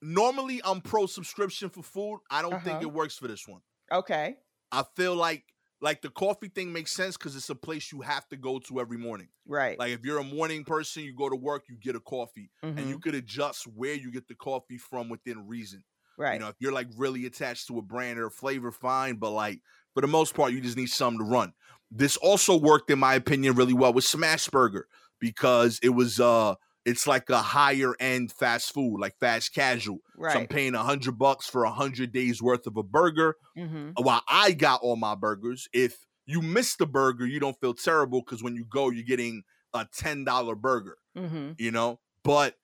normally 0.01 0.61
I'm 0.63 0.81
pro 0.81 1.05
subscription 1.05 1.69
for 1.69 1.83
food. 1.83 2.19
I 2.29 2.41
don't 2.41 2.63
think 2.63 2.81
Uh-huh. 2.81 2.81
it 2.81 2.91
works 2.93 3.17
for 3.17 3.27
this 3.27 3.47
one. 3.47 3.61
Okay. 3.91 4.37
I 4.71 4.83
feel 4.95 5.15
like 5.15 5.45
like 5.81 6.01
the 6.01 6.09
coffee 6.09 6.47
thing 6.47 6.73
makes 6.73 6.91
sense 6.91 7.17
because 7.17 7.35
it's 7.35 7.49
a 7.49 7.55
place 7.55 7.91
you 7.91 8.01
have 8.01 8.27
to 8.29 8.37
go 8.37 8.59
to 8.59 8.79
every 8.79 8.97
morning. 8.97 9.29
Right. 9.45 9.77
Like 9.77 9.91
if 9.91 10.03
you're 10.05 10.19
a 10.19 10.23
morning 10.23 10.63
person, 10.63 11.03
you 11.03 11.13
go 11.15 11.29
to 11.29 11.35
work, 11.35 11.65
you 11.69 11.77
get 11.77 11.95
a 11.95 11.99
coffee, 11.99 12.49
and 12.75 12.87
you 12.87 12.95
Mhm. 12.95 13.01
could 13.01 13.15
adjust 13.15 13.67
where 13.67 13.93
you 13.93 14.11
get 14.11 14.27
the 14.27 14.35
coffee 14.35 14.77
from 14.77 15.09
within 15.09 15.47
reason. 15.47 15.83
Right. 16.17 16.33
You 16.33 16.39
know, 16.39 16.47
if 16.49 16.55
you're 16.59 16.71
like 16.73 16.87
really 16.97 17.25
attached 17.25 17.67
to 17.67 17.77
a 17.77 17.81
brand 17.81 18.19
or 18.19 18.27
a 18.27 18.31
flavor, 18.31 18.71
fine. 18.71 19.17
But 19.17 19.31
like 19.31 19.61
for 19.93 20.01
the 20.01 20.07
most 20.07 20.33
part, 20.35 20.51
you 20.53 20.61
just 20.61 20.77
need 20.77 20.89
something 20.89 21.19
to 21.19 21.25
run. 21.31 21.53
This 21.91 22.17
also 22.17 22.57
worked, 22.57 22.89
in 22.89 22.99
my 22.99 23.15
opinion, 23.15 23.55
really 23.55 23.73
well 23.73 23.93
with 23.93 24.03
Smash 24.05 24.49
Burger 24.49 24.87
because 25.19 25.79
it 25.83 25.89
was 25.89 26.19
uh 26.19 26.55
it's 26.83 27.07
like 27.07 27.29
a 27.29 27.41
higher 27.41 27.93
end 27.99 28.31
fast 28.31 28.73
food, 28.73 28.99
like 28.99 29.17
fast 29.19 29.53
casual. 29.53 29.99
So 30.27 30.39
I'm 30.39 30.47
paying 30.47 30.75
a 30.75 30.83
hundred 30.83 31.17
bucks 31.17 31.47
for 31.47 31.63
a 31.63 31.71
hundred 31.71 32.11
days 32.11 32.41
worth 32.41 32.67
of 32.67 32.77
a 32.77 32.83
burger. 32.83 33.35
hmm 33.55 33.97
While 33.97 34.21
I 34.27 34.51
got 34.51 34.81
all 34.81 34.95
my 34.97 35.15
burgers, 35.15 35.67
if 35.73 36.05
you 36.25 36.41
miss 36.41 36.75
the 36.75 36.87
burger, 36.87 37.25
you 37.25 37.39
don't 37.39 37.59
feel 37.59 37.73
terrible 37.73 38.21
because 38.21 38.43
when 38.43 38.55
you 38.55 38.65
go, 38.65 38.89
you're 38.89 39.03
getting 39.03 39.43
a 39.73 39.87
ten 39.93 40.23
dollar 40.23 40.55
burger. 40.55 40.97
hmm 41.15 41.57
You 41.57 41.71
know, 41.71 41.99
but 42.23 42.55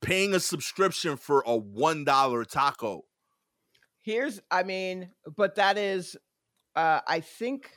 paying 0.00 0.34
a 0.34 0.40
subscription 0.40 1.16
for 1.16 1.42
a 1.46 1.56
one 1.56 2.04
dollar 2.04 2.44
taco. 2.44 3.04
Here's, 4.02 4.40
I 4.50 4.62
mean, 4.62 5.10
but 5.36 5.56
that 5.56 5.76
is, 5.76 6.16
uh, 6.74 7.00
I 7.06 7.20
think. 7.20 7.70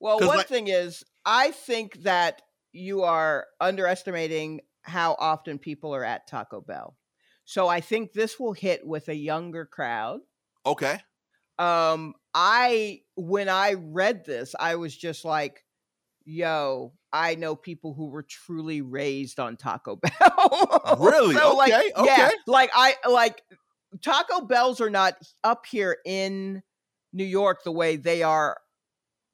Well, 0.00 0.18
one 0.18 0.38
like- 0.38 0.48
thing 0.48 0.68
is, 0.68 1.04
I 1.24 1.50
think 1.52 2.02
that 2.02 2.42
you 2.72 3.02
are 3.02 3.46
underestimating 3.60 4.60
how 4.82 5.16
often 5.18 5.58
people 5.58 5.94
are 5.94 6.04
at 6.04 6.26
Taco 6.26 6.60
Bell. 6.60 6.96
So 7.44 7.66
I 7.66 7.80
think 7.80 8.12
this 8.12 8.38
will 8.38 8.52
hit 8.52 8.86
with 8.86 9.08
a 9.08 9.14
younger 9.14 9.64
crowd. 9.66 10.20
Okay. 10.66 10.98
um 11.58 12.14
i 12.34 13.00
when 13.16 13.48
i 13.48 13.72
read 13.72 14.24
this 14.24 14.54
i 14.60 14.76
was 14.76 14.96
just 14.96 15.24
like 15.24 15.64
yo 16.24 16.92
i 17.12 17.34
know 17.34 17.54
people 17.56 17.94
who 17.94 18.06
were 18.06 18.22
truly 18.22 18.80
raised 18.82 19.38
on 19.40 19.56
taco 19.56 19.96
bell 20.20 20.98
Really? 21.00 21.34
So, 21.36 21.56
like, 21.56 21.72
Okay, 21.72 21.92
yeah 22.04 22.28
okay. 22.28 22.36
like 22.46 22.70
i 22.74 22.94
like 23.08 23.42
taco 24.02 24.42
bells 24.46 24.80
are 24.80 24.90
not 24.90 25.14
up 25.44 25.64
here 25.66 25.96
in 26.04 26.62
new 27.12 27.24
york 27.24 27.64
the 27.64 27.72
way 27.72 27.96
they 27.96 28.22
are 28.22 28.58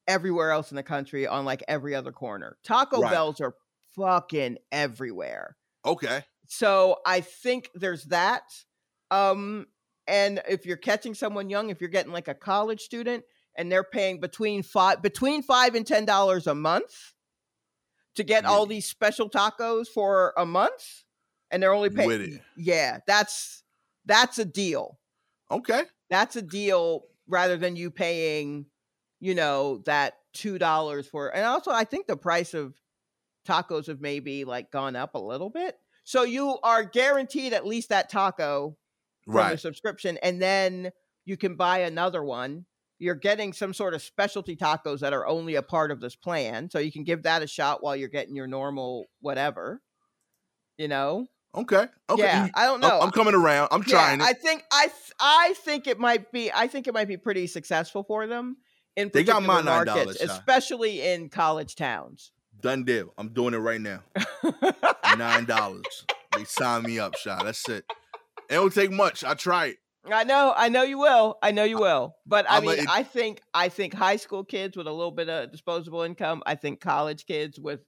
everywhere 0.07 0.51
else 0.51 0.71
in 0.71 0.77
the 0.77 0.83
country 0.83 1.27
on 1.27 1.45
like 1.45 1.63
every 1.67 1.95
other 1.95 2.13
corner 2.13 2.57
taco 2.65 3.01
Right. 3.01 3.11
bells 3.11 3.41
are 3.41 3.55
fucking 3.97 4.59
everywhere 4.71 5.57
Okay. 5.87 6.23
so 6.49 6.97
I 7.07 7.21
think 7.21 7.71
there's 7.75 8.05
that. 8.05 8.43
Um, 9.11 9.67
and 10.07 10.43
if 10.49 10.67
you're 10.67 10.77
catching 10.79 11.15
someone 11.15 11.49
young, 11.51 11.71
if 11.71 11.81
you're 11.81 11.91
getting 11.91 12.13
like 12.13 12.27
a 12.29 12.35
college 12.35 12.81
student 12.81 13.23
and 13.57 13.71
they're 13.71 13.85
paying 13.85 14.19
between 14.21 14.63
five 14.63 15.01
between 15.03 15.43
five 15.43 15.75
and 15.75 15.87
ten 15.87 16.05
dollars 16.05 16.47
a 16.47 16.55
month 16.55 17.13
to 18.17 18.25
get 18.25 18.45
all 18.45 18.67
these 18.67 18.87
special 18.87 19.29
tacos 19.31 19.89
for 19.89 20.33
a 20.37 20.47
month, 20.47 21.05
and 21.51 21.63
they're 21.63 21.73
only 21.73 21.89
With 21.89 21.97
paying 21.99 22.35
it. 22.35 22.43
yeah, 22.57 23.01
that's 23.07 23.63
that's 24.05 24.39
a 24.39 24.45
deal. 24.45 24.99
Okay. 25.51 25.85
That's 26.11 26.37
a 26.37 26.43
deal 26.43 27.07
rather 27.27 27.57
than 27.57 27.77
you 27.77 27.91
paying, 27.91 28.67
you 29.21 29.35
know, 29.35 29.79
that 29.87 30.15
two 30.33 30.59
dollars 30.59 31.07
for 31.07 31.29
and 31.35 31.45
also 31.47 31.71
I 31.71 31.85
think 31.85 32.07
the 32.07 32.17
price 32.17 32.55
of 32.55 32.75
tacos 33.47 33.87
have 33.87 34.01
maybe 34.01 34.45
like 34.45 34.71
gone 34.71 34.97
up 34.97 35.15
a 35.15 35.19
little 35.19 35.51
bit. 35.51 35.79
So 36.05 36.23
you 36.25 36.59
are 36.63 36.85
guaranteed 36.85 37.53
at 37.53 37.67
least 37.67 37.89
that 37.91 38.11
taco 38.11 38.77
from 39.25 39.35
the 39.35 39.39
Right. 39.41 39.61
subscription, 39.61 40.19
and 40.23 40.41
then 40.43 40.93
you 41.25 41.37
can 41.37 41.57
buy 41.57 41.79
another 41.81 42.23
one. 42.23 42.67
You're 42.99 43.15
getting 43.17 43.53
some 43.53 43.75
sort 43.75 43.95
of 43.95 44.03
specialty 44.03 44.57
tacos 44.57 45.01
that 45.01 45.13
are 45.13 45.27
only 45.27 45.57
a 45.57 45.63
part 45.63 45.91
of 45.91 46.01
this 46.01 46.15
plan, 46.17 46.71
so 46.71 46.79
you 46.79 46.93
can 46.93 47.05
give 47.05 47.25
that 47.25 47.43
a 47.43 47.47
shot 47.47 47.83
while 47.83 47.97
you're 47.97 48.09
getting 48.09 48.37
your 48.37 48.47
normal 48.47 49.07
whatever. 49.21 49.81
You 50.79 50.89
know, 50.89 51.27
Okay. 51.57 51.87
Okay. 52.11 52.23
yeah. 52.23 52.49
I 52.55 52.67
don't 52.67 52.81
know. 52.81 53.01
I'm 53.01 53.11
coming 53.13 53.35
around. 53.35 53.69
I'm 53.71 53.83
trying 53.85 54.21
yeah, 54.21 54.27
I 54.27 54.33
think 54.33 54.65
I 54.73 54.89
I 55.21 55.55
think 55.65 55.87
it 55.87 55.99
might 55.99 56.33
be 56.33 56.51
I 56.53 56.67
think 56.67 56.87
it 56.89 56.95
might 56.95 57.07
be 57.09 57.17
pretty 57.17 57.47
successful 57.47 58.03
for 58.03 58.27
them 58.27 58.57
in 58.97 59.11
They 59.13 59.23
got 59.25 59.43
my 59.43 59.61
$9 59.61 59.65
markets, 59.65 60.19
shot. 60.19 60.31
especially 60.31 61.01
in 61.03 61.29
college 61.29 61.77
towns. 61.77 62.33
Done 62.61 62.85
deal. 62.85 63.13
I'm 63.19 63.29
doing 63.29 63.55
it 63.55 63.59
right 63.59 63.81
now. 63.81 64.01
Nine 65.17 65.45
dollars. 65.45 66.05
they 66.37 66.45
sign 66.45 66.83
me 66.83 66.99
up, 66.99 67.15
Shy. 67.17 67.39
That's 67.45 67.69
it. 67.69 67.85
It 68.51 68.55
don't 68.55 68.73
take 68.73 68.91
much. 68.91 69.23
I 69.25 69.35
try 69.35 69.67
it. 69.67 69.77
I 70.11 70.25
know, 70.25 70.53
I 70.55 70.69
know 70.69 70.83
you 70.83 70.99
will. 70.99 71.39
I 71.43 71.51
know 71.51 71.65
you 71.65 71.79
will. 71.79 72.17
But 72.27 72.47
I 72.49 72.59
I'm 72.59 72.63
mean, 72.65 72.79
it- 72.81 72.89
I 72.89 73.03
think 73.03 73.41
I 73.55 73.69
think 73.69 73.95
high 73.95 74.17
school 74.17 74.45
kids 74.45 74.77
with 74.77 74.87
a 74.87 74.93
little 74.93 75.13
bit 75.13 75.29
of 75.29 75.51
disposable 75.51 76.03
income. 76.03 76.43
I 76.47 76.57
think 76.57 76.81
college 76.81 77.27
kids 77.27 77.59
with 77.59 77.81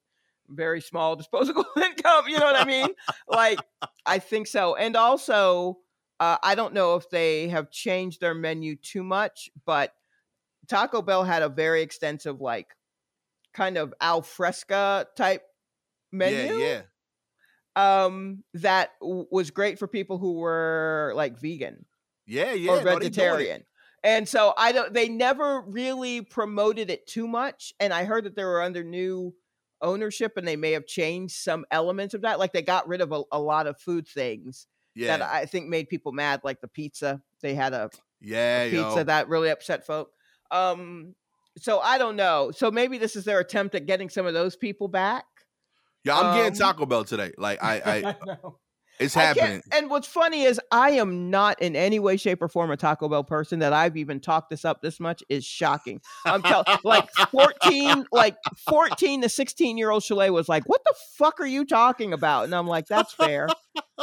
very 0.48 0.80
small 0.80 1.16
disposable 1.22 1.66
income. 1.76 2.28
You 2.28 2.38
know 2.38 2.46
what 2.46 2.56
I 2.56 2.64
mean? 2.64 2.94
like, 3.28 3.60
I 4.06 4.18
think 4.18 4.46
so. 4.46 4.76
And 4.76 4.96
also, 4.96 5.80
uh, 6.20 6.38
I 6.42 6.54
don't 6.54 6.72
know 6.72 6.94
if 6.96 7.10
they 7.10 7.48
have 7.48 7.70
changed 7.70 8.20
their 8.20 8.34
menu 8.34 8.76
too 8.76 9.02
much, 9.02 9.50
but 9.66 9.92
Taco 10.68 11.02
Bell 11.02 11.24
had 11.24 11.42
a 11.42 11.48
very 11.48 11.82
extensive, 11.82 12.40
like, 12.40 12.68
kind 13.54 13.76
of 13.78 13.92
al 14.00 14.22
fresca 14.22 15.06
type 15.16 15.42
menu 16.12 16.54
Yeah, 16.54 16.82
yeah. 17.76 18.02
um 18.04 18.44
that 18.54 18.90
w- 19.00 19.26
was 19.30 19.50
great 19.50 19.78
for 19.78 19.86
people 19.88 20.18
who 20.18 20.34
were 20.34 21.12
like 21.16 21.38
vegan 21.38 21.84
Yeah, 22.26 22.52
yeah. 22.52 22.72
or 22.72 22.82
vegetarian. 22.82 23.64
And 24.02 24.28
so 24.28 24.54
I 24.56 24.72
don't 24.72 24.92
they 24.92 25.08
never 25.08 25.62
really 25.62 26.20
promoted 26.20 26.90
it 26.90 27.06
too 27.06 27.26
much. 27.26 27.72
And 27.80 27.92
I 27.92 28.04
heard 28.04 28.24
that 28.24 28.36
they 28.36 28.44
were 28.44 28.62
under 28.62 28.84
new 28.84 29.34
ownership 29.82 30.36
and 30.36 30.46
they 30.46 30.56
may 30.56 30.72
have 30.72 30.86
changed 30.86 31.34
some 31.36 31.64
elements 31.70 32.14
of 32.14 32.22
that. 32.22 32.38
Like 32.38 32.52
they 32.52 32.62
got 32.62 32.88
rid 32.88 33.00
of 33.00 33.12
a, 33.12 33.22
a 33.32 33.40
lot 33.40 33.66
of 33.66 33.78
food 33.80 34.06
things 34.06 34.66
Yeah, 34.94 35.16
that 35.16 35.28
I 35.28 35.46
think 35.46 35.68
made 35.68 35.88
people 35.88 36.12
mad, 36.12 36.40
like 36.44 36.60
the 36.60 36.68
pizza. 36.68 37.20
They 37.42 37.54
had 37.54 37.72
a 37.72 37.90
yeah, 38.20 38.64
pizza 38.64 38.98
yo. 38.98 39.04
that 39.04 39.28
really 39.28 39.50
upset 39.50 39.86
folk. 39.86 40.10
Um, 40.50 41.14
so 41.58 41.80
I 41.80 41.98
don't 41.98 42.16
know. 42.16 42.50
So 42.54 42.70
maybe 42.70 42.98
this 42.98 43.16
is 43.16 43.24
their 43.24 43.40
attempt 43.40 43.74
at 43.74 43.86
getting 43.86 44.08
some 44.08 44.26
of 44.26 44.34
those 44.34 44.56
people 44.56 44.88
back. 44.88 45.24
Yeah, 46.04 46.18
I'm 46.18 46.36
getting 46.36 46.52
um, 46.52 46.58
Taco 46.58 46.86
Bell 46.86 47.04
today. 47.04 47.32
Like 47.36 47.62
I, 47.62 47.80
I 47.84 48.16
know. 48.26 48.58
It's 48.98 49.14
happening. 49.14 49.62
And 49.72 49.90
what's 49.90 50.06
funny 50.06 50.42
is 50.42 50.60
I 50.70 50.92
am 50.92 51.30
not 51.30 51.60
in 51.60 51.76
any 51.76 51.98
way, 51.98 52.16
shape, 52.16 52.40
or 52.42 52.48
form 52.48 52.70
a 52.70 52.76
Taco 52.76 53.08
Bell 53.08 53.24
person. 53.24 53.58
That 53.58 53.72
I've 53.72 53.96
even 53.96 54.20
talked 54.20 54.50
this 54.50 54.64
up 54.64 54.80
this 54.80 54.98
much 54.98 55.22
is 55.28 55.44
shocking. 55.44 56.00
I'm 56.24 56.42
telling, 56.42 56.64
like 56.84 57.10
14, 57.30 58.06
like 58.12 58.36
14 58.68 59.22
to 59.22 59.28
16 59.28 59.78
year 59.78 59.90
old 59.90 60.02
Shalewa 60.02 60.32
was 60.32 60.48
like, 60.48 60.64
"What 60.66 60.82
the 60.84 60.94
fuck 61.16 61.40
are 61.40 61.46
you 61.46 61.64
talking 61.64 62.12
about?" 62.12 62.44
And 62.44 62.54
I'm 62.54 62.66
like, 62.66 62.86
"That's 62.86 63.12
fair. 63.12 63.48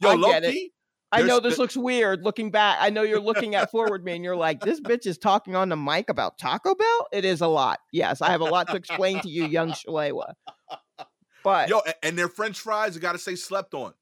Yo, 0.00 0.10
I 0.10 0.16
get 0.16 0.44
it. 0.44 0.52
key, 0.52 0.72
I 1.10 1.22
know 1.22 1.40
this 1.40 1.58
looks 1.58 1.76
weird 1.76 2.22
looking 2.22 2.50
back. 2.50 2.78
I 2.80 2.90
know 2.90 3.02
you're 3.02 3.20
looking 3.20 3.54
at 3.54 3.70
forward 3.70 4.04
me 4.04 4.14
and 4.14 4.24
you're 4.24 4.36
like, 4.36 4.60
this 4.60 4.80
bitch 4.80 5.06
is 5.06 5.16
talking 5.16 5.56
on 5.56 5.70
the 5.70 5.76
mic 5.76 6.10
about 6.10 6.38
Taco 6.38 6.74
Bell. 6.74 7.08
It 7.12 7.24
is 7.24 7.40
a 7.40 7.46
lot. 7.46 7.80
Yes, 7.92 8.20
I 8.20 8.30
have 8.30 8.40
a 8.40 8.44
lot 8.44 8.68
to 8.68 8.76
explain 8.76 9.20
to 9.20 9.28
you, 9.28 9.46
young 9.46 9.70
Shalewa. 9.72 10.34
But 11.42 11.68
yo, 11.68 11.80
and 12.02 12.18
their 12.18 12.28
French 12.28 12.60
fries, 12.60 12.96
I 12.96 13.00
gotta 13.00 13.18
say, 13.18 13.34
slept 13.34 13.72
on. 13.74 13.94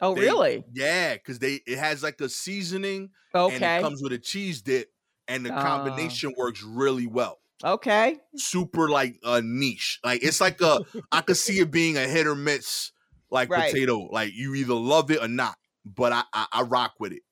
Oh, 0.00 0.14
They- 0.14 0.20
really? 0.22 0.64
Yeah, 0.72 1.14
because 1.14 1.38
they 1.38 1.60
it 1.66 1.78
has 1.78 2.02
like 2.02 2.20
a 2.20 2.28
seasoning 2.28 3.10
and 3.34 3.42
Okay. 3.54 3.78
it 3.78 3.82
comes 3.82 4.02
with 4.02 4.12
a 4.12 4.18
cheese 4.18 4.62
dip, 4.62 4.88
and 5.28 5.44
the 5.46 5.52
Ah. 5.52 5.62
combination 5.62 6.34
works 6.36 6.62
really 6.62 7.06
well. 7.06 7.38
Okay. 7.62 8.18
Super 8.36 8.88
like 8.88 9.16
a 9.22 9.42
niche. 9.42 10.00
Like 10.02 10.22
it's 10.22 10.40
like 10.40 10.60
a 10.62 10.80
I 11.12 11.20
could 11.20 11.36
see 11.36 11.58
it 11.60 11.70
being 11.70 11.96
a 11.96 12.06
hit 12.08 12.26
or 12.26 12.34
miss 12.34 12.92
like 13.30 13.50
Right. 13.50 13.70
potato. 13.72 14.08
Like 14.10 14.32
you 14.34 14.54
either 14.54 14.74
love 14.74 15.10
it 15.10 15.20
or 15.22 15.28
not. 15.28 15.56
But 15.84 16.12
I 16.12 16.22
I, 16.32 16.46
I 16.52 16.62
rock 16.62 16.94
with 16.98 17.12
it. 17.12 17.22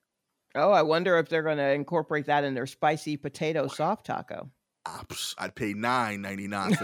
Oh, 0.54 0.70
I 0.70 0.82
wonder 0.82 1.18
if 1.18 1.28
they're 1.28 1.42
going 1.42 1.58
to 1.58 1.70
incorporate 1.72 2.26
that 2.26 2.42
in 2.42 2.54
their 2.54 2.66
spicy 2.66 3.16
potato 3.16 3.68
soft 3.68 4.06
taco. 4.06 4.50
Pss, 5.08 5.34
I'd 5.38 5.54
pay 5.54 5.74
nine 5.74 6.22
ninety 6.22 6.46
nine. 6.48 6.70
You 6.70 6.76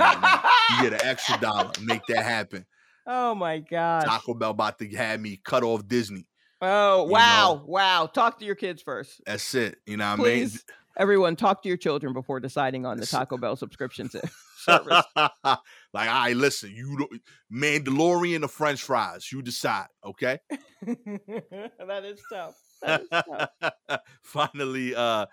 get 0.83 0.93
an 0.93 1.01
extra 1.03 1.39
dollar. 1.41 1.71
Make 1.83 2.05
that 2.09 2.23
happen. 2.25 2.67
Oh 3.07 3.35
my 3.35 3.59
god! 3.59 4.05
Taco 4.05 4.35
Bell 4.35 4.51
about 4.51 4.79
to 4.79 4.89
have 4.91 5.21
me 5.21 5.41
cut 5.45 5.63
off 5.63 5.87
Disney. 5.87 6.27
Oh, 6.67 7.05
wow. 7.05 7.55
know. 7.55 7.65
Wow. 7.67 8.07
Talk 8.07 8.39
to 8.39 8.45
your 8.45 8.55
kids 8.55 8.81
first. 8.81 9.21
That's 9.27 9.55
it. 9.55 9.79
You 9.87 9.97
know 9.97 10.11
what 10.11 10.21
I 10.21 10.23
mean? 10.23 10.25
Please, 10.25 10.65
everyone, 10.97 11.37
talk 11.37 11.63
to 11.63 11.69
your 11.69 11.77
children 11.77 12.13
before 12.13 12.41
deciding 12.41 12.87
on 12.87 12.99
the 12.99 13.07
Taco 13.07 13.37
Bell 13.37 13.57
subscription 13.57 14.09
service. 14.59 15.05
like, 15.17 15.29
all 15.45 15.61
right, 15.93 16.37
listen, 16.37 16.71
you 16.71 16.97
don't 16.97 17.23
Mandalorian 17.53 18.45
or 18.45 18.49
French 18.49 18.83
fries, 18.83 19.31
you 19.31 19.43
decide, 19.43 19.89
okay? 20.05 20.39
that 20.83 22.03
is 22.05 22.21
tough. 22.33 22.55
That 22.83 23.03
is 23.03 23.09
tough. 23.11 24.01
Finally, 24.23 24.95
uh, 24.95 25.27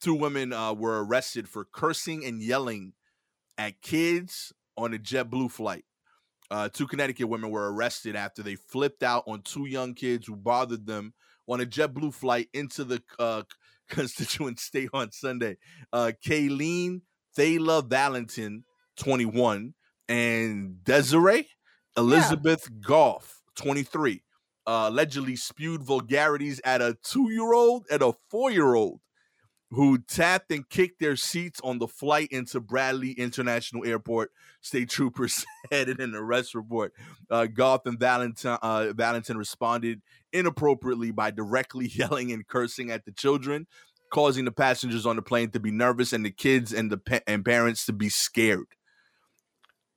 two 0.00 0.14
women 0.14 0.52
uh, 0.52 0.72
were 0.72 1.04
arrested 1.04 1.48
for 1.48 1.66
cursing 1.66 2.24
and 2.24 2.42
yelling 2.42 2.94
at 3.58 3.82
kids 3.82 4.52
on 4.76 4.94
a 4.94 4.98
JetBlue 4.98 5.50
flight. 5.50 5.84
Uh, 6.50 6.68
two 6.68 6.86
Connecticut 6.86 7.28
women 7.28 7.50
were 7.50 7.72
arrested 7.72 8.16
after 8.16 8.42
they 8.42 8.54
flipped 8.56 9.02
out 9.02 9.24
on 9.26 9.42
two 9.42 9.66
young 9.66 9.94
kids 9.94 10.26
who 10.26 10.36
bothered 10.36 10.86
them 10.86 11.12
on 11.46 11.60
a 11.60 11.66
JetBlue 11.66 12.14
flight 12.14 12.48
into 12.52 12.84
the 12.84 13.02
uh, 13.18 13.42
Constitution 13.88 14.56
State 14.56 14.90
on 14.92 15.12
Sunday. 15.12 15.56
Uh, 15.92 16.12
Kayleen 16.24 17.02
Thala 17.36 17.88
Valentin, 17.88 18.64
21, 18.96 19.74
and 20.08 20.82
Desiree 20.84 21.48
Elizabeth 21.96 22.68
Goff, 22.80 23.42
23, 23.56 24.22
uh, 24.66 24.86
allegedly 24.88 25.36
spewed 25.36 25.82
vulgarities 25.82 26.60
at 26.64 26.80
a 26.80 26.96
two 27.02 27.30
year 27.30 27.52
old 27.52 27.86
and 27.90 28.02
a 28.02 28.12
four 28.30 28.50
year 28.50 28.74
old 28.74 29.00
who 29.70 29.98
tapped 29.98 30.50
and 30.50 30.68
kicked 30.68 30.98
their 30.98 31.16
seats 31.16 31.60
on 31.62 31.78
the 31.78 31.86
flight 31.88 32.28
into 32.30 32.58
Bradley 32.60 33.12
International 33.12 33.84
Airport. 33.84 34.30
State 34.60 34.88
troopers 34.88 35.44
said 35.72 35.88
in 35.88 36.00
an 36.00 36.14
arrest 36.14 36.54
report. 36.54 36.92
Uh, 37.30 37.46
Goff 37.46 37.84
and 37.86 37.98
Valentin, 37.98 38.58
uh, 38.62 38.92
Valentin 38.94 39.36
responded 39.36 40.00
inappropriately 40.32 41.10
by 41.10 41.30
directly 41.30 41.86
yelling 41.94 42.32
and 42.32 42.46
cursing 42.46 42.90
at 42.90 43.04
the 43.04 43.12
children, 43.12 43.66
causing 44.10 44.46
the 44.46 44.52
passengers 44.52 45.04
on 45.04 45.16
the 45.16 45.22
plane 45.22 45.50
to 45.50 45.60
be 45.60 45.70
nervous 45.70 46.12
and 46.14 46.24
the 46.24 46.30
kids 46.30 46.72
and 46.72 46.90
the 46.90 46.98
pa- 46.98 47.20
and 47.26 47.44
parents 47.44 47.84
to 47.86 47.92
be 47.92 48.08
scared. 48.08 48.66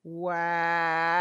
Wow. 0.04 1.12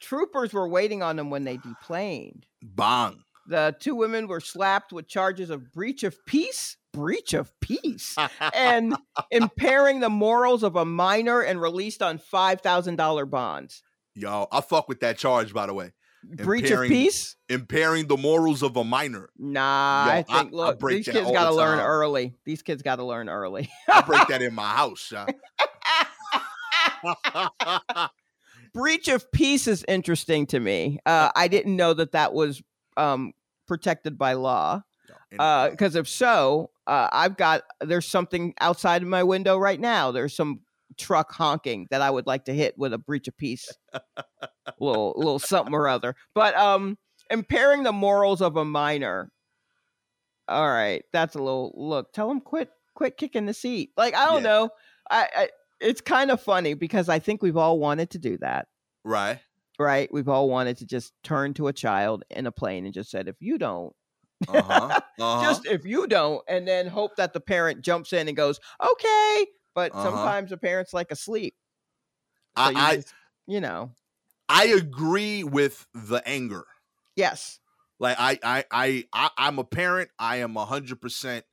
Troopers 0.00 0.52
were 0.52 0.68
waiting 0.68 1.02
on 1.02 1.16
them 1.16 1.28
when 1.30 1.44
they 1.44 1.56
deplaned. 1.58 2.46
Bang. 2.62 3.22
The 3.48 3.74
two 3.80 3.96
women 3.96 4.28
were 4.28 4.40
slapped 4.40 4.92
with 4.92 5.08
charges 5.08 5.50
of 5.50 5.72
breach 5.72 6.04
of 6.04 6.16
peace, 6.26 6.76
breach 6.92 7.34
of 7.34 7.52
peace, 7.60 8.16
and 8.54 8.96
impairing 9.30 10.00
the 10.00 10.10
morals 10.10 10.62
of 10.62 10.76
a 10.76 10.84
minor 10.84 11.40
and 11.40 11.60
released 11.60 12.02
on 12.02 12.18
$5,000 12.18 13.30
bonds. 13.30 13.82
Yo, 14.14 14.46
I 14.52 14.60
fuck 14.60 14.88
with 14.88 15.00
that 15.00 15.18
charge, 15.18 15.52
by 15.54 15.66
the 15.66 15.74
way. 15.74 15.92
Breach 16.22 16.70
of 16.70 16.86
peace? 16.86 17.36
Impairing 17.48 18.06
the 18.06 18.16
morals 18.16 18.62
of 18.62 18.76
a 18.76 18.84
minor. 18.84 19.30
Nah, 19.38 20.06
Yo, 20.06 20.12
I 20.12 20.16
I- 20.18 20.22
think, 20.22 20.52
I 20.52 20.56
look, 20.56 20.78
break 20.78 21.04
these 21.04 21.14
kids 21.14 21.30
got 21.30 21.48
to 21.48 21.54
learn 21.54 21.80
early. 21.80 22.34
These 22.44 22.62
kids 22.62 22.82
got 22.82 22.96
to 22.96 23.04
learn 23.04 23.28
early. 23.28 23.68
I 23.90 24.00
break 24.06 24.28
that 24.28 24.42
in 24.42 24.54
my 24.54 24.68
house. 24.68 25.12
breach 28.74 29.08
of 29.08 29.30
peace 29.32 29.66
is 29.66 29.84
interesting 29.88 30.46
to 30.46 30.60
me. 30.60 30.98
Uh, 31.06 31.30
I 31.34 31.48
didn't 31.48 31.76
know 31.76 31.94
that 31.94 32.12
that 32.12 32.32
was 32.32 32.62
um, 32.96 33.32
protected 33.66 34.18
by 34.18 34.34
law. 34.34 34.82
Because 35.30 35.94
if 35.96 36.06
so, 36.08 36.70
uh, 36.86 37.08
I've 37.12 37.36
got 37.36 37.62
there's 37.80 38.06
something 38.06 38.54
outside 38.60 39.02
of 39.02 39.08
my 39.08 39.22
window 39.22 39.56
right 39.58 39.80
now. 39.80 40.10
There's 40.12 40.34
some 40.34 40.60
truck 40.98 41.32
honking 41.32 41.86
that 41.90 42.02
I 42.02 42.10
would 42.10 42.26
like 42.26 42.44
to 42.46 42.52
hit 42.52 42.76
with 42.76 42.92
a 42.92 42.98
breach 42.98 43.28
of 43.28 43.36
peace, 43.36 43.68
little 44.80 45.14
little 45.16 45.38
something 45.38 45.74
or 45.74 45.88
other. 45.88 46.14
But 46.34 46.56
um, 46.56 46.98
impairing 47.30 47.82
the 47.82 47.92
morals 47.92 48.40
of 48.42 48.56
a 48.56 48.64
minor. 48.64 49.30
All 50.48 50.68
right, 50.68 51.04
that's 51.12 51.34
a 51.34 51.38
little 51.38 51.72
look. 51.76 52.12
Tell 52.12 52.30
him 52.30 52.40
quit 52.40 52.68
quit 52.94 53.16
kicking 53.16 53.46
the 53.46 53.54
seat. 53.54 53.90
Like 53.96 54.14
I 54.14 54.26
don't 54.26 54.42
Yeah. 54.42 54.48
know. 54.50 54.70
I, 55.10 55.28
I 55.34 55.48
it's 55.80 56.00
kind 56.00 56.30
of 56.30 56.40
funny 56.40 56.74
because 56.74 57.08
I 57.08 57.18
think 57.18 57.42
we've 57.42 57.56
all 57.56 57.78
wanted 57.78 58.10
to 58.10 58.18
do 58.18 58.38
that 58.38 58.66
right. 59.04 59.40
right? 59.78 60.08
We've 60.12 60.28
all 60.28 60.48
wanted 60.48 60.78
to 60.78 60.86
just 60.86 61.12
turn 61.24 61.54
to 61.54 61.66
a 61.68 61.72
child 61.72 62.24
in 62.30 62.46
a 62.46 62.52
plane 62.52 62.84
and 62.84 62.94
just 62.94 63.10
said, 63.10 63.26
if 63.26 63.36
you 63.40 63.58
don't, 63.58 63.92
Uh-huh. 64.48 65.00
uh-huh. 65.20 65.42
just 65.42 65.66
if 65.66 65.84
you 65.84 66.06
don't, 66.06 66.42
and 66.48 66.66
then 66.66 66.86
hope 66.86 67.16
that 67.16 67.32
the 67.32 67.40
parent 67.40 67.82
jumps 67.82 68.12
in 68.12 68.28
and 68.28 68.36
goes, 68.36 68.58
okay. 68.82 69.46
But 69.74 69.92
Uh-huh. 69.92 70.02
sometimes 70.04 70.50
the 70.50 70.56
parent's 70.58 70.92
like 70.92 71.10
asleep. 71.10 71.54
So 72.56 72.62
I, 72.64 72.70
you, 72.70 72.76
I 72.78 72.96
just- 72.96 73.14
you 73.46 73.60
know, 73.60 73.92
I 74.48 74.66
agree 74.66 75.44
with 75.44 75.86
the 75.94 76.22
anger. 76.26 76.66
yes, 77.16 77.58
Like 77.98 78.16
I 78.18 78.38
I 78.42 78.64
I, 78.70 79.04
I 79.12 79.30
I'm 79.38 79.58
a 79.58 79.64
parent. 79.64 80.10
I 80.18 80.36
am 80.36 80.56
a 80.56 80.64
hundred 80.66 81.00
percent 81.00 81.44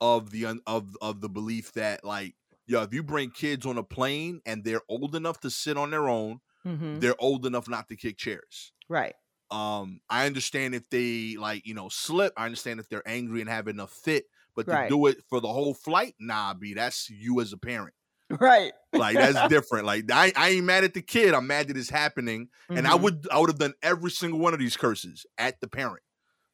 of 0.00 0.30
the 0.30 0.46
un- 0.46 0.60
of 0.66 0.96
of 1.00 1.20
the 1.20 1.28
belief 1.28 1.72
that 1.72 2.04
like 2.04 2.34
yo, 2.66 2.82
if 2.82 2.92
you 2.94 3.02
bring 3.02 3.30
kids 3.30 3.66
on 3.66 3.78
a 3.78 3.82
plane 3.82 4.40
and 4.46 4.62
they're 4.64 4.82
old 4.88 5.14
enough 5.16 5.40
to 5.40 5.50
sit 5.50 5.76
on 5.76 5.90
their 5.90 6.08
own, 6.08 6.40
Mhm. 6.64 7.00
they're 7.00 7.20
old 7.20 7.46
enough 7.46 7.68
not 7.68 7.88
to 7.88 7.96
kick 7.96 8.16
chairs. 8.18 8.72
right, 8.88 9.14
Um, 9.50 10.00
I 10.10 10.26
understand 10.26 10.74
if 10.74 10.88
they 10.90 11.36
like 11.36 11.66
you 11.66 11.74
know 11.74 11.88
slip. 11.88 12.32
I 12.36 12.44
understand 12.46 12.80
if 12.80 12.88
they're 12.88 13.06
angry 13.08 13.40
and 13.40 13.50
having 13.50 13.80
a 13.80 13.86
fit, 13.86 14.26
but 14.56 14.68
to 14.70 14.76
Right. 14.76 14.92
do 14.92 15.06
it 15.06 15.18
for 15.28 15.40
the 15.40 15.48
whole 15.52 15.74
flight, 15.74 16.14
nah, 16.18 16.54
b 16.54 16.74
that's 16.74 17.08
you 17.10 17.40
as 17.40 17.52
a 17.52 17.58
parent. 17.58 17.94
right. 18.40 18.72
Like 18.94 19.18
that's 19.18 19.42
different. 19.42 19.84
Like 19.86 20.04
I, 20.10 20.32
I 20.36 20.50
ain't 20.50 20.64
mad 20.64 20.84
at 20.84 20.94
the 20.94 21.02
kid. 21.02 21.34
I'm 21.34 21.46
mad 21.46 21.68
that 21.68 21.76
it's 21.76 21.90
happening. 21.90 22.48
And 22.74 22.86
I 22.86 22.94
Mhm. 22.94 22.94
would 22.94 23.26
I 23.30 23.38
would 23.38 23.50
have 23.50 23.58
done 23.58 23.74
every 23.82 24.10
single 24.10 24.38
one 24.40 24.54
of 24.54 24.58
these 24.60 24.76
curses 24.76 25.26
at 25.38 25.60
the 25.60 25.68
parent. 25.68 26.02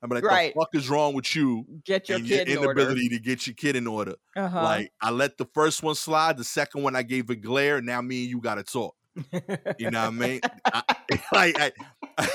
I'm 0.03 0.11
like, 0.11 0.29
Right. 0.29 0.57
the 0.57 0.61
fuck 0.61 0.69
is 0.75 0.91
wrong 0.91 1.15
with 1.15 1.35
you 1.37 1.67
get 1.85 2.09
your 2.09 2.19
and 2.19 2.27
your 2.27 2.41
kid 2.41 2.49
in 2.49 2.57
order. 2.57 2.99
to 3.11 3.21
get 3.21 3.47
your 3.47 3.55
kid 3.55 3.77
in 3.77 3.87
order? 3.87 4.17
Uh-huh. 4.37 4.83
Like 4.83 4.93
I 5.01 5.11
let 5.11 5.39
the 5.39 5.47
first 5.55 5.83
one 5.83 5.95
slide, 5.95 6.37
the 6.39 6.45
second 6.45 6.83
one 6.83 6.97
I 6.97 7.03
gave 7.05 7.31
a 7.31 7.37
glare. 7.37 7.81
Now 7.83 8.03
me 8.03 8.23
and 8.23 8.31
you 8.31 8.41
got 8.41 8.57
to 8.57 8.65
talk. 8.65 8.97
You 9.79 9.89
know 9.91 10.01
what 10.03 10.09
I 10.09 10.11
mean? 10.11 10.41
I, 10.73 10.83
like 11.33 11.57
I, 12.19 12.35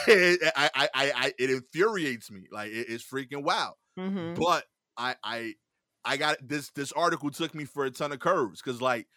I, 0.55 0.69
I, 0.75 0.89
I, 0.93 1.34
it 1.39 1.49
infuriates 1.49 2.32
me. 2.32 2.47
Like 2.51 2.71
it- 2.71 2.88
it's 2.89 3.03
freaking 3.03 3.43
wild. 3.43 3.75
Mhm. 3.97 4.36
But 4.36 4.65
I, 4.97 5.15
I, 5.23 5.53
I 6.05 6.17
got 6.17 6.38
this. 6.47 6.71
This 6.71 6.91
article 6.93 7.32
took 7.32 7.53
me 7.55 7.65
for 7.65 7.86
a 7.86 7.91
ton 7.91 8.11
of 8.11 8.19
curves 8.19 8.61
because, 8.61 8.82
like, 8.82 9.07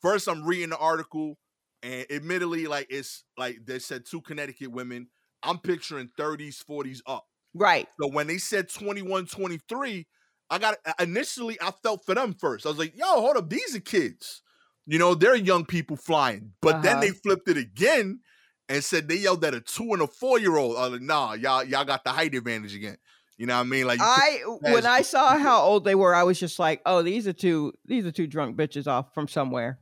first 0.00 0.28
I'm 0.28 0.44
reading 0.46 0.70
the 0.70 0.78
article, 0.78 1.38
and 1.82 2.06
admittedly, 2.10 2.66
like 2.66 2.88
it's 2.90 3.24
like 3.38 3.58
they 3.66 3.78
said 3.78 4.06
two 4.06 4.20
Connecticut 4.22 4.70
women. 4.72 5.08
I'm 5.42 5.58
picturing 5.58 6.08
30s, 6.16 6.62
40s 6.62 7.02
up. 7.06 7.26
Right. 7.54 7.88
So 8.00 8.08
when 8.08 8.26
they 8.26 8.38
said 8.38 8.68
21, 8.68 9.26
23, 9.26 10.06
I 10.50 10.58
got 10.58 10.76
initially 11.00 11.58
I 11.60 11.70
felt 11.82 12.04
for 12.04 12.14
them 12.14 12.34
first. 12.34 12.66
I 12.66 12.70
was 12.70 12.78
like, 12.78 12.96
yo, 12.96 13.06
hold 13.06 13.36
up, 13.36 13.50
these 13.50 13.74
are 13.76 13.80
kids. 13.80 14.42
You 14.86 14.98
know, 14.98 15.14
they're 15.14 15.36
young 15.36 15.64
people 15.64 15.96
flying. 15.96 16.52
But 16.60 16.76
uh-huh. 16.76 16.82
then 16.82 17.00
they 17.00 17.10
flipped 17.10 17.48
it 17.48 17.56
again 17.56 18.20
and 18.68 18.82
said 18.82 19.08
they 19.08 19.16
yelled 19.16 19.44
at 19.44 19.54
a 19.54 19.60
two 19.60 19.92
and 19.92 20.02
a 20.02 20.06
four 20.06 20.38
year 20.38 20.56
old. 20.56 20.76
I 20.76 20.82
was 20.82 20.92
like, 20.92 21.02
nah, 21.02 21.34
y'all, 21.34 21.64
y'all 21.64 21.84
got 21.84 22.04
the 22.04 22.10
height 22.10 22.34
advantage 22.34 22.74
again. 22.74 22.96
You 23.42 23.46
know 23.46 23.56
what 23.56 23.62
I 23.62 23.64
mean? 23.64 23.86
Like 23.86 23.98
I 24.00 24.42
when 24.60 24.86
I 24.86 25.02
saw 25.02 25.36
how 25.36 25.62
old 25.62 25.84
they 25.84 25.94
were, 25.94 26.14
I 26.14 26.22
was 26.22 26.38
just 26.38 26.58
like, 26.58 26.80
oh, 26.86 27.02
these 27.02 27.26
are 27.26 27.32
two 27.32 27.72
these 27.84 28.06
are 28.06 28.12
two 28.12 28.26
drunk 28.26 28.56
bitches 28.56 28.86
off 28.86 29.12
from 29.14 29.26
somewhere. 29.26 29.80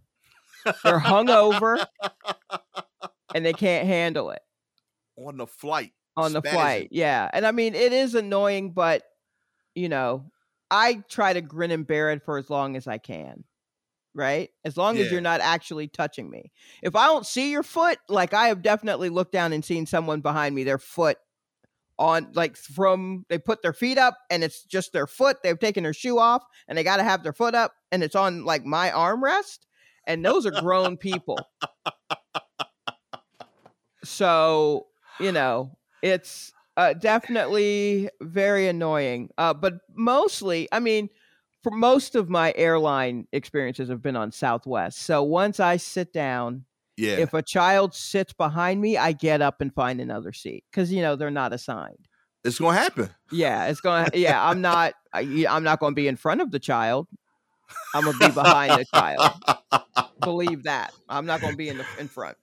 They're 0.83 0.99
hungover 1.01 1.85
and 3.35 3.45
they 3.45 3.53
can't 3.53 3.87
handle 3.87 4.31
it. 4.31 4.41
On 5.19 5.37
the 5.37 5.47
flight. 5.47 5.93
On 6.17 6.33
the 6.33 6.43
flight, 6.43 6.89
yeah. 6.91 7.29
And 7.33 7.47
I 7.47 7.53
mean 7.53 7.75
it 7.75 7.93
is 7.93 8.15
annoying, 8.15 8.73
but 8.73 9.03
you 9.75 9.89
know, 9.89 10.31
I 10.71 11.03
try 11.09 11.33
to 11.33 11.41
grin 11.41 11.71
and 11.71 11.87
bear 11.87 12.11
it 12.13 12.25
for 12.25 12.39
as 12.39 12.49
long 12.51 12.77
as 12.77 12.87
I 12.87 12.99
can. 12.99 13.45
Right? 14.15 14.51
As 14.65 14.77
long 14.77 14.97
yeah. 14.97 15.05
as 15.05 15.13
you're 15.13 15.21
not 15.21 15.41
actually 15.41 15.89
touching 15.89 16.29
me. 16.29 16.51
If 16.83 16.97
I 16.97 17.07
don't 17.07 17.27
see 17.27 17.51
your 17.51 17.63
foot, 17.63 17.99
like 18.09 18.35
I 18.35 18.49
have 18.49 18.63
definitely 18.63 19.09
looked 19.09 19.33
down 19.33 19.53
and 19.53 19.65
seen 19.65 19.87
someone 19.87 20.21
behind 20.21 20.55
me, 20.55 20.65
their 20.65 20.79
foot 20.79 21.17
on 21.99 22.29
like 22.35 22.57
from 22.57 23.27
they 23.29 23.39
put 23.39 23.63
their 23.63 23.75
feet 23.75 23.99
up 23.99 24.17
and 24.31 24.43
it's 24.43 24.65
just 24.65 24.93
their 24.93 25.07
foot. 25.07 25.37
They've 25.43 25.59
taken 25.59 25.85
their 25.85 25.93
shoe 25.93 26.19
off 26.19 26.43
and 26.67 26.77
they 26.77 26.83
gotta 26.83 27.05
have 27.05 27.23
their 27.23 27.33
foot 27.33 27.55
up 27.55 27.75
and 27.93 28.03
it's 28.03 28.17
on 28.17 28.45
like 28.45 28.65
my 28.65 28.91
armrest. 28.91 29.61
And 30.07 30.25
those 30.25 30.47
are 30.47 30.51
grown 30.51 30.97
people. 30.97 31.39
So, 34.03 34.87
you 35.19 35.33
know, 35.33 35.77
it's 36.03 36.53
uh, 36.77 36.95
definitely 36.95 38.09
very 38.21 38.69
annoying. 38.69 39.31
Uh, 39.37 39.55
but 39.55 39.75
mostly, 39.95 40.69
I 40.73 40.81
mean, 40.81 41.11
for 41.63 41.71
most 41.73 42.15
of 42.15 42.29
my 42.29 42.53
airline 42.57 43.27
experiences 43.33 43.89
have 43.89 44.03
been 44.03 44.17
on 44.17 44.33
Southwest. 44.33 45.01
So 45.01 45.23
once 45.23 45.61
I 45.61 45.77
sit 45.77 46.13
down, 46.13 46.65
yeah. 46.97 47.17
if 47.17 47.35
a 47.35 47.43
child 47.43 47.95
sits 47.95 48.33
behind 48.33 48.81
me, 48.81 48.97
I 48.97 49.13
get 49.13 49.43
up 49.43 49.61
and 49.61 49.75
find 49.75 50.01
another 50.01 50.33
seat 50.33 50.65
because 50.71 50.93
you 50.93 51.03
know 51.03 51.17
they're 51.17 51.31
not 51.31 51.53
assigned. 51.53 52.09
It's 52.45 52.59
gonna 52.59 52.79
happen. 52.79 53.11
Yeah, 53.31 53.67
it's 53.67 53.81
gonna. 53.81 54.11
Yeah, 54.15 54.43
I'm 54.43 54.61
not. 54.61 54.95
I, 55.13 55.47
I'm 55.49 55.63
not 55.63 55.81
gonna 55.81 55.95
be 55.95 56.09
in 56.09 56.17
front 56.17 56.41
of 56.41 56.51
the 56.51 56.59
child. 56.59 57.07
I'm 57.95 58.05
gonna 58.05 58.19
be 58.19 58.33
behind 58.33 58.73
the 58.73 58.85
child. 58.87 59.31
Believe 60.21 60.63
that. 60.65 60.93
I'm 61.09 61.27
not 61.27 61.41
gonna 61.41 61.57
be 61.57 61.69
in 61.69 61.79
the 61.79 61.87
in 61.99 62.09
front. 62.09 62.37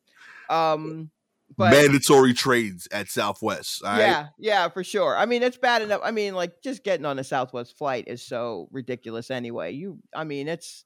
Um, 0.50 1.10
but 1.56 1.72
mandatory 1.72 2.34
trades 2.34 2.88
at 2.92 3.08
Southwest. 3.10 3.82
yeah, 3.84 4.22
right? 4.22 4.30
yeah, 4.38 4.70
for 4.70 4.84
sure. 4.84 5.16
I 5.16 5.26
mean, 5.26 5.44
it's 5.44 5.58
bad 5.58 5.82
enough. 5.82 6.02
I 6.04 6.12
mean, 6.12 6.36
like 6.36 6.62
just 6.62 6.84
getting 6.84 7.06
on 7.06 7.20
a 7.20 7.24
Southwest 7.24 7.78
flight 7.78 8.06
is 8.08 8.22
so 8.22 8.68
ridiculous 8.72 9.32
anyway. 9.32 9.72
You, 9.72 10.00
I 10.16 10.24
mean, 10.24 10.48
it's 10.48 10.86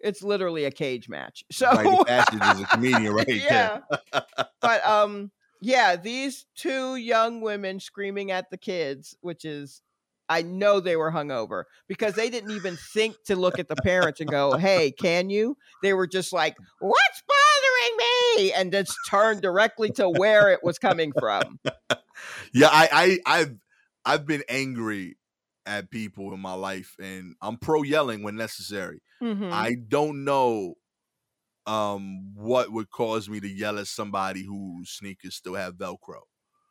it's 0.00 0.22
literally 0.22 0.64
a 0.64 0.70
cage 0.70 1.08
match. 1.08 1.44
So 1.52 2.04
Passage 2.04 2.40
is 2.56 2.60
a 2.60 2.66
comedian, 2.66 3.12
right? 3.14 3.28
yeah. 3.28 3.80
but 4.60 4.86
um, 4.86 5.30
yeah, 5.60 5.96
these 5.96 6.46
two 6.56 6.96
young 6.96 7.40
women 7.40 7.80
screaming 7.80 8.30
at 8.30 8.50
the 8.50 8.58
kids, 8.58 9.16
which 9.20 9.44
is 9.44 9.80
I 10.28 10.42
know 10.42 10.80
they 10.80 10.96
were 10.96 11.12
hungover 11.12 11.64
because 11.88 12.14
they 12.14 12.30
didn't 12.30 12.52
even 12.52 12.76
think 12.94 13.16
to 13.26 13.36
look 13.36 13.58
at 13.58 13.68
the 13.68 13.76
parents 13.76 14.20
and 14.20 14.30
go, 14.30 14.56
"Hey, 14.56 14.90
can 14.90 15.30
you?" 15.30 15.56
They 15.82 15.92
were 15.92 16.06
just 16.06 16.32
like, 16.32 16.56
"What's 16.80 17.22
me?" 17.96 18.52
and 18.52 18.72
just 18.72 18.96
turned 19.08 19.42
directly 19.42 19.90
to 19.92 20.08
where 20.08 20.50
it 20.50 20.60
was 20.62 20.78
coming 20.78 21.12
from. 21.18 21.58
Yeah, 22.54 22.68
I, 22.70 23.18
I, 23.26 23.38
I've, 23.40 23.56
I've 24.04 24.26
been 24.26 24.44
angry 24.48 25.16
at 25.66 25.90
people 25.90 26.32
in 26.32 26.40
my 26.40 26.52
life, 26.52 26.94
and 27.00 27.34
I'm 27.40 27.56
pro 27.56 27.82
yelling 27.82 28.22
when 28.22 28.36
necessary. 28.36 29.02
Mm-hmm. 29.22 29.50
I 29.52 29.76
don't 29.88 30.24
know 30.24 30.74
um 31.64 32.34
what 32.34 32.72
would 32.72 32.90
cause 32.90 33.28
me 33.28 33.38
to 33.38 33.48
yell 33.48 33.78
at 33.78 33.86
somebody 33.86 34.44
whose 34.44 34.90
sneakers 34.90 35.36
still 35.36 35.54
have 35.54 35.74
velcro 35.74 36.18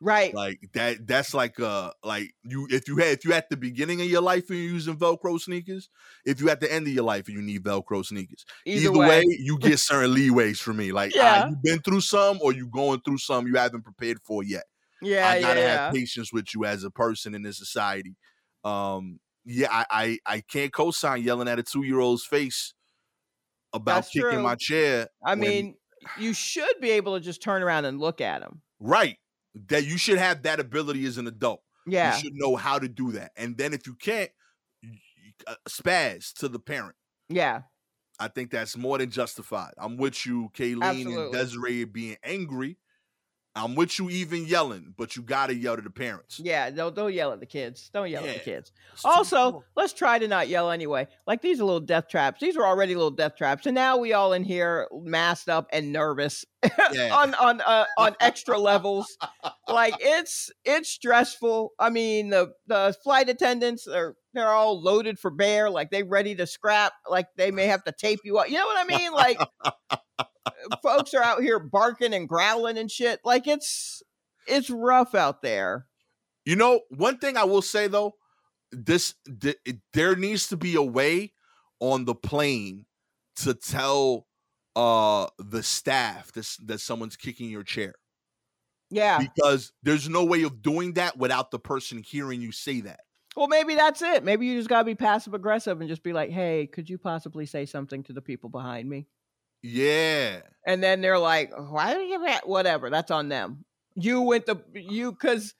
right 0.02 0.34
like 0.34 0.58
that 0.74 1.06
that's 1.06 1.32
like 1.32 1.58
uh 1.60 1.90
like 2.02 2.34
you 2.42 2.66
if 2.70 2.88
you 2.88 2.96
had 2.96 3.08
if 3.08 3.24
you 3.24 3.32
at 3.32 3.48
the 3.48 3.56
beginning 3.56 4.00
of 4.00 4.06
your 4.06 4.20
life 4.20 4.50
and 4.50 4.58
you're 4.58 4.72
using 4.72 4.96
velcro 4.96 5.40
sneakers 5.40 5.88
if 6.26 6.40
you 6.40 6.50
at 6.50 6.60
the 6.60 6.72
end 6.72 6.86
of 6.86 6.92
your 6.92 7.04
life 7.04 7.28
and 7.28 7.36
you 7.36 7.42
need 7.42 7.62
velcro 7.62 8.04
sneakers 8.04 8.44
either, 8.66 8.90
either 8.90 8.98
way. 8.98 9.08
way. 9.08 9.24
you 9.28 9.58
get 9.58 9.78
certain 9.78 10.14
leeways 10.14 10.58
from 10.58 10.76
me 10.76 10.92
like 10.92 11.14
yeah. 11.14 11.48
you've 11.48 11.62
been 11.62 11.78
through 11.78 12.00
some 12.00 12.38
or 12.42 12.52
you 12.52 12.66
going 12.66 13.00
through 13.00 13.18
some 13.18 13.46
you 13.46 13.54
haven't 13.54 13.82
prepared 13.82 14.18
for 14.24 14.42
yet 14.42 14.64
yeah 15.00 15.28
i 15.28 15.40
gotta 15.40 15.60
yeah, 15.60 15.84
have 15.84 15.94
patience 15.94 16.32
with 16.32 16.52
you 16.54 16.64
as 16.64 16.84
a 16.84 16.90
person 16.90 17.34
in 17.34 17.42
this 17.42 17.58
society 17.58 18.16
um 18.64 19.20
yeah, 19.44 19.68
I 19.70 19.86
I, 19.90 20.18
I 20.26 20.40
can't 20.40 20.72
co-sign 20.72 21.22
yelling 21.22 21.48
at 21.48 21.58
a 21.58 21.62
two 21.62 21.82
year 21.82 22.00
old's 22.00 22.24
face 22.24 22.74
about 23.72 23.96
That's 23.96 24.10
kicking 24.10 24.30
true. 24.30 24.42
my 24.42 24.54
chair. 24.54 25.08
I 25.24 25.32
when, 25.32 25.40
mean, 25.40 25.74
you 26.18 26.34
should 26.34 26.80
be 26.80 26.90
able 26.92 27.14
to 27.14 27.20
just 27.20 27.42
turn 27.42 27.62
around 27.62 27.84
and 27.84 27.98
look 27.98 28.20
at 28.20 28.42
him. 28.42 28.62
Right. 28.78 29.16
That 29.68 29.84
you 29.84 29.98
should 29.98 30.18
have 30.18 30.42
that 30.42 30.60
ability 30.60 31.04
as 31.04 31.18
an 31.18 31.26
adult. 31.26 31.62
Yeah. 31.86 32.14
You 32.14 32.22
should 32.22 32.34
know 32.34 32.56
how 32.56 32.78
to 32.78 32.88
do 32.88 33.12
that. 33.12 33.32
And 33.36 33.56
then 33.56 33.74
if 33.74 33.86
you 33.86 33.94
can't, 33.94 34.30
uh, 35.46 35.54
spaz 35.68 36.32
to 36.34 36.48
the 36.48 36.58
parent. 36.58 36.94
Yeah. 37.28 37.62
I 38.18 38.28
think 38.28 38.50
that's 38.50 38.76
more 38.76 38.98
than 38.98 39.10
justified. 39.10 39.72
I'm 39.78 39.96
with 39.96 40.24
you, 40.24 40.50
Kayleen 40.54 40.82
Absolutely. 40.82 41.24
and 41.24 41.32
Desiree 41.32 41.84
being 41.84 42.16
angry 42.22 42.78
I'm 43.54 43.74
with 43.74 43.98
you 43.98 44.08
even 44.08 44.46
yelling, 44.46 44.94
but 44.96 45.14
you 45.14 45.22
gotta 45.22 45.54
yell 45.54 45.76
to 45.76 45.82
the 45.82 45.90
parents. 45.90 46.40
Yeah, 46.42 46.70
don't 46.70 46.94
don't 46.94 47.12
yell 47.12 47.32
at 47.32 47.40
the 47.40 47.46
kids. 47.46 47.90
Don't 47.92 48.08
yell 48.08 48.24
yeah. 48.24 48.30
at 48.30 48.34
the 48.38 48.44
kids. 48.44 48.72
Also, 49.04 49.62
let's 49.76 49.92
try 49.92 50.18
to 50.18 50.26
not 50.26 50.48
yell 50.48 50.70
anyway. 50.70 51.06
Like 51.26 51.42
these 51.42 51.60
are 51.60 51.64
little 51.64 51.80
death 51.80 52.08
traps. 52.08 52.40
These 52.40 52.56
are 52.56 52.64
already 52.64 52.94
little 52.94 53.10
death 53.10 53.36
traps, 53.36 53.66
and 53.66 53.74
now 53.74 53.98
we 53.98 54.14
all 54.14 54.32
in 54.32 54.42
here 54.42 54.88
masked 54.92 55.50
up 55.50 55.68
and 55.70 55.92
nervous 55.92 56.46
yeah. 56.92 57.14
on 57.14 57.34
on 57.34 57.60
uh, 57.60 57.84
on 57.98 58.16
extra 58.20 58.58
levels. 58.58 59.16
Like 59.68 59.94
it's 60.00 60.50
it's 60.66 60.90
stressful. 60.90 61.70
I 61.78 61.88
mean, 61.88 62.28
the 62.28 62.52
the 62.66 62.94
flight 63.02 63.30
attendants 63.30 63.86
are 63.86 64.16
they're 64.34 64.48
all 64.48 64.82
loaded 64.82 65.18
for 65.18 65.30
bear, 65.30 65.70
like 65.70 65.90
they 65.90 66.02
ready 66.02 66.34
to 66.34 66.46
scrap. 66.46 66.92
Like 67.08 67.28
they 67.36 67.50
may 67.50 67.66
have 67.66 67.82
to 67.84 67.92
tape 67.92 68.20
you 68.24 68.38
up. 68.38 68.50
You 68.50 68.56
know 68.56 68.66
what 68.66 68.78
I 68.78 68.98
mean? 68.98 69.12
Like 69.12 69.38
folks 70.82 71.14
are 71.14 71.22
out 71.22 71.42
here 71.42 71.58
barking 71.58 72.14
and 72.14 72.28
growling 72.28 72.78
and 72.78 72.90
shit. 72.90 73.20
Like 73.24 73.46
it's 73.46 74.02
it's 74.46 74.70
rough 74.70 75.14
out 75.14 75.42
there. 75.42 75.86
You 76.44 76.56
know, 76.56 76.80
one 76.90 77.18
thing 77.18 77.36
I 77.36 77.44
will 77.44 77.62
say 77.62 77.86
though, 77.86 78.16
this 78.70 79.14
th- 79.40 79.58
there 79.92 80.16
needs 80.16 80.48
to 80.48 80.56
be 80.56 80.74
a 80.74 80.82
way 80.82 81.32
on 81.80 82.04
the 82.04 82.14
plane 82.14 82.86
to 83.36 83.54
tell 83.54 84.26
uh 84.74 85.26
the 85.38 85.62
staff 85.62 86.32
this, 86.32 86.56
that 86.58 86.80
someone's 86.80 87.16
kicking 87.16 87.50
your 87.50 87.62
chair. 87.62 87.94
Yeah. 88.90 89.18
Because 89.18 89.72
there's 89.82 90.08
no 90.08 90.24
way 90.24 90.42
of 90.42 90.60
doing 90.60 90.94
that 90.94 91.16
without 91.16 91.50
the 91.50 91.58
person 91.58 92.02
hearing 92.02 92.42
you 92.42 92.52
say 92.52 92.82
that. 92.82 93.00
Well, 93.34 93.48
maybe 93.48 93.74
that's 93.74 94.02
it. 94.02 94.22
Maybe 94.22 94.46
you 94.46 94.58
just 94.58 94.68
got 94.68 94.80
to 94.80 94.84
be 94.84 94.94
passive 94.94 95.32
aggressive 95.32 95.80
and 95.80 95.88
just 95.88 96.02
be 96.02 96.12
like, 96.12 96.30
"Hey, 96.30 96.66
could 96.66 96.90
you 96.90 96.98
possibly 96.98 97.46
say 97.46 97.64
something 97.64 98.02
to 98.04 98.12
the 98.12 98.20
people 98.20 98.50
behind 98.50 98.88
me?" 98.88 99.06
Yeah. 99.62 100.40
And 100.66 100.82
then 100.82 101.00
they're 101.00 101.18
like, 101.18 101.52
why 101.56 101.94
do 101.94 102.00
you 102.00 102.24
have 102.24 102.42
whatever? 102.44 102.90
That's 102.90 103.10
on 103.10 103.28
them. 103.28 103.64
You 103.94 104.22
went 104.22 104.46
the 104.46 104.56
you 104.74 105.12
because 105.12 105.54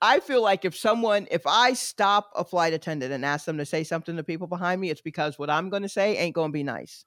I 0.00 0.20
feel 0.20 0.42
like 0.42 0.64
if 0.64 0.76
someone 0.76 1.26
if 1.30 1.42
I 1.46 1.72
stop 1.72 2.30
a 2.36 2.44
flight 2.44 2.72
attendant 2.72 3.12
and 3.12 3.24
ask 3.24 3.44
them 3.44 3.58
to 3.58 3.66
say 3.66 3.82
something 3.82 4.16
to 4.16 4.22
people 4.22 4.46
behind 4.46 4.80
me, 4.80 4.90
it's 4.90 5.00
because 5.00 5.38
what 5.38 5.50
I'm 5.50 5.70
gonna 5.70 5.88
say 5.88 6.16
ain't 6.16 6.34
gonna 6.34 6.52
be 6.52 6.62
nice. 6.62 7.04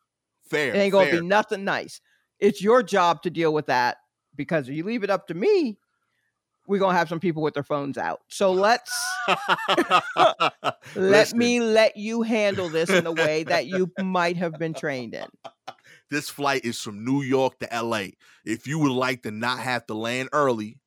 Fair. 0.49 0.73
It 0.73 0.79
ain't 0.79 0.91
gonna 0.91 1.09
fair. 1.09 1.21
be 1.21 1.27
nothing 1.27 1.63
nice. 1.63 2.01
It's 2.39 2.61
your 2.61 2.83
job 2.83 3.21
to 3.23 3.29
deal 3.29 3.53
with 3.53 3.67
that 3.67 3.97
because 4.35 4.67
if 4.67 4.75
you 4.75 4.83
leave 4.83 5.03
it 5.03 5.09
up 5.09 5.27
to 5.27 5.33
me, 5.33 5.77
we're 6.67 6.79
gonna 6.79 6.97
have 6.97 7.09
some 7.09 7.19
people 7.19 7.41
with 7.41 7.53
their 7.53 7.63
phones 7.63 7.97
out. 7.97 8.21
So 8.27 8.51
let's 8.51 8.91
let 9.27 10.75
Listen. 10.95 11.37
me 11.37 11.59
let 11.61 11.95
you 11.95 12.21
handle 12.21 12.69
this 12.69 12.89
in 12.89 13.05
a 13.05 13.11
way 13.11 13.43
that 13.43 13.67
you 13.67 13.91
might 13.99 14.37
have 14.37 14.57
been 14.57 14.73
trained 14.73 15.13
in. 15.13 15.27
This 16.09 16.29
flight 16.29 16.65
is 16.65 16.81
from 16.81 17.05
New 17.05 17.21
York 17.21 17.59
to 17.59 17.67
LA. 17.71 18.07
If 18.45 18.65
you 18.67 18.79
would 18.79 18.91
like 18.91 19.23
to 19.23 19.31
not 19.31 19.59
have 19.59 19.85
to 19.87 19.93
land 19.93 20.29
early, 20.33 20.79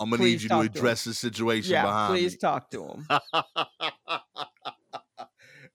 I'm 0.00 0.10
gonna 0.10 0.20
please 0.20 0.42
need 0.42 0.42
you 0.42 0.48
to 0.48 0.60
address 0.60 1.04
the 1.04 1.14
situation 1.14 1.72
yeah, 1.72 1.82
behind 1.82 2.12
please 2.12 2.32
me. 2.32 2.38
talk 2.38 2.70
to 2.70 2.84
him. 2.84 3.06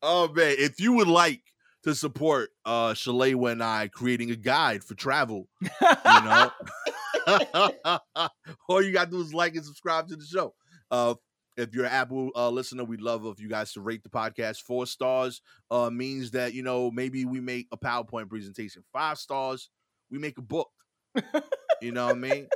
oh 0.01 0.27
man, 0.33 0.55
if 0.57 0.79
you 0.79 0.93
would 0.93 1.07
like 1.07 1.41
to 1.83 1.93
support 1.93 2.49
uh 2.65 2.93
Shalewa 2.93 3.51
and 3.51 3.63
I 3.63 3.89
creating 3.89 4.31
a 4.31 4.35
guide 4.35 4.83
for 4.83 4.95
travel, 4.95 5.47
you 5.61 5.69
know. 6.05 6.51
All 8.67 8.81
you 8.81 8.91
gotta 8.91 9.11
do 9.11 9.21
is 9.21 9.33
like 9.33 9.55
and 9.55 9.65
subscribe 9.65 10.07
to 10.09 10.15
the 10.15 10.25
show. 10.25 10.53
Uh 10.91 11.15
if 11.57 11.73
you're 11.73 11.85
an 11.85 11.91
Apple 11.91 12.31
uh, 12.35 12.49
listener, 12.49 12.83
we'd 12.83 13.01
love 13.01 13.25
if 13.25 13.39
you 13.39 13.49
guys 13.49 13.73
to 13.73 13.81
rate 13.81 14.03
the 14.03 14.09
podcast. 14.09 14.61
Four 14.61 14.85
stars 14.85 15.41
uh, 15.71 15.89
means 15.89 16.31
that 16.31 16.53
you 16.53 16.63
know 16.63 16.91
maybe 16.91 17.25
we 17.25 17.39
make 17.39 17.67
a 17.71 17.77
PowerPoint 17.77 18.29
presentation. 18.29 18.83
Five 18.91 19.17
stars, 19.17 19.69
we 20.09 20.17
make 20.17 20.37
a 20.37 20.41
book. 20.41 20.69
you 21.81 21.91
know 21.91 22.07
what 22.07 22.15
I 22.15 22.19
mean? 22.19 22.47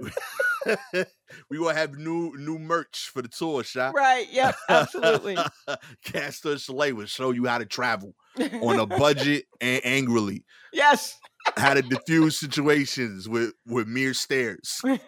we 1.50 1.58
gonna 1.58 1.74
have 1.74 1.96
new 1.96 2.36
new 2.36 2.58
merch 2.58 3.10
for 3.12 3.22
the 3.22 3.28
tour, 3.28 3.62
shot. 3.62 3.94
Right. 3.94 4.26
Yep. 4.30 4.54
Absolutely. 4.68 5.36
Gastor 6.04 6.54
Shalewa 6.54 6.92
will 6.92 7.06
show 7.06 7.30
you 7.30 7.46
how 7.46 7.58
to 7.58 7.66
travel 7.66 8.14
on 8.62 8.78
a 8.78 8.86
budget 8.86 9.44
and 9.60 9.80
angrily. 9.84 10.44
yes. 10.72 11.18
How 11.56 11.74
to 11.74 11.82
diffuse 11.82 12.38
situations 12.38 13.28
with 13.28 13.52
with 13.66 13.88
mere 13.88 14.14
stares. 14.14 14.80
if 14.84 15.00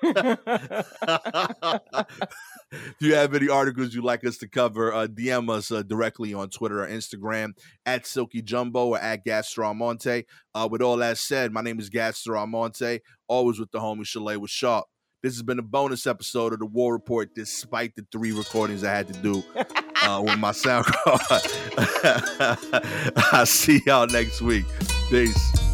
you 3.01 3.14
have 3.14 3.34
any 3.34 3.49
articles 3.49 3.95
you'd 3.95 4.05
like 4.05 4.24
us 4.24 4.39
to 4.39 4.49
cover, 4.49 4.95
uh, 4.95 5.07
DM 5.07 5.51
us 5.51 5.70
uh, 5.70 5.82
directly 5.82 6.34
on 6.34 6.51
Twitter 6.51 6.82
or 6.82 6.89
Instagram 6.89 7.53
at 7.84 8.07
Silky 8.07 8.43
Jumbo 8.43 8.89
or 8.89 8.99
at 8.99 9.24
Gastor 9.24 9.64
Almonte. 9.64 10.24
Uh, 10.55 10.68
with 10.70 10.82
all 10.82 10.97
that 10.99 11.18
said, 11.18 11.53
my 11.53 11.61
name 11.61 11.78
is 11.78 11.91
Gastor 11.91 12.36
Almonte, 12.36 13.01
always 13.26 13.59
with 13.59 13.70
the 13.70 13.78
homie 13.78 14.01
Shalewa 14.01 14.49
Sharpe. 14.49 14.86
This 15.22 15.34
has 15.34 15.43
been 15.43 15.59
a 15.59 15.62
bonus 15.62 16.07
episode 16.07 16.53
of 16.53 16.61
the 16.61 16.66
War 16.66 16.93
Report, 16.93 17.34
despite 17.34 17.97
the 17.97 18.07
three 18.12 18.30
recordings 18.30 18.84
I 18.84 18.95
had 18.95 19.12
to 19.12 19.20
do 19.20 19.43
uh, 20.03 20.22
with 20.24 20.39
my 20.39 20.53
sound 20.53 20.86
card. 20.86 21.43
I'll 23.32 23.45
see 23.45 23.82
y'all 23.84 24.07
next 24.07 24.41
week. 24.41 24.66
Peace. 25.11 25.67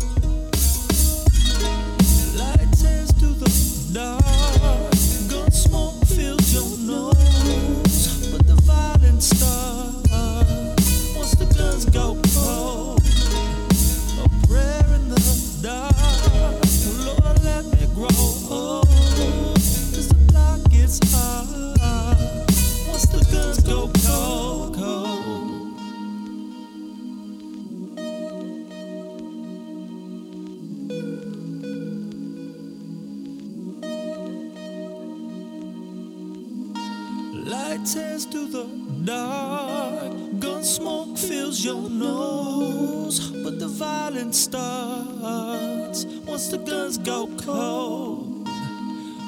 Dark, 39.04 40.12
gun 40.40 40.64
smoke 40.64 41.18
fills 41.18 41.64
your 41.64 41.88
nose, 41.90 43.30
but 43.42 43.58
the 43.58 43.68
violence 43.68 44.38
starts 44.38 46.04
once 46.26 46.48
the 46.48 46.58
guns 46.58 46.98
go 46.98 47.28
cold. 47.38 48.48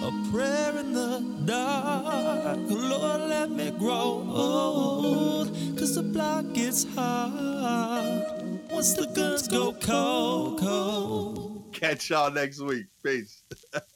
A 0.03 0.13
prayer 0.31 0.77
in 0.79 0.93
the 0.93 1.21
dark, 1.45 2.59
Lord 2.69 3.23
let 3.29 3.51
me 3.51 3.71
grow 3.73 4.25
old, 4.29 5.49
cause 5.79 5.95
the 5.95 6.03
block 6.03 6.53
gets 6.53 6.85
hard 6.95 8.25
once 8.71 8.95
the 8.95 9.07
guns 9.07 9.49
go 9.49 9.73
cold, 9.73 10.61
cold. 10.61 11.65
Catch 11.73 12.11
y'all 12.11 12.31
next 12.31 12.61
week. 12.61 12.87
Peace. 13.03 13.43